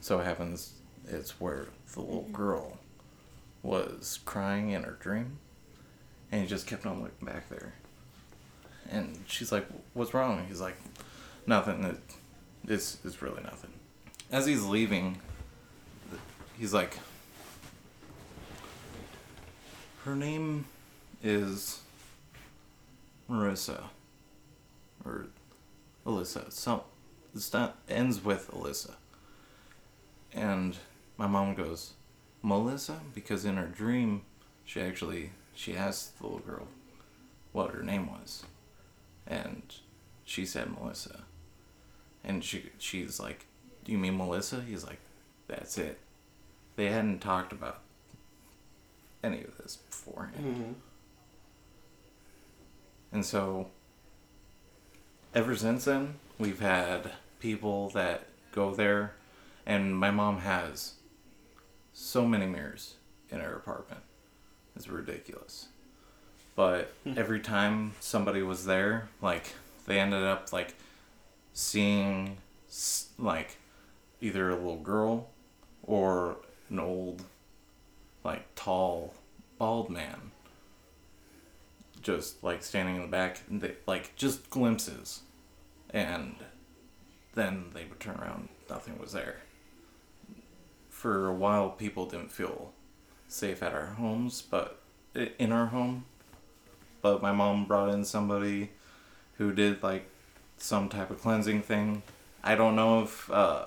So 0.00 0.20
it 0.20 0.24
happens 0.24 0.74
it's 1.08 1.40
where 1.40 1.66
the 1.92 2.00
little 2.00 2.22
mm-hmm. 2.22 2.32
girl 2.32 2.78
was 3.62 4.20
crying 4.24 4.70
in 4.70 4.82
her 4.82 4.96
dream 5.00 5.38
and 6.30 6.42
he 6.42 6.46
just 6.46 6.66
kept 6.66 6.86
on 6.86 7.02
looking 7.02 7.26
back 7.26 7.48
there. 7.48 7.74
And 8.90 9.18
she's 9.26 9.52
like, 9.52 9.66
What's 9.94 10.12
wrong? 10.12 10.44
He's 10.48 10.60
like, 10.60 10.76
Nothing. 11.46 11.84
It, 11.84 12.00
it's, 12.66 12.98
it's 13.04 13.22
really 13.22 13.42
nothing. 13.42 13.70
As 14.30 14.46
he's 14.46 14.64
leaving, 14.64 15.20
he's 16.58 16.74
like, 16.74 16.98
Her 20.04 20.14
name 20.14 20.66
is 21.22 21.80
Marissa. 23.30 23.84
Or 25.04 25.26
Alyssa. 26.06 26.50
Some, 26.52 26.80
it's 27.34 27.52
not, 27.52 27.76
ends 27.88 28.24
with 28.24 28.50
Alyssa. 28.50 28.94
And 30.32 30.76
my 31.16 31.26
mom 31.26 31.54
goes, 31.54 31.92
Melissa? 32.42 33.00
Because 33.14 33.44
in 33.44 33.56
her 33.56 33.66
dream, 33.66 34.22
she 34.64 34.80
actually, 34.80 35.30
she 35.54 35.76
asked 35.76 36.18
the 36.18 36.24
little 36.24 36.40
girl 36.40 36.68
what 37.52 37.70
her 37.70 37.82
name 37.82 38.10
was. 38.10 38.44
And 39.26 39.62
she 40.24 40.44
said 40.44 40.72
Melissa. 40.72 41.20
And 42.22 42.42
she 42.42 42.70
she's 42.78 43.20
like, 43.20 43.46
Do 43.84 43.92
you 43.92 43.98
mean 43.98 44.16
Melissa? 44.16 44.62
He's 44.66 44.84
like, 44.84 44.98
That's 45.48 45.78
it. 45.78 45.98
They 46.76 46.86
hadn't 46.86 47.20
talked 47.20 47.52
about 47.52 47.80
any 49.22 49.42
of 49.42 49.56
this 49.58 49.76
beforehand. 49.76 50.44
Mm-hmm. 50.44 50.72
And 53.12 53.24
so, 53.24 53.68
ever 55.34 55.54
since 55.54 55.84
then, 55.84 56.16
we've 56.38 56.60
had 56.60 57.12
people 57.44 57.90
that 57.90 58.26
go 58.52 58.74
there, 58.74 59.12
and 59.66 59.94
my 59.94 60.10
mom 60.10 60.38
has 60.38 60.94
so 61.92 62.24
many 62.26 62.46
mirrors 62.46 62.94
in 63.28 63.38
her 63.38 63.54
apartment. 63.54 64.00
It's 64.74 64.88
ridiculous. 64.88 65.68
But 66.56 66.94
hmm. 67.04 67.18
every 67.18 67.40
time 67.40 67.92
somebody 68.00 68.40
was 68.40 68.64
there, 68.64 69.10
like, 69.20 69.52
they 69.84 70.00
ended 70.00 70.22
up, 70.22 70.54
like, 70.54 70.74
seeing, 71.52 72.38
like, 73.18 73.58
either 74.22 74.48
a 74.48 74.56
little 74.56 74.78
girl 74.78 75.28
or 75.82 76.38
an 76.70 76.78
old, 76.78 77.24
like, 78.24 78.46
tall, 78.54 79.12
bald 79.58 79.90
man 79.90 80.30
just 82.00 82.44
like 82.44 82.62
standing 82.62 82.96
in 82.96 83.02
the 83.02 83.08
back, 83.08 83.40
and 83.48 83.62
they, 83.62 83.72
like 83.86 84.14
just 84.14 84.50
glimpses, 84.50 85.20
and 85.88 86.34
then 87.34 87.66
they 87.74 87.84
would 87.84 88.00
turn 88.00 88.16
around, 88.16 88.48
nothing 88.68 88.98
was 88.98 89.12
there. 89.12 89.42
For 90.88 91.26
a 91.28 91.34
while, 91.34 91.70
people 91.70 92.06
didn't 92.06 92.32
feel 92.32 92.72
safe 93.28 93.62
at 93.62 93.72
our 93.72 93.86
homes, 93.86 94.42
but 94.42 94.80
in 95.14 95.52
our 95.52 95.66
home. 95.66 96.06
But 97.02 97.20
my 97.20 97.32
mom 97.32 97.66
brought 97.66 97.92
in 97.92 98.04
somebody 98.04 98.70
who 99.38 99.52
did 99.52 99.82
like 99.82 100.08
some 100.56 100.88
type 100.88 101.10
of 101.10 101.20
cleansing 101.20 101.62
thing. 101.62 102.02
I 102.42 102.54
don't 102.54 102.76
know 102.76 103.02
if 103.02 103.30
uh, 103.30 103.66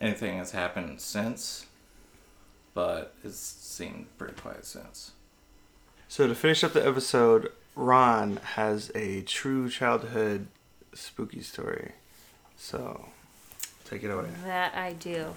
anything 0.00 0.38
has 0.38 0.52
happened 0.52 1.00
since, 1.00 1.66
but 2.74 3.14
it's 3.24 3.38
seemed 3.38 4.06
pretty 4.18 4.34
quiet 4.34 4.64
since. 4.64 5.12
So 6.08 6.26
to 6.26 6.34
finish 6.34 6.62
up 6.62 6.74
the 6.74 6.86
episode, 6.86 7.50
Ron 7.74 8.36
has 8.54 8.92
a 8.94 9.22
true 9.22 9.68
childhood 9.70 10.48
spooky 10.92 11.40
story. 11.40 11.92
So 12.62 13.06
take 13.84 14.04
it 14.04 14.08
away. 14.08 14.28
That 14.44 14.72
I 14.76 14.92
do. 14.92 15.34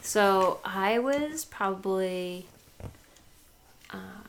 So 0.00 0.58
I 0.64 0.98
was 0.98 1.44
probably 1.44 2.46
uh, 3.90 4.24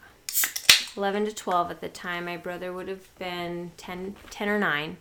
11 0.98 1.26
to 1.26 1.34
12 1.34 1.72
at 1.72 1.80
the 1.80 1.88
time. 1.88 2.26
My 2.26 2.36
brother 2.36 2.74
would 2.74 2.90
have 2.90 3.18
been 3.18 3.72
10, 3.78 4.18
10 4.30 4.50
or 4.50 4.60
9. 4.60 4.98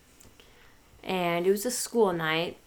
And 1.03 1.47
it 1.49 1.51
was 1.51 1.66
a 1.66 1.70
school 1.72 2.12
night. 2.12 2.59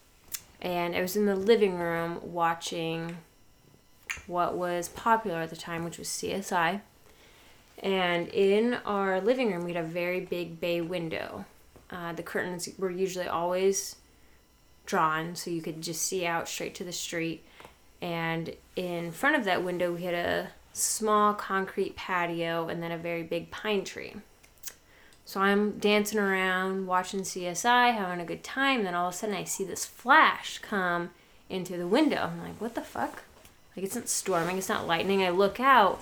And 0.62 0.94
I 0.94 1.02
was 1.02 1.16
in 1.16 1.26
the 1.26 1.38
living 1.38 1.80
room 1.80 2.20
watching 2.22 3.16
what 4.28 4.58
was 4.58 4.90
popular 4.90 5.38
at 5.38 5.52
the 5.52 5.56
time, 5.56 5.86
which 5.86 5.98
was 5.98 6.10
CSI. 6.10 6.82
And 7.82 8.28
in 8.28 8.74
our 8.86 9.22
living 9.22 9.54
room, 9.54 9.64
we 9.64 9.74
had 9.74 9.86
a 9.86 9.88
very 9.88 10.20
big 10.20 10.60
bay 10.60 10.82
window. 10.82 11.46
Uh, 11.90 12.12
the 12.12 12.24
curtains 12.24 12.68
were 12.78 12.92
usually 12.92 13.28
always 13.28 13.96
drawn 14.90 15.36
so 15.36 15.52
you 15.52 15.62
could 15.62 15.82
just 15.82 16.02
see 16.02 16.26
out 16.26 16.50
straight 16.50 16.74
to 16.76 16.84
the 16.84 16.92
street. 16.92 17.46
And 18.02 18.56
in 18.76 19.12
front 19.12 19.36
of 19.36 19.46
that 19.46 19.64
window, 19.64 19.94
we 19.94 20.04
had 20.04 20.16
a 20.16 20.50
small 20.74 21.34
concrete 21.34 21.96
patio 21.96 22.68
and 22.68 22.82
then 22.82 22.92
a 22.92 22.98
very 22.98 23.24
big 23.24 23.52
pine 23.52 23.84
tree. 23.84 24.16
So 25.26 25.42
I'm 25.42 25.78
dancing 25.78 26.18
around, 26.18 26.88
watching 26.88 27.22
CSI, 27.22 27.94
having 27.94 28.20
a 28.20 28.26
good 28.26 28.44
time. 28.44 28.84
Then 28.84 28.96
all 28.96 29.10
of 29.10 29.14
a 29.14 29.18
sudden, 29.18 29.36
I 29.36 29.44
see 29.44 29.64
this 29.64 29.86
flash 29.86 30.58
come 30.58 31.12
into 31.50 31.78
the 31.78 31.88
window. 31.88 32.32
I'm 32.34 32.42
like, 32.42 32.60
what 32.60 32.74
the 32.74 32.82
fuck? 32.82 33.24
Like, 33.76 33.86
it's 33.86 33.96
not 33.96 34.10
storming, 34.10 34.58
it's 34.58 34.70
not 34.70 34.88
lightning. 34.88 35.22
I 35.22 35.30
look 35.30 35.60
out, 35.60 36.02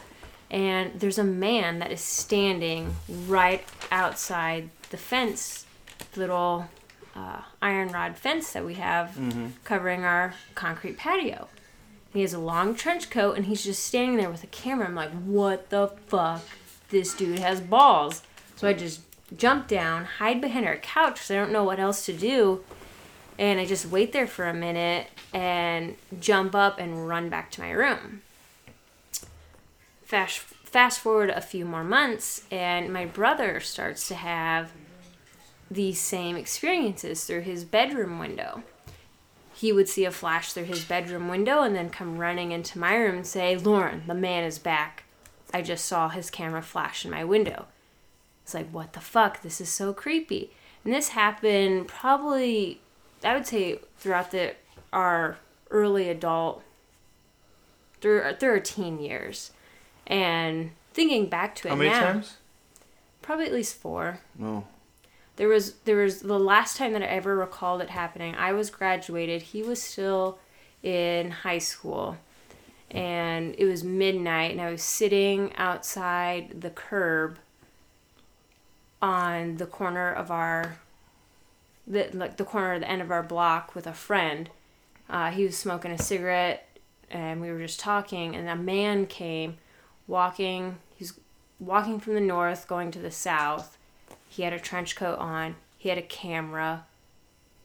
and 0.49 0.97
there's 0.97 1.17
a 1.17 1.25
man 1.25 1.79
that 1.79 1.91
is 1.91 1.99
standing 1.99 2.95
right 3.27 3.65
outside 3.91 4.69
the 4.91 4.97
fence, 4.97 5.65
little 6.15 6.69
uh, 7.17 7.41
iron 7.61 7.89
rod 7.89 8.15
fence 8.15 8.53
that 8.53 8.63
we 8.63 8.75
have 8.75 9.15
Mhm. 9.17 9.51
covering 9.63 10.03
our 10.05 10.35
concrete 10.53 10.97
patio. 10.97 11.47
He 12.13 12.21
has 12.21 12.33
a 12.33 12.39
long 12.39 12.75
trench 12.75 13.09
coat 13.09 13.35
and 13.37 13.45
he's 13.47 13.63
just 13.63 13.83
standing 13.83 14.17
there 14.17 14.29
with 14.29 14.43
a 14.43 14.47
camera. 14.47 14.87
I'm 14.87 14.95
like, 14.95 15.11
what 15.11 15.69
the 15.69 15.87
fuck? 16.07 16.43
This 16.89 17.13
dude 17.13 17.39
has 17.39 17.59
balls. 17.59 18.21
So 18.55 18.67
I 18.67 18.73
just 18.73 19.01
jump 19.35 19.67
down, 19.67 20.05
hide 20.05 20.39
behind 20.41 20.65
our 20.67 20.77
couch 20.77 21.15
because 21.15 21.31
I 21.31 21.35
don't 21.35 21.51
know 21.51 21.63
what 21.63 21.79
else 21.79 22.05
to 22.05 22.13
do. 22.13 22.63
And 23.39 23.59
I 23.59 23.65
just 23.65 23.85
wait 23.87 24.13
there 24.13 24.27
for 24.27 24.47
a 24.47 24.53
minute 24.53 25.07
and 25.33 25.95
jump 26.19 26.55
up 26.55 26.79
and 26.79 27.07
run 27.07 27.29
back 27.29 27.51
to 27.51 27.61
my 27.61 27.71
room. 27.71 28.21
Fast, 30.05 30.39
fast 30.39 30.99
forward 30.99 31.29
a 31.29 31.41
few 31.41 31.65
more 31.65 31.83
months, 31.83 32.43
and 32.49 32.91
my 32.93 33.05
brother 33.05 33.59
starts 33.59 34.07
to 34.07 34.15
have 34.15 34.71
these 35.69 35.99
same 35.99 36.35
experiences 36.35 37.25
through 37.25 37.41
his 37.41 37.63
bedroom 37.63 38.19
window 38.19 38.63
he 39.57 39.71
would 39.71 39.89
see 39.89 40.05
a 40.05 40.11
flash 40.11 40.53
through 40.53 40.65
his 40.65 40.85
bedroom 40.85 41.29
window 41.29 41.63
and 41.63 41.75
then 41.75 41.89
come 41.89 42.19
running 42.19 42.51
into 42.51 42.77
my 42.77 42.93
room 42.93 43.15
and 43.15 43.25
say, 43.25 43.57
Lauren, 43.57 44.03
the 44.05 44.13
man 44.13 44.43
is 44.43 44.59
back. 44.59 45.03
I 45.51 45.63
just 45.63 45.85
saw 45.85 46.09
his 46.09 46.29
camera 46.29 46.61
flash 46.61 47.03
in 47.03 47.09
my 47.09 47.23
window. 47.23 47.65
It's 48.43 48.53
like, 48.53 48.69
what 48.69 48.93
the 48.93 48.99
fuck? 48.99 49.41
This 49.41 49.59
is 49.59 49.69
so 49.69 49.93
creepy. 49.93 50.51
And 50.85 50.93
this 50.93 51.09
happened 51.09 51.87
probably, 51.87 52.81
I 53.23 53.33
would 53.33 53.47
say, 53.47 53.79
throughout 53.97 54.29
the 54.29 54.53
our 54.93 55.37
early 55.71 56.07
adult, 56.07 56.61
through, 57.99 58.35
through 58.39 58.51
our 58.51 58.59
teen 58.59 58.99
years. 58.99 59.51
And 60.05 60.69
thinking 60.93 61.29
back 61.29 61.55
to 61.55 61.67
it 61.67 61.71
How 61.71 61.75
many 61.77 61.89
now, 61.89 62.13
times? 62.13 62.37
probably 63.23 63.47
at 63.47 63.53
least 63.53 63.75
four. 63.75 64.19
No. 64.37 64.67
There 65.37 65.47
was 65.47 65.73
there 65.85 65.97
was 65.97 66.21
the 66.21 66.39
last 66.39 66.77
time 66.77 66.93
that 66.93 67.03
I 67.03 67.05
ever 67.05 67.35
recalled 67.35 67.81
it 67.81 67.89
happening. 67.89 68.35
I 68.35 68.53
was 68.53 68.69
graduated. 68.69 69.41
He 69.41 69.63
was 69.63 69.81
still 69.81 70.39
in 70.83 71.31
high 71.31 71.59
school. 71.59 72.17
And 72.89 73.55
it 73.57 73.65
was 73.65 73.83
midnight 73.83 74.51
and 74.51 74.61
I 74.61 74.71
was 74.71 74.81
sitting 74.81 75.55
outside 75.57 76.61
the 76.61 76.69
curb 76.69 77.37
on 79.01 79.57
the 79.57 79.65
corner 79.65 80.11
of 80.11 80.31
our 80.31 80.77
the 81.85 82.09
like 82.13 82.37
the 82.37 82.45
corner 82.45 82.73
of 82.73 82.81
the 82.81 82.89
end 82.89 83.01
of 83.01 83.11
our 83.11 83.23
block 83.23 83.75
with 83.75 83.87
a 83.87 83.93
friend. 83.93 84.49
Uh, 85.09 85.31
he 85.31 85.43
was 85.43 85.57
smoking 85.57 85.91
a 85.91 85.97
cigarette 85.97 86.67
and 87.09 87.41
we 87.41 87.51
were 87.51 87.59
just 87.59 87.79
talking 87.79 88.35
and 88.35 88.49
a 88.49 88.55
man 88.55 89.05
came 89.05 89.57
walking 90.07 90.77
he's 90.95 91.13
walking 91.59 91.99
from 91.99 92.13
the 92.15 92.21
north 92.21 92.67
going 92.67 92.91
to 92.91 92.99
the 92.99 93.11
south 93.11 93.76
he 94.37 94.43
had 94.43 94.53
a 94.53 94.59
trench 94.59 94.95
coat 94.95 95.17
on, 95.17 95.55
he 95.79 95.89
had 95.89 95.97
a 95.97 96.03
camera 96.03 96.85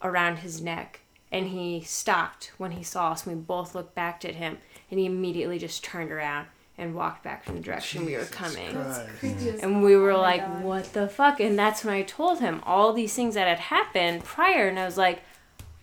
around 0.01 0.39
his 0.39 0.63
neck, 0.63 1.01
and 1.31 1.49
he 1.49 1.83
stopped 1.83 2.51
when 2.57 2.73
he 2.73 2.83
saw 2.83 3.13
us. 3.13 3.27
And 3.27 3.37
we 3.37 3.43
both 3.43 3.75
looked 3.75 3.95
back 3.95 4.25
at 4.25 4.37
him, 4.37 4.57
and 4.91 4.99
he 4.99 5.05
immediately 5.05 5.59
just 5.59 5.85
turned 5.85 6.11
around 6.11 6.47
and 6.79 6.95
walked 6.95 7.23
back 7.23 7.45
from 7.45 7.57
the 7.57 7.61
direction 7.61 8.07
we 8.07 8.17
were 8.17 8.25
coming. 8.25 8.73
That's 8.73 9.01
mm. 9.01 9.19
creepy 9.19 9.51
as 9.51 9.61
And 9.61 9.85
we 9.85 9.97
were 9.97 10.13
oh 10.13 10.21
like, 10.23 10.41
God. 10.41 10.65
what 10.65 10.93
the 10.95 11.09
fuck? 11.09 11.41
And 11.41 11.59
that's 11.59 11.85
when 11.85 11.93
I 11.93 12.03
told 12.03 12.41
him 12.41 12.63
all 12.65 12.95
these 12.95 13.13
things 13.13 13.35
that 13.35 13.47
had 13.47 13.59
happened 13.59 14.25
prior, 14.25 14.67
and 14.67 14.79
I 14.79 14.87
was 14.87 14.97
like, 14.97 15.23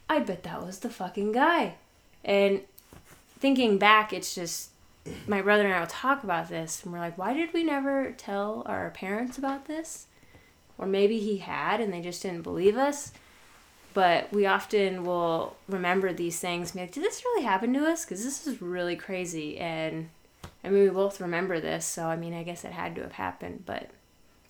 I 0.09 0.17
bet 0.17 0.41
that 0.41 0.65
was 0.65 0.79
the 0.79 0.89
fucking 0.89 1.33
guy. 1.33 1.75
And 2.25 2.61
thinking 3.37 3.77
back, 3.77 4.11
it's 4.11 4.33
just 4.33 4.71
my 5.27 5.43
brother 5.43 5.65
and 5.65 5.73
I 5.73 5.81
will 5.81 5.87
talk 5.87 6.23
about 6.23 6.49
this, 6.49 6.83
and 6.83 6.91
we're 6.91 6.99
like, 6.99 7.15
why 7.15 7.35
did 7.35 7.53
we 7.53 7.63
never 7.63 8.11
tell 8.17 8.63
our 8.65 8.89
parents 8.89 9.37
about 9.37 9.65
this? 9.65 10.07
Or 10.79 10.87
maybe 10.87 11.19
he 11.19 11.37
had, 11.37 11.79
and 11.81 11.93
they 11.93 12.01
just 12.01 12.23
didn't 12.23 12.41
believe 12.41 12.77
us. 12.77 13.11
But 13.93 14.31
we 14.31 14.45
often 14.45 15.03
will 15.03 15.55
remember 15.67 16.13
these 16.13 16.39
things 16.39 16.69
and 16.69 16.75
be 16.75 16.81
like, 16.81 16.91
did 16.93 17.03
this 17.03 17.23
really 17.25 17.43
happen 17.43 17.73
to 17.73 17.85
us? 17.85 18.05
Because 18.05 18.23
this 18.23 18.47
is 18.47 18.61
really 18.61 18.95
crazy. 18.95 19.57
And 19.57 20.09
I 20.63 20.69
mean, 20.69 20.83
we 20.83 20.89
both 20.89 21.19
remember 21.19 21.59
this, 21.59 21.85
so 21.85 22.05
I 22.05 22.15
mean, 22.15 22.33
I 22.33 22.43
guess 22.43 22.63
it 22.63 22.71
had 22.71 22.95
to 22.95 23.01
have 23.01 23.11
happened, 23.13 23.63
but. 23.65 23.89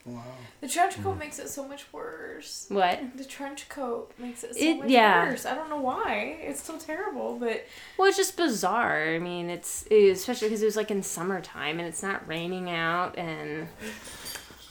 Wow. 0.06 0.24
The 0.62 0.68
trench 0.68 1.02
coat 1.04 1.18
makes 1.20 1.40
it 1.40 1.50
so 1.50 1.68
much 1.68 1.86
worse. 1.92 2.66
What? 2.70 3.00
The 3.18 3.26
trench 3.26 3.70
coat 3.70 4.12
makes 4.18 4.44
it 4.44 4.56
so 4.56 4.60
It- 4.64 4.80
much 4.80 4.90
yeah. 4.90 5.30
worse. 5.30 5.46
I 5.46 5.54
don't 5.56 5.70
know 5.70 5.82
why. 5.82 6.38
It's 6.42 6.62
still 6.64 6.78
terrible, 6.80 7.36
but 7.40 7.66
Well, 7.98 8.08
it's 8.08 8.18
just 8.18 8.36
bizarre. 8.38 9.10
I 9.10 9.20
mean, 9.20 9.50
it's 9.50 9.86
it- 9.92 10.12
especially 10.12 10.48
because 10.50 10.62
it 10.62 10.66
was 10.66 10.78
like 10.78 10.90
in 10.92 11.04
summertime 11.04 11.80
and 11.80 11.88
it's 11.88 12.02
not 12.02 12.28
raining 12.28 12.70
out, 12.70 13.18
and 13.18 13.68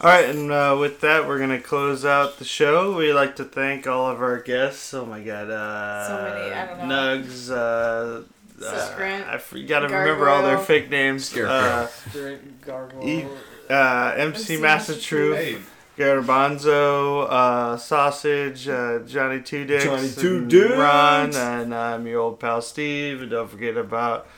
All 0.00 0.08
right, 0.08 0.28
and 0.28 0.52
uh, 0.52 0.76
with 0.78 1.00
that, 1.00 1.26
we're 1.26 1.40
gonna 1.40 1.60
close 1.60 2.04
out 2.04 2.38
the 2.38 2.44
show. 2.44 2.96
We'd 2.96 3.14
like 3.14 3.34
to 3.36 3.44
thank 3.44 3.86
all 3.88 4.06
of 4.08 4.22
our 4.22 4.40
guests. 4.40 4.94
Oh 4.94 5.04
my 5.04 5.20
god, 5.20 5.50
uh, 5.50 6.06
So 6.06 6.22
many, 6.22 6.54
I 6.54 6.66
don't 6.66 6.88
know. 6.88 7.18
Nugs. 7.18 7.50
Uh, 7.50 8.22
uh, 8.64 8.78
Sprint, 8.92 9.26
I 9.26 9.34
f- 9.34 9.54
gotta 9.66 9.86
remember 9.86 10.28
all 10.28 10.42
their 10.44 10.58
fake 10.58 10.88
names. 10.90 11.26
Scarecrow. 11.28 11.88
Uh, 12.14 13.02
E- 13.04 13.24
uh, 13.70 14.12
MC, 14.16 14.54
MC 14.54 14.56
Master 14.58 14.94
Hey, 14.94 15.00
Truth, 15.00 15.70
Garbanzo, 15.96 17.26
uh, 17.28 17.76
Sausage, 17.76 18.68
uh, 18.68 19.00
Johnny 19.00 19.40
Two 19.42 19.64
Dicks, 19.64 19.84
Johnny 19.84 20.10
Two 20.10 20.36
and 20.38 20.50
Dicks. 20.50 20.74
Ron, 20.76 21.34
and 21.34 21.74
I'm 21.74 22.06
your 22.06 22.20
old 22.20 22.38
pal 22.40 22.62
Steve. 22.62 23.22
And 23.22 23.30
don't 23.32 23.50
forget 23.50 23.76
about 23.76 24.26
H- 24.26 24.32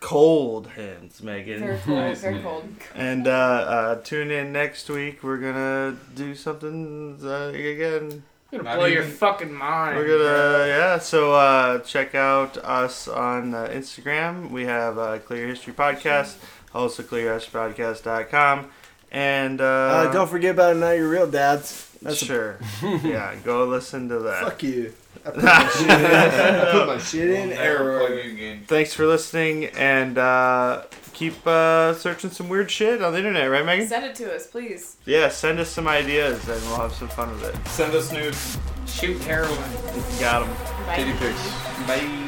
Cold 0.00 0.68
Hands, 0.68 1.22
Megan. 1.22 1.60
very 1.60 1.78
cold. 1.78 1.96
Nice, 1.98 2.20
very 2.20 2.40
cold. 2.40 2.68
And 2.94 3.26
uh, 3.26 3.30
uh, 3.30 3.94
tune 4.02 4.30
in 4.30 4.52
next 4.52 4.88
week. 4.88 5.22
We're 5.24 5.38
gonna 5.38 5.96
do 6.14 6.34
something 6.34 7.18
uh, 7.22 7.48
again. 7.48 8.22
You're 8.52 8.62
gonna 8.62 8.76
blow 8.76 8.86
your 8.86 9.02
fucking 9.02 9.52
mind. 9.52 9.96
We're 9.96 10.06
gonna 10.06 10.66
yeah. 10.68 10.98
So 10.98 11.34
uh, 11.34 11.78
check 11.80 12.14
out 12.14 12.56
us 12.58 13.08
on 13.08 13.54
uh, 13.54 13.68
Instagram. 13.72 14.50
We 14.50 14.64
have 14.66 14.98
uh, 14.98 15.18
Clear 15.18 15.48
History 15.48 15.72
Podcast, 15.72 16.36
also 16.72 17.02
clearhistorypodcast.com. 17.02 18.70
and 19.10 19.60
uh, 19.60 19.64
Uh, 19.64 20.12
don't 20.12 20.28
forget 20.28 20.52
about 20.54 20.76
Now 20.76 20.90
You're 20.92 21.08
Real 21.08 21.30
Dads. 21.30 21.86
That's 22.00 22.22
a- 22.22 22.24
sure. 22.24 22.58
yeah, 23.02 23.34
go 23.44 23.64
listen 23.66 24.08
to 24.10 24.20
that. 24.20 24.44
Fuck 24.44 24.62
you. 24.62 24.92
I 25.28 25.30
put 25.30 25.42
my 25.44 25.68
shit 25.68 25.90
in, 25.90 26.00
I 26.06 26.68
put 26.72 26.86
my 26.86 26.98
shit 26.98 27.30
in 27.30 27.48
Never 27.50 27.62
error. 27.62 27.98
plug 28.06 28.24
you 28.24 28.32
again. 28.32 28.64
Thanks 28.66 28.94
for 28.94 29.06
listening, 29.06 29.66
and 29.76 30.18
uh, 30.18 30.84
keep 31.12 31.46
uh, 31.46 31.94
searching 31.94 32.30
some 32.30 32.48
weird 32.48 32.70
shit 32.70 33.02
on 33.02 33.12
the 33.12 33.18
internet, 33.18 33.50
right, 33.50 33.64
Megan? 33.64 33.86
Send 33.88 34.04
it 34.06 34.14
to 34.16 34.34
us, 34.34 34.46
please. 34.46 34.96
Yeah, 35.04 35.28
send 35.28 35.58
us 35.60 35.68
some 35.70 35.86
ideas, 35.88 36.48
and 36.48 36.60
we'll 36.66 36.76
have 36.80 36.92
some 36.92 37.08
fun 37.08 37.30
with 37.32 37.44
it. 37.44 37.68
Send 37.68 37.94
us 37.94 38.12
nudes. 38.12 38.58
Shoot 38.86 39.20
heroin. 39.22 39.56
Got 40.18 40.42
'em. 40.42 40.54
Bye. 40.86 40.96
Titty 40.96 41.12
pics. 41.18 41.48
Bye. 41.86 42.24